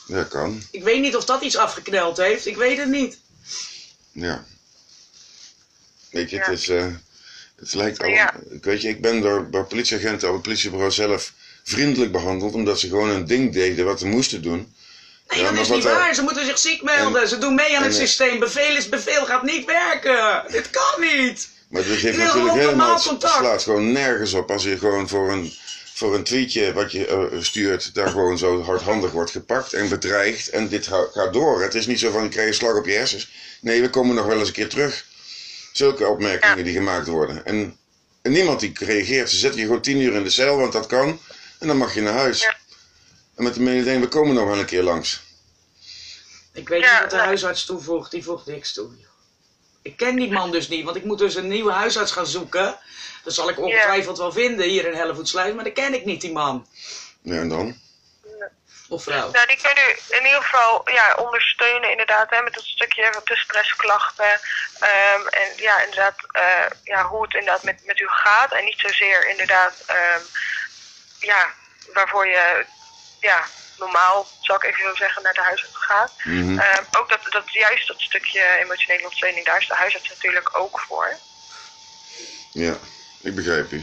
Ja, 0.07 0.23
kan. 0.23 0.61
Ik 0.71 0.83
weet 0.83 1.01
niet 1.01 1.15
of 1.15 1.25
dat 1.25 1.41
iets 1.41 1.57
afgekneld 1.57 2.17
heeft. 2.17 2.45
Ik 2.45 2.55
weet 2.57 2.77
het 2.77 2.89
niet. 2.89 3.17
Ja. 4.11 4.45
Weet 6.11 6.29
je, 6.29 6.35
Ja. 6.35 6.41
het 6.49 6.59
is... 6.59 6.69
eh, 6.69 6.85
het 7.55 7.73
lijkt 7.73 7.99
al... 8.03 8.07
Ja. 8.09 8.33
Ik 8.49 8.63
weet 8.63 8.81
je, 8.81 8.89
ik 8.89 9.01
ben 9.01 9.21
door, 9.21 9.47
door 9.51 9.65
politieagenten 9.65 10.27
op 10.27 10.33
het 10.33 10.43
politiebureau 10.43 10.91
zelf 10.91 11.33
vriendelijk 11.63 12.11
behandeld, 12.11 12.53
omdat 12.53 12.79
ze 12.79 12.87
gewoon 12.87 13.09
een 13.09 13.25
ding 13.25 13.53
deden 13.53 13.85
wat 13.85 13.99
ze 13.99 14.05
moesten 14.05 14.41
doen. 14.41 14.73
Nee, 15.27 15.39
Ja, 15.39 15.43
dat 15.45 15.53
maar 15.53 15.61
is 15.61 15.67
wat 15.67 15.77
niet 15.77 15.85
er- 15.87 15.93
waar. 15.93 16.15
Ze 16.15 16.21
moeten 16.21 16.45
zich 16.45 16.57
ziek 16.59 16.81
melden. 16.83 17.21
En- 17.21 17.27
Ze 17.27 17.37
doen 17.37 17.55
mee 17.55 17.77
aan 17.77 17.83
het 17.83 17.91
en- 17.91 17.97
systeem. 17.99 18.39
Bevel 18.39 18.75
is 18.75 18.89
bevel. 18.89 19.25
Gaat 19.25 19.43
niet 19.43 19.65
werken. 19.65 20.43
Dit 20.51 20.69
kan 20.69 21.01
niet. 21.01 21.49
Maar 21.69 21.81
het 21.83 22.01
wil 22.01 22.11
natuurlijk 22.13 22.33
helemaal, 22.33 22.55
normaal 22.65 22.93
het 22.93 23.03
contact. 23.03 23.33
slaat 23.37 23.63
gewoon 23.63 23.91
nergens 23.91 24.33
op 24.33 24.51
als 24.51 24.63
je 24.63 24.77
gewoon 24.77 25.07
voor 25.09 25.31
een, 25.31 25.53
voor 25.97 26.15
een 26.15 26.23
tweetje 26.23 26.73
wat 26.73 26.91
je 26.91 27.07
eh, 27.07 27.41
stuurt, 27.41 27.93
daar 27.93 28.09
gewoon 28.09 28.37
zo 28.37 28.63
hardhandig 28.63 29.11
wordt 29.11 29.31
gepakt 29.31 29.73
en 29.73 29.89
bedreigd. 29.89 30.49
En 30.49 30.67
dit 30.67 30.87
ga- 30.87 31.07
gaat 31.13 31.33
door. 31.33 31.61
Het 31.61 31.73
is 31.75 31.85
niet 31.87 31.99
zo 31.99 32.11
van, 32.11 32.23
ik 32.23 32.29
krijg 32.31 32.47
een 32.47 32.53
slag 32.53 32.75
op 32.75 32.85
je 32.85 32.91
hersens. 32.93 33.29
Nee, 33.61 33.81
we 33.81 33.89
komen 33.89 34.15
nog 34.15 34.25
wel 34.25 34.39
eens 34.39 34.47
een 34.47 34.53
keer 34.53 34.69
terug. 34.69 35.05
Zulke 35.73 36.07
opmerkingen 36.07 36.57
Ja. 36.57 36.63
die 36.63 36.73
gemaakt 36.73 37.07
worden. 37.07 37.45
En, 37.45 37.77
en 38.21 38.31
niemand 38.31 38.59
die 38.59 38.71
reageert. 38.79 39.29
Ze 39.29 39.37
zetten 39.37 39.59
je 39.59 39.65
gewoon 39.65 39.81
tien 39.81 39.97
uur 39.99 40.13
in 40.13 40.23
de 40.23 40.29
cel, 40.29 40.57
want 40.57 40.73
dat 40.73 40.87
kan. 40.87 41.19
En 41.59 41.67
dan 41.67 41.77
mag 41.77 41.93
je 41.93 42.01
naar 42.01 42.13
huis. 42.13 42.41
Ja. 42.41 42.57
En 43.35 43.43
met 43.43 43.53
de 43.53 43.61
mededeling, 43.61 44.01
we 44.01 44.07
komen 44.07 44.33
nog 44.35 44.47
wel 44.47 44.59
een 44.59 44.65
keer 44.65 44.83
langs. 44.83 45.21
Ik 46.53 46.69
weet 46.69 46.81
Ja, 46.81 46.91
niet 46.91 47.01
wat 47.01 47.09
de 47.09 47.15
nee. 47.15 47.25
huisarts 47.25 47.65
toevoegt. 47.65 48.11
Die 48.11 48.23
voegt 48.23 48.45
niks 48.45 48.73
toe. 48.73 48.89
Ik 49.81 49.97
ken 49.97 50.15
die 50.15 50.31
man 50.31 50.51
dus 50.51 50.67
niet, 50.67 50.83
want 50.85 50.97
ik 50.97 51.03
moet 51.03 51.19
dus 51.19 51.35
een 51.35 51.47
nieuwe 51.47 51.71
huisarts 51.71 52.11
gaan 52.11 52.27
zoeken. 52.27 52.77
Dat 53.27 53.35
zal 53.35 53.49
ik 53.49 53.59
ongetwijfeld 53.59 54.17
wel 54.17 54.31
vinden 54.31 54.65
hier 54.65 54.85
in 54.85 54.93
Hellevoetsluis, 54.93 55.53
maar 55.53 55.63
dat 55.63 55.73
ken 55.73 55.93
ik 55.93 56.05
niet, 56.05 56.21
die 56.21 56.31
man. 56.31 56.67
Ja, 57.21 57.39
en 57.39 57.49
dan? 57.49 57.79
Of 58.89 59.03
vrouw. 59.03 59.31
Nou, 59.31 59.47
die 59.47 59.59
kunnen 59.61 59.83
u 59.89 60.15
in 60.15 60.25
ieder 60.25 60.41
geval 60.41 60.89
ja, 60.89 61.15
ondersteunen 61.15 61.91
inderdaad 61.91 62.29
hè, 62.29 62.41
met 62.41 62.53
dat 62.53 62.63
stukje 62.63 63.21
de 63.23 63.35
stressklachten. 63.35 64.39
Ehm, 64.79 65.27
en 65.27 65.47
ja, 65.55 65.81
inderdaad, 65.81 66.15
eh, 66.31 66.65
ja, 66.83 67.07
hoe 67.07 67.21
het 67.21 67.33
inderdaad 67.33 67.63
met, 67.63 67.85
met 67.85 67.99
u 67.99 68.07
gaat. 68.07 68.53
En 68.53 68.65
niet 68.65 68.79
zozeer 68.79 69.29
inderdaad, 69.29 69.83
ehm, 69.85 70.21
ja, 71.19 71.53
waarvoor 71.93 72.27
je 72.27 72.65
ja, 73.19 73.45
normaal, 73.77 74.27
zou 74.41 74.57
ik 74.57 74.69
even 74.69 74.89
zo 74.89 74.95
zeggen, 74.95 75.23
naar 75.23 75.33
de 75.33 75.41
huisarts 75.41 75.77
gaat. 75.77 76.11
Mhm. 76.23 76.59
Ehm, 76.59 76.83
ook 76.97 77.09
dat, 77.09 77.19
dat 77.29 77.53
juist 77.53 77.87
dat 77.87 78.01
stukje 78.01 78.57
emotionele 78.57 79.03
ondersteuning, 79.03 79.45
daar 79.45 79.59
is 79.59 79.67
de 79.67 79.73
huisarts 79.73 80.09
natuurlijk 80.09 80.57
ook 80.57 80.79
voor. 80.79 81.17
Ja, 82.51 82.77
ik 83.21 83.35
begrijp 83.35 83.71
u. 83.71 83.81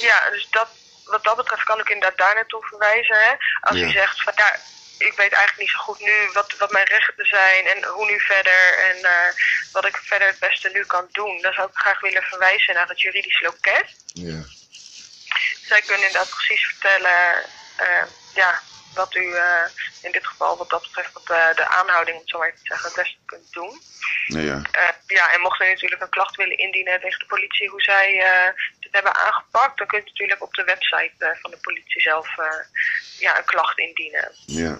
Ja, 0.00 0.30
dus 0.30 0.46
dat, 0.50 0.68
wat 1.04 1.24
dat 1.24 1.36
betreft 1.36 1.64
kan 1.64 1.80
ik 1.80 1.88
inderdaad 1.88 2.18
daar 2.18 2.34
naartoe 2.34 2.66
verwijzen. 2.66 3.16
Hè? 3.16 3.32
Als 3.60 3.78
Ja. 3.78 3.86
u 3.86 3.90
zegt 3.90 4.22
van 4.22 4.32
ja, 4.36 4.56
ik 4.98 5.12
weet 5.16 5.32
eigenlijk 5.32 5.58
niet 5.58 5.70
zo 5.70 5.78
goed 5.78 6.00
nu 6.00 6.30
wat, 6.32 6.56
wat 6.58 6.70
mijn 6.70 6.86
rechten 6.86 7.26
zijn 7.26 7.66
en 7.66 7.84
hoe 7.84 8.06
nu 8.06 8.20
verder 8.20 8.78
en 8.78 8.96
eh, 9.04 9.32
wat 9.72 9.84
ik 9.86 9.96
verder 9.96 10.28
het 10.28 10.38
beste 10.38 10.70
nu 10.72 10.84
kan 10.84 11.08
doen, 11.12 11.40
dan 11.40 11.52
zou 11.52 11.68
ik 11.68 11.76
graag 11.76 12.00
willen 12.00 12.22
verwijzen 12.22 12.74
naar 12.74 12.88
het 12.88 13.00
juridisch 13.00 13.40
loket. 13.40 13.94
Ja. 14.06 14.42
Zij 15.66 15.80
kunnen 15.80 16.06
inderdaad 16.06 16.30
precies 16.30 16.66
vertellen 16.66 17.44
eh, 17.76 18.02
ja, 18.34 18.62
wat 18.94 19.14
u 19.14 19.34
eh, 19.34 19.64
in 20.02 20.12
dit 20.12 20.26
geval 20.26 20.56
wat 20.56 20.70
dat 20.70 20.82
betreft 20.82 21.12
wat, 21.12 21.30
eh, 21.30 21.56
de 21.56 21.68
aanhouding, 21.68 22.18
om 22.18 22.28
zo 22.28 22.38
maar 22.38 22.52
te 22.52 22.58
zeggen, 22.62 22.86
het 22.86 22.96
beste 22.96 23.16
kunt 23.26 23.52
doen. 23.52 23.80
Ja. 24.26 24.62
Eh, 24.70 24.88
ja, 25.06 25.32
en 25.32 25.40
mocht 25.40 25.60
u 25.60 25.66
natuurlijk 25.66 26.02
een 26.02 26.08
klacht 26.08 26.36
willen 26.36 26.58
indienen 26.58 27.00
tegen 27.00 27.18
de 27.18 27.26
politie 27.26 27.68
hoe 27.68 27.82
zij 27.82 28.08
dit 28.80 28.92
hebben 28.92 29.14
aangepakt, 29.14 29.78
dan 29.78 29.86
kunt 29.86 30.06
u 30.06 30.10
natuurlijk 30.10 30.42
op 30.42 30.54
de 30.54 30.64
website 30.64 31.36
van 31.40 31.50
de 31.50 31.58
politie 31.60 32.00
zelf 32.00 32.28
ja, 33.18 33.38
een 33.38 33.44
klacht 33.44 33.78
indienen. 33.78 34.32
Ja. 34.46 34.78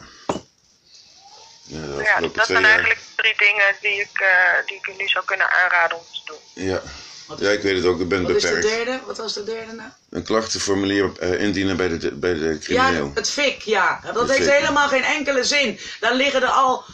Ja, 2.03 2.21
dat 2.21 2.47
zijn 2.47 2.65
eigenlijk 2.65 3.01
drie 3.17 3.35
dingen 3.37 3.77
die 3.81 4.01
ik, 4.01 4.25
die 4.67 4.77
ik 4.77 4.87
u 4.87 4.93
nu 4.97 5.09
zou 5.09 5.25
kunnen 5.25 5.51
aanraden 5.51 5.99
om 5.99 6.05
te 6.05 6.21
doen. 6.25 6.65
Ja. 6.65 6.83
Wat, 7.27 7.39
ja, 7.41 7.51
ik 7.51 7.63
weet 7.63 7.77
het 7.77 7.85
ook, 7.87 8.01
ik 8.01 8.09
ben 8.09 8.23
wat 8.23 8.31
is 8.37 8.43
de 8.43 8.49
beperkt. 8.49 8.69
derde? 8.69 9.01
Wat 9.07 9.17
was 9.17 9.33
de 9.33 9.45
derde 9.45 9.73
nou? 9.73 9.89
Een 10.11 10.23
klachtenformulier 10.23 11.11
eh, 11.19 11.41
indienen 11.43 11.77
bij 11.77 11.99
de, 11.99 12.11
bij 12.13 12.35
de 12.35 12.59
crimineel. 12.61 13.05
Ja, 13.07 13.11
het 13.15 13.31
FIK, 13.31 13.63
ja. 13.63 14.01
Dat 14.05 14.15
Het 14.29 14.31
heeft 14.37 14.51
FIK. 14.51 14.59
helemaal 14.61 14.89
geen 14.89 15.05
enkele 15.05 15.45
zin. 15.45 15.79
Daar 16.01 16.15
liggen 16.15 16.43
er 16.43 16.49
al 16.49 16.85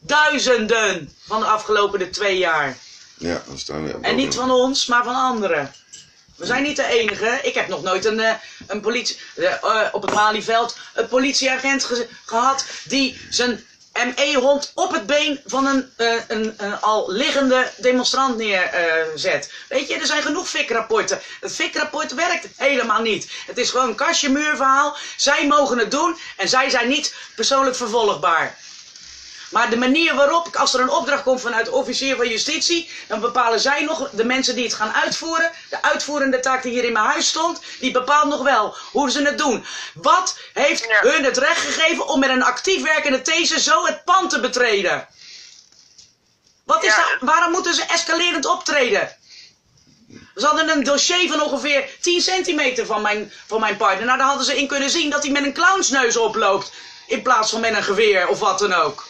duizenden 0.00 1.12
van 1.26 1.40
de 1.40 1.46
afgelopen 1.46 2.10
twee 2.10 2.38
jaar. 2.38 2.76
Ja, 3.14 3.42
dan 3.46 3.58
staan 3.58 3.84
we 3.86 3.98
En 4.00 4.16
niet 4.16 4.34
van 4.34 4.50
ons, 4.50 4.86
maar 4.86 5.04
van 5.04 5.14
anderen. 5.14 5.72
We 6.36 6.46
zijn 6.46 6.62
niet 6.62 6.76
de 6.76 6.84
enige. 6.86 7.38
Ik 7.42 7.54
heb 7.54 7.68
nog 7.68 7.82
nooit 7.82 8.04
een, 8.04 8.20
eh, 8.20 8.32
een 8.66 8.80
politie, 8.80 9.16
eh, 9.34 9.82
op 9.92 10.02
het 10.02 10.14
Malieveld 10.14 10.76
een 10.94 11.08
politieagent 11.08 11.84
ge- 11.84 12.08
gehad 12.26 12.64
die 12.84 13.20
zijn 13.30 13.64
ME-hond 14.06 14.72
op 14.74 14.92
het 14.92 15.06
been 15.06 15.40
van 15.46 15.66
een, 15.66 15.92
eh, 15.96 16.14
een, 16.28 16.54
een 16.56 16.80
al 16.80 17.12
liggende 17.12 17.70
demonstrant 17.76 18.36
neerzet. 18.36 19.52
Weet 19.68 19.88
je, 19.88 19.94
er 19.94 20.06
zijn 20.06 20.22
genoeg 20.22 20.48
fikrapporten. 20.48 21.20
Het 21.40 21.54
fikrapport 21.54 22.14
werkt 22.14 22.46
helemaal 22.56 23.02
niet. 23.02 23.30
Het 23.46 23.58
is 23.58 23.70
gewoon 23.70 23.88
een 23.88 23.94
kastje 23.94 24.28
muurverhaal. 24.28 24.96
Zij 25.16 25.46
mogen 25.46 25.78
het 25.78 25.90
doen 25.90 26.18
en 26.36 26.48
zij 26.48 26.70
zijn 26.70 26.88
niet 26.88 27.14
persoonlijk 27.34 27.76
vervolgbaar. 27.76 28.58
Maar 29.50 29.70
de 29.70 29.76
manier 29.76 30.14
waarop, 30.14 30.56
als 30.56 30.74
er 30.74 30.80
een 30.80 30.90
opdracht 30.90 31.22
komt 31.22 31.40
vanuit 31.40 31.64
de 31.64 31.70
officier 31.72 32.16
van 32.16 32.28
justitie, 32.28 32.90
dan 33.08 33.20
bepalen 33.20 33.60
zij 33.60 33.82
nog, 33.84 34.10
de 34.10 34.24
mensen 34.24 34.54
die 34.54 34.64
het 34.64 34.74
gaan 34.74 34.92
uitvoeren, 34.92 35.50
de 35.70 35.82
uitvoerende 35.82 36.40
taak 36.40 36.62
die 36.62 36.72
hier 36.72 36.84
in 36.84 36.92
mijn 36.92 37.04
huis 37.04 37.28
stond, 37.28 37.60
die 37.80 37.90
bepaalt 37.90 38.28
nog 38.28 38.42
wel 38.42 38.76
hoe 38.92 39.10
ze 39.10 39.22
het 39.22 39.38
doen. 39.38 39.64
Wat 39.94 40.38
heeft 40.54 40.84
Ja. 40.88 41.00
hun 41.10 41.24
het 41.24 41.36
recht 41.36 41.60
gegeven 41.60 42.08
om 42.08 42.20
met 42.20 42.30
een 42.30 42.42
actief 42.42 42.82
werkende 42.82 43.22
taser 43.22 43.58
zo 43.60 43.84
het 43.86 44.04
pand 44.04 44.30
te 44.30 44.40
betreden? 44.40 45.08
Wat 46.64 46.84
is 46.84 46.94
Ja. 46.94 47.04
waarom 47.20 47.52
moeten 47.52 47.74
ze 47.74 47.82
escalerend 47.84 48.46
optreden? 48.46 49.16
Ze 50.36 50.46
hadden 50.46 50.68
een 50.68 50.84
dossier 50.84 51.28
van 51.28 51.40
ongeveer 51.42 51.88
10 52.00 52.20
centimeter 52.20 52.86
van 52.86 53.02
mijn, 53.02 53.32
van 53.46 53.60
mijn 53.60 53.76
partner. 53.76 54.04
Nou, 54.06 54.18
daar 54.18 54.26
hadden 54.26 54.46
ze 54.46 54.58
in 54.58 54.66
kunnen 54.68 54.90
zien 54.90 55.10
dat 55.10 55.22
hij 55.22 55.32
met 55.32 55.44
een 55.44 55.52
clownsneus 55.52 56.16
oploopt. 56.16 56.72
In 57.06 57.22
plaats 57.22 57.50
van 57.50 57.60
met 57.60 57.76
een 57.76 57.82
geweer 57.82 58.28
of 58.28 58.38
wat 58.38 58.58
dan 58.58 58.72
ook. 58.72 59.06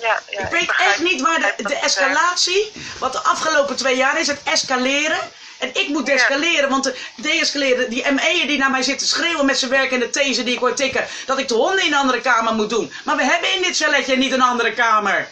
Ja, 0.00 0.22
ja, 0.30 0.40
ik 0.40 0.50
weet 0.50 0.72
echt 0.78 1.00
niet 1.00 1.20
waar 1.20 1.54
de, 1.56 1.62
de 1.62 1.74
escalatie, 1.74 2.72
wat 2.98 3.12
de 3.12 3.20
afgelopen 3.20 3.76
twee 3.76 3.96
jaar 3.96 4.20
is, 4.20 4.26
het 4.26 4.42
escaleren. 4.44 5.18
En 5.58 5.74
ik 5.74 5.88
moet 5.88 6.06
descaleren, 6.06 6.68
want 6.68 6.84
de 6.84 6.96
deescaleren, 7.16 7.90
die 7.90 8.12
ME'er 8.12 8.46
die 8.46 8.58
naar 8.58 8.70
mij 8.70 8.82
zit 8.82 8.98
te 8.98 9.06
schreeuwen 9.06 9.46
met 9.46 9.58
zijn 9.58 9.70
werk 9.70 9.92
en 9.92 10.00
de 10.00 10.10
these 10.10 10.44
die 10.44 10.54
ik 10.54 10.60
hoor 10.60 10.74
tikken, 10.74 11.06
dat 11.26 11.38
ik 11.38 11.48
de 11.48 11.54
honden 11.54 11.84
in 11.84 11.92
een 11.92 11.98
andere 11.98 12.20
kamer 12.20 12.54
moet 12.54 12.70
doen. 12.70 12.92
Maar 13.04 13.16
we 13.16 13.24
hebben 13.24 13.54
in 13.54 13.62
dit 13.62 13.76
celletje 13.76 14.16
niet 14.16 14.32
een 14.32 14.42
andere 14.42 14.72
kamer. 14.74 15.28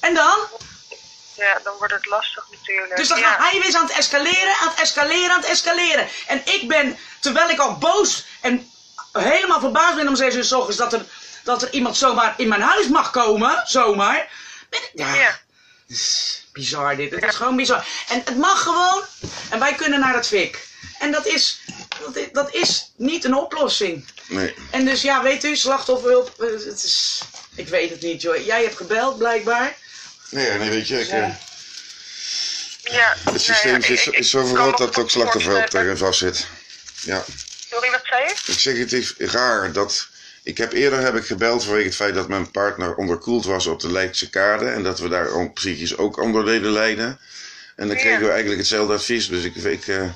En 0.00 0.14
dan? 0.14 0.38
Ja, 1.34 1.60
dan 1.64 1.74
wordt 1.78 1.92
het 1.92 2.06
lastig 2.06 2.44
natuurlijk. 2.50 2.96
Dus 2.96 3.08
dan 3.08 3.18
ja. 3.18 3.28
gaat 3.30 3.50
hij 3.50 3.60
weer 3.60 3.76
aan 3.76 3.86
het 3.86 3.96
escaleren, 3.96 4.54
aan 4.60 4.68
het 4.68 4.80
escaleren, 4.80 5.30
aan 5.30 5.40
het 5.40 5.50
escaleren. 5.50 6.08
En 6.26 6.42
ik 6.44 6.68
ben, 6.68 6.98
terwijl 7.20 7.48
ik 7.48 7.58
al 7.58 7.78
boos 7.78 8.24
en 8.40 8.70
helemaal 9.12 9.60
verbaasd 9.60 9.96
ben 9.96 10.08
om 10.08 10.16
zes 10.16 10.34
uur 10.34 10.44
s 10.44 10.52
ochtends 10.52 10.78
dat 10.78 10.92
er, 10.92 11.04
dat 11.44 11.62
er 11.62 11.72
iemand 11.72 11.96
zomaar 11.96 12.34
in 12.36 12.48
mijn 12.48 12.60
huis 12.60 12.88
mag 12.88 13.10
komen, 13.10 13.62
zomaar. 13.66 14.28
Ben 14.70 14.80
ik, 14.82 14.90
ja, 14.94 15.14
Ja. 15.14 15.40
is 15.88 16.44
bizar 16.52 16.96
dit, 16.96 17.10
het 17.10 17.24
is 17.24 17.34
gewoon 17.34 17.56
bizar. 17.56 17.86
En 18.08 18.22
het 18.24 18.36
mag 18.36 18.62
gewoon 18.62 19.04
en 19.50 19.58
wij 19.58 19.74
kunnen 19.74 20.00
naar 20.00 20.14
het 20.14 20.26
fik. 20.26 20.66
En 20.98 21.10
dat 21.12 21.26
is, 21.26 21.60
dat 22.04 22.16
is, 22.16 22.28
dat 22.32 22.54
is 22.54 22.90
niet 22.96 23.24
een 23.24 23.34
oplossing. 23.34 24.06
Nee. 24.26 24.54
En 24.70 24.84
dus 24.84 25.02
ja, 25.02 25.22
weet 25.22 25.44
u, 25.44 25.56
slachtofferhulp, 25.56 26.40
eh, 26.42 26.48
het 26.50 26.82
is, 26.84 27.20
ik 27.54 27.68
weet 27.68 27.90
het 27.90 28.00
niet 28.02 28.22
joh. 28.22 28.44
Jij 28.44 28.62
hebt 28.62 28.76
gebeld 28.76 29.18
blijkbaar. 29.18 29.76
Nee, 30.30 30.58
nee, 30.58 30.70
weet 30.70 30.88
je, 30.88 31.00
ik, 31.00 31.06
Ja. 31.08 31.22
eh, 31.22 31.34
Ja, 32.82 33.16
het 33.30 33.40
systeem 33.40 33.72
nou 33.72 33.84
ja, 33.84 33.88
is, 33.92 34.06
ik- 34.06 34.14
is 34.14 34.30
zo 34.30 34.46
me 34.46 34.54
dat 34.54 34.80
ook 34.80 35.10
slachtofferhulp 35.10 35.32
voorstellen- 35.32 35.70
daarin 35.70 35.96
vastzit. 35.96 36.46
Ja. 37.00 37.24
Sorry, 37.70 37.90
wat 37.90 38.00
zei 38.04 38.24
je? 38.24 38.34
Ik 38.52 38.58
zeg 38.58 38.78
het 38.78 38.92
is 38.92 39.14
raar 39.18 39.72
dat. 39.72 40.06
Ik 40.44 40.58
heb 40.58 40.72
eerder 40.72 40.98
heb 41.00 41.14
ik 41.14 41.24
gebeld 41.26 41.64
vanwege 41.64 41.86
het 41.86 41.94
feit 41.96 42.14
dat 42.14 42.28
mijn 42.28 42.50
partner 42.50 42.94
onderkoeld 42.94 43.44
was 43.44 43.66
op 43.66 43.80
de 43.80 43.92
Leidse 43.92 44.30
kade. 44.30 44.66
En 44.70 44.82
dat 44.82 44.98
we 44.98 45.08
daar 45.08 45.28
ook 45.28 45.54
psychisch 45.54 45.96
ook 45.96 46.16
onder 46.18 46.44
deden 46.44 46.70
lijden. 46.70 47.20
En 47.76 47.86
dan 47.88 47.96
Ja. 47.96 48.02
kregen 48.02 48.22
we 48.22 48.28
eigenlijk 48.30 48.58
hetzelfde 48.60 48.94
advies. 48.94 49.28
Dus 49.28 49.44
ik. 49.44 49.54
ik 49.56 49.86
eh, 49.88 50.08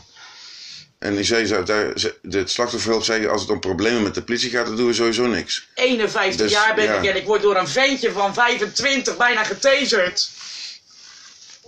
en 0.99 1.15
die 1.15 1.25
zei, 1.25 1.47
zo, 1.47 1.63
daar, 1.63 1.99
ze- 1.99 2.19
de 2.23 2.47
slachtofferhulp 2.47 3.05
zei, 3.05 3.27
als 3.27 3.41
het 3.41 3.51
om 3.51 3.61
problemen 3.61 4.03
met 4.03 4.15
de 4.15 4.23
politie 4.23 4.51
gaat, 4.51 4.67
dan 4.67 4.77
doen 4.77 4.87
we 4.87 4.93
sowieso 4.93 5.27
niks. 5.27 5.69
51 5.75 6.37
Dus, 6.41 6.51
jaar 6.53 6.75
ben 6.75 6.85
ja. 6.85 6.93
ik 6.95 7.05
en 7.11 7.17
ik 7.17 7.27
word 7.27 7.43
door 7.43 7.57
een 7.57 7.69
ventje 7.69 8.13
van 8.13 8.35
25 8.35 9.17
bijna 9.17 9.45
getaserd. 9.45 10.31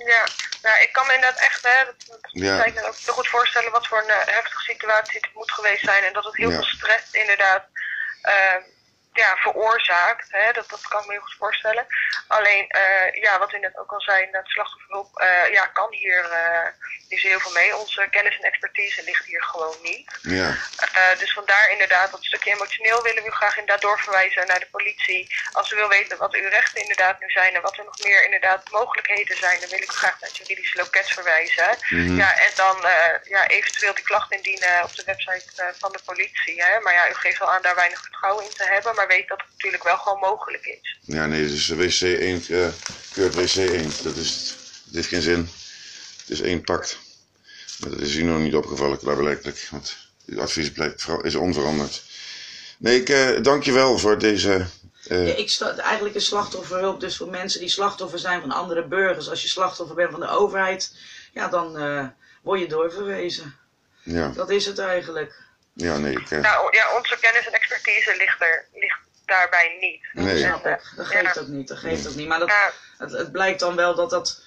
Ja, 0.06 0.26
nou, 0.62 0.80
ik 0.82 0.88
kan 0.92 1.06
me 1.06 1.14
inderdaad 1.14 1.40
echt, 1.40 1.62
hè, 1.62 1.84
dat, 1.84 2.18
Ja. 2.30 2.56
kan 2.58 2.66
ik 2.66 2.74
me 2.74 2.86
ook 2.86 2.96
heel 3.04 3.14
goed 3.14 3.28
voorstellen 3.28 3.70
wat 3.70 3.86
voor 3.86 3.98
een 4.02 4.08
eh, 4.08 4.34
heftige 4.34 4.62
situatie 4.62 5.18
het 5.20 5.30
moet 5.34 5.52
geweest 5.52 5.84
zijn. 5.84 6.02
En 6.04 6.12
dat 6.12 6.24
het 6.24 6.36
heel 6.36 6.50
Ja. 6.50 6.54
veel 6.56 6.64
stress 6.76 7.04
inderdaad 7.12 7.62
eh, 8.24 8.60
ja, 9.18 9.36
veroorzaakt. 9.36 10.26
Hè, 10.30 10.52
dat, 10.52 10.68
dat 10.68 10.88
kan 10.88 11.00
ik 11.00 11.06
me 11.06 11.12
heel 11.12 11.20
goed 11.20 11.38
voorstellen. 11.38 11.86
Alleen, 12.26 12.68
eh, 12.68 13.22
ja, 13.22 13.38
wat 13.38 13.52
u 13.52 13.58
net 13.58 13.78
ook 13.78 13.92
al 13.92 14.00
zei, 14.00 14.24
inderdaad, 14.24 14.50
slachtofferhulp 14.50 15.16
eh, 15.16 15.52
ja, 15.52 15.66
kan 15.66 15.92
hier 15.92 16.24
eh 16.30 16.68
niet 17.08 17.20
zo 17.20 17.28
heel 17.28 17.40
veel 17.40 17.52
mee. 17.52 17.76
Onze 17.76 18.06
kennis 18.10 18.36
en 18.36 18.42
expertise 18.42 19.02
ligt 19.04 19.24
hier 19.24 19.42
gewoon 19.42 19.76
niet. 19.82 20.18
Ja, 20.22 20.56
dus 21.18 21.32
vandaar 21.32 21.70
inderdaad 21.70 22.10
dat 22.10 22.24
stukje 22.24 22.52
emotioneel 22.52 23.02
willen 23.02 23.22
we 23.22 23.28
u 23.28 23.32
graag 23.32 23.56
inderdaad 23.58 23.82
doorverwijzen 23.82 24.46
naar 24.46 24.58
de 24.60 24.68
politie. 24.70 25.34
Als 25.52 25.70
u 25.72 25.76
wil 25.76 25.88
weten 25.88 26.18
wat 26.18 26.34
uw 26.34 26.48
rechten 26.48 26.80
inderdaad 26.80 27.20
nu 27.20 27.30
zijn 27.30 27.54
en 27.54 27.62
wat 27.62 27.78
er 27.78 27.84
nog 27.84 27.98
meer 28.02 28.24
inderdaad 28.24 28.70
mogelijkheden 28.70 29.36
zijn, 29.36 29.60
dan 29.60 29.68
wil 29.68 29.82
ik 29.82 29.92
u 29.92 29.94
graag 29.94 30.20
naar 30.20 30.28
het 30.28 30.36
juridische 30.36 30.76
loket 30.76 31.08
verwijzen. 31.08 31.76
Mhm. 31.88 32.16
Ja, 32.16 32.38
en 32.38 32.50
dan 32.54 32.76
ja, 33.22 33.46
eventueel 33.46 33.94
die 33.94 34.04
klacht 34.04 34.32
indienen 34.32 34.82
op 34.82 34.94
de 34.94 35.04
website 35.04 35.74
van 35.78 35.92
de 35.92 36.00
politie. 36.04 36.62
Hè? 36.62 36.80
Maar 36.80 36.94
ja, 36.94 37.08
u 37.08 37.14
geeft 37.14 37.38
wel 37.38 37.52
aan 37.52 37.62
daar 37.62 37.74
weinig 37.74 38.00
vertrouwen 38.00 38.44
in 38.44 38.54
te 38.54 38.64
hebben, 38.64 38.94
maar 38.94 39.07
weet 39.08 39.28
dat 39.28 39.38
het 39.40 39.48
natuurlijk 39.52 39.82
wel 39.84 39.96
gewoon 39.96 40.18
mogelijk 40.18 40.64
is. 40.66 40.96
ja 41.00 41.26
nee, 41.26 41.46
dus 41.46 41.68
wc 41.68 42.00
1 42.00 42.42
eh 42.48 42.68
keurt 43.12 43.34
wc 43.34 43.54
1. 43.56 43.90
Dat 44.02 44.16
is 44.16 44.30
het. 44.34 44.56
Het 44.86 44.94
heeft 44.96 45.08
geen 45.08 45.22
zin. 45.22 45.48
Het 46.20 46.30
is 46.30 46.40
één 46.40 46.62
pact. 46.62 46.98
Maar 47.80 47.90
dat 47.90 48.00
is 48.00 48.14
u 48.14 48.22
nog 48.22 48.38
niet 48.38 48.54
opgevallen, 48.54 48.98
klaarblijkelijk. 48.98 49.68
Want 49.70 49.96
het 50.26 50.38
advies 50.38 50.72
blijft, 50.72 51.02
vero- 51.02 51.20
is 51.20 51.34
onveranderd. 51.34 52.02
Nee, 52.78 53.00
ik 53.00 53.08
eh, 53.08 53.42
dank 53.42 53.62
je 53.64 53.72
wel 53.72 53.98
voor 53.98 54.18
deze. 54.18 54.66
eh, 55.08 55.26
Ja, 55.28 55.34
ik 55.34 55.50
sta, 55.50 55.76
eigenlijk 55.76 56.14
is 56.14 56.26
slachtofferhulp 56.26 57.00
dus 57.00 57.16
voor 57.16 57.28
mensen 57.30 57.60
die 57.60 57.68
slachtoffer 57.68 58.18
zijn 58.18 58.40
van 58.40 58.50
andere 58.50 58.86
burgers. 58.86 59.28
Als 59.30 59.42
je 59.42 59.48
slachtoffer 59.48 59.96
bent 59.96 60.10
van 60.10 60.20
de 60.20 60.28
overheid, 60.28 60.94
ja, 61.32 61.48
dan 61.48 61.78
eh, 61.78 62.06
word 62.42 62.60
je 62.60 62.68
doorverwezen. 62.68 63.54
ja, 64.02 64.28
Dat 64.28 64.50
is 64.50 64.66
het 64.66 64.78
eigenlijk. 64.78 65.42
Ja, 65.86 65.96
nee, 65.98 66.12
ik, 66.12 66.30
eh, 66.30 66.38
Nou 66.38 66.76
ja, 66.76 66.96
onze 66.96 67.16
kennis 67.20 67.46
en 67.46 67.52
expertise 67.52 68.16
ligt, 68.16 68.40
er, 68.40 68.66
ligt 68.74 68.98
daarbij 69.26 69.76
niet. 69.80 70.24
Nee. 70.24 70.44
Ik. 70.44 70.80
Dat 70.96 71.06
geeft 71.06 71.38
ook 71.38 71.46
niet, 71.46 71.68
dat 71.68 71.78
geeft 71.78 72.08
ook 72.08 72.14
niet. 72.14 72.28
Maar 72.28 72.38
dat, 72.38 72.48
Ja, 72.48 72.72
het, 72.98 73.12
het 73.12 73.32
blijkt 73.32 73.60
dan 73.60 73.76
wel 73.76 73.94
dat 73.94 74.10
dat... 74.10 74.40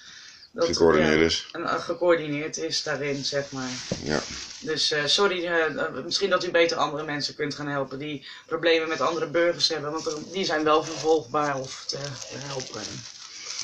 dat 0.50 0.66
Gecoördineerd 0.66 1.18
ja, 1.18 1.24
is. 1.24 1.48
en, 1.52 1.68
gecoördineerd 1.68 2.56
is 2.56 2.82
daarin, 2.82 3.24
zeg 3.24 3.50
maar. 3.50 3.68
ja. 4.02 4.20
Dus 4.60 4.90
eh, 4.90 5.04
sorry, 5.06 5.46
eh, 5.46 5.88
misschien 6.04 6.30
dat 6.30 6.44
u 6.44 6.50
beter 6.50 6.76
andere 6.76 7.04
mensen 7.04 7.34
kunt 7.34 7.54
gaan 7.54 7.68
helpen 7.68 7.98
die 7.98 8.26
problemen 8.46 8.88
met 8.88 9.00
andere 9.00 9.26
burgers 9.26 9.68
hebben. 9.68 9.92
Want 9.92 10.06
er- 10.06 10.32
die 10.32 10.44
zijn 10.44 10.64
wel 10.64 10.84
vervolgbaar 10.84 11.56
of 11.56 11.84
te, 11.86 11.96
te 12.30 12.36
helpen. 12.38 12.82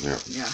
Ja. 0.00 0.16
Ja, 0.24 0.46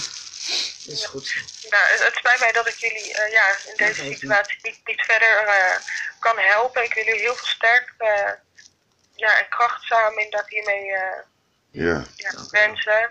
is 0.86 1.04
goed. 1.06 1.34
Nou, 1.70 1.82
het, 1.86 2.02
het 2.04 2.14
spijt 2.14 2.40
mij 2.40 2.52
dat 2.52 2.68
ik 2.68 2.74
jullie 2.76 3.14
eh, 3.14 3.32
ja, 3.32 3.48
in 3.48 3.56
Dat 3.76 3.78
deze 3.78 4.02
situatie 4.12 4.58
niet, 4.62 4.80
niet 4.84 5.02
verder 5.06 5.28
eh, 5.46 5.76
kan 6.24 6.38
helpen. 6.38 6.84
Ik 6.84 6.94
wil 6.94 7.04
jullie 7.04 7.20
heel 7.20 7.34
veel 7.34 7.46
sterkte 7.46 8.38
ja, 9.14 9.38
en 9.38 9.48
kracht 9.48 9.82
samen 9.82 10.22
inderdaad 10.24 10.48
hiermee 10.48 10.92
eh 10.92 11.22
Ja, 11.70 12.04
u 12.16 12.38
wensen. 12.50 13.10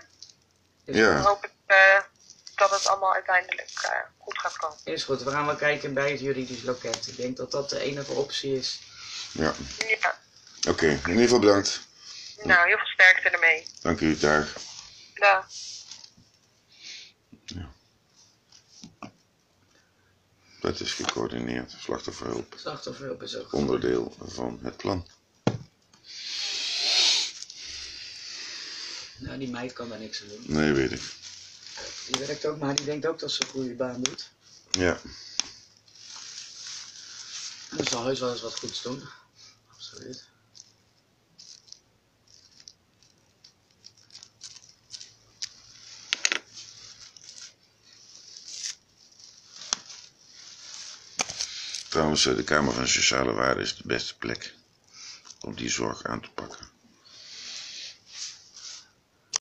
Is, 0.84 0.96
Ja. 0.96 1.12
Dan 1.14 1.22
hoop 1.22 1.44
ik 1.44 1.50
eh, 1.66 2.00
dat 2.54 2.70
het 2.70 2.86
allemaal 2.86 3.12
uiteindelijk 3.14 3.70
eh, 3.82 3.90
goed 4.18 4.38
gaat 4.38 4.56
komen. 4.56 4.78
is 4.84 5.04
goed, 5.04 5.22
we 5.22 5.30
gaan 5.30 5.46
wel 5.46 5.56
kijken 5.56 5.94
bij 5.94 6.10
het 6.10 6.20
juridisch 6.20 6.62
loket. 6.62 7.06
Ik 7.06 7.16
denk 7.16 7.36
dat 7.36 7.50
dat 7.50 7.70
de 7.70 7.80
enige 7.80 8.12
optie 8.12 8.56
is. 8.56 8.80
ja. 9.32 9.52
Ja, 10.00 10.18
Oké, 10.68 10.86
in 10.86 11.00
ieder 11.06 11.22
geval 11.22 11.38
bedankt. 11.38 11.80
nou, 12.42 12.66
heel 12.66 12.76
veel 12.76 12.86
sterkte 12.86 13.28
ermee. 13.28 13.66
Dank 13.82 14.00
u, 14.00 14.18
dag. 14.18 14.46
Dag. 15.14 15.46
Dat 20.64 20.80
is 20.80 20.92
gecoördineerd. 20.92 21.74
Slachtofferhulp. 21.78 22.54
Slachtofferhulp 22.56 23.22
is 23.22 23.36
ook. 23.36 23.52
Onderdeel 23.52 24.14
van 24.20 24.58
het 24.62 24.76
plan. 24.76 25.06
Nou, 29.18 29.38
die 29.38 29.50
meid 29.50 29.72
kan 29.72 29.88
daar 29.88 29.98
niks 29.98 30.22
aan 30.22 30.28
doen. 30.28 30.44
Nee, 30.46 30.72
weet 30.72 30.92
ik. 30.92 31.02
Die 32.06 32.26
werkt 32.26 32.46
ook, 32.46 32.58
maar 32.58 32.74
die 32.74 32.84
denkt 32.84 33.06
ook 33.06 33.18
dat 33.18 33.32
ze 33.32 33.42
een 33.42 33.48
goede 33.48 33.74
baan 33.74 34.02
doet. 34.02 34.30
Ja, 34.70 35.00
En 37.70 37.84
ze 37.84 37.90
zal 37.90 38.04
heus 38.04 38.20
wel 38.20 38.30
eens 38.32 38.42
wat 38.42 38.58
goeds 38.58 38.82
doen. 38.82 39.02
Absoluut. 39.72 40.24
Trouwens, 51.94 52.26
eh, 52.26 52.36
de 52.36 52.44
Kamer 52.44 52.72
van 52.72 52.88
Sociale 52.88 53.32
Waarde 53.32 53.60
is 53.60 53.76
de 53.76 53.82
beste 53.86 54.16
plek 54.16 54.54
om 55.40 55.54
die 55.54 55.68
zorg 55.68 56.04
aan 56.04 56.20
te 56.20 56.28
pakken. 56.34 56.73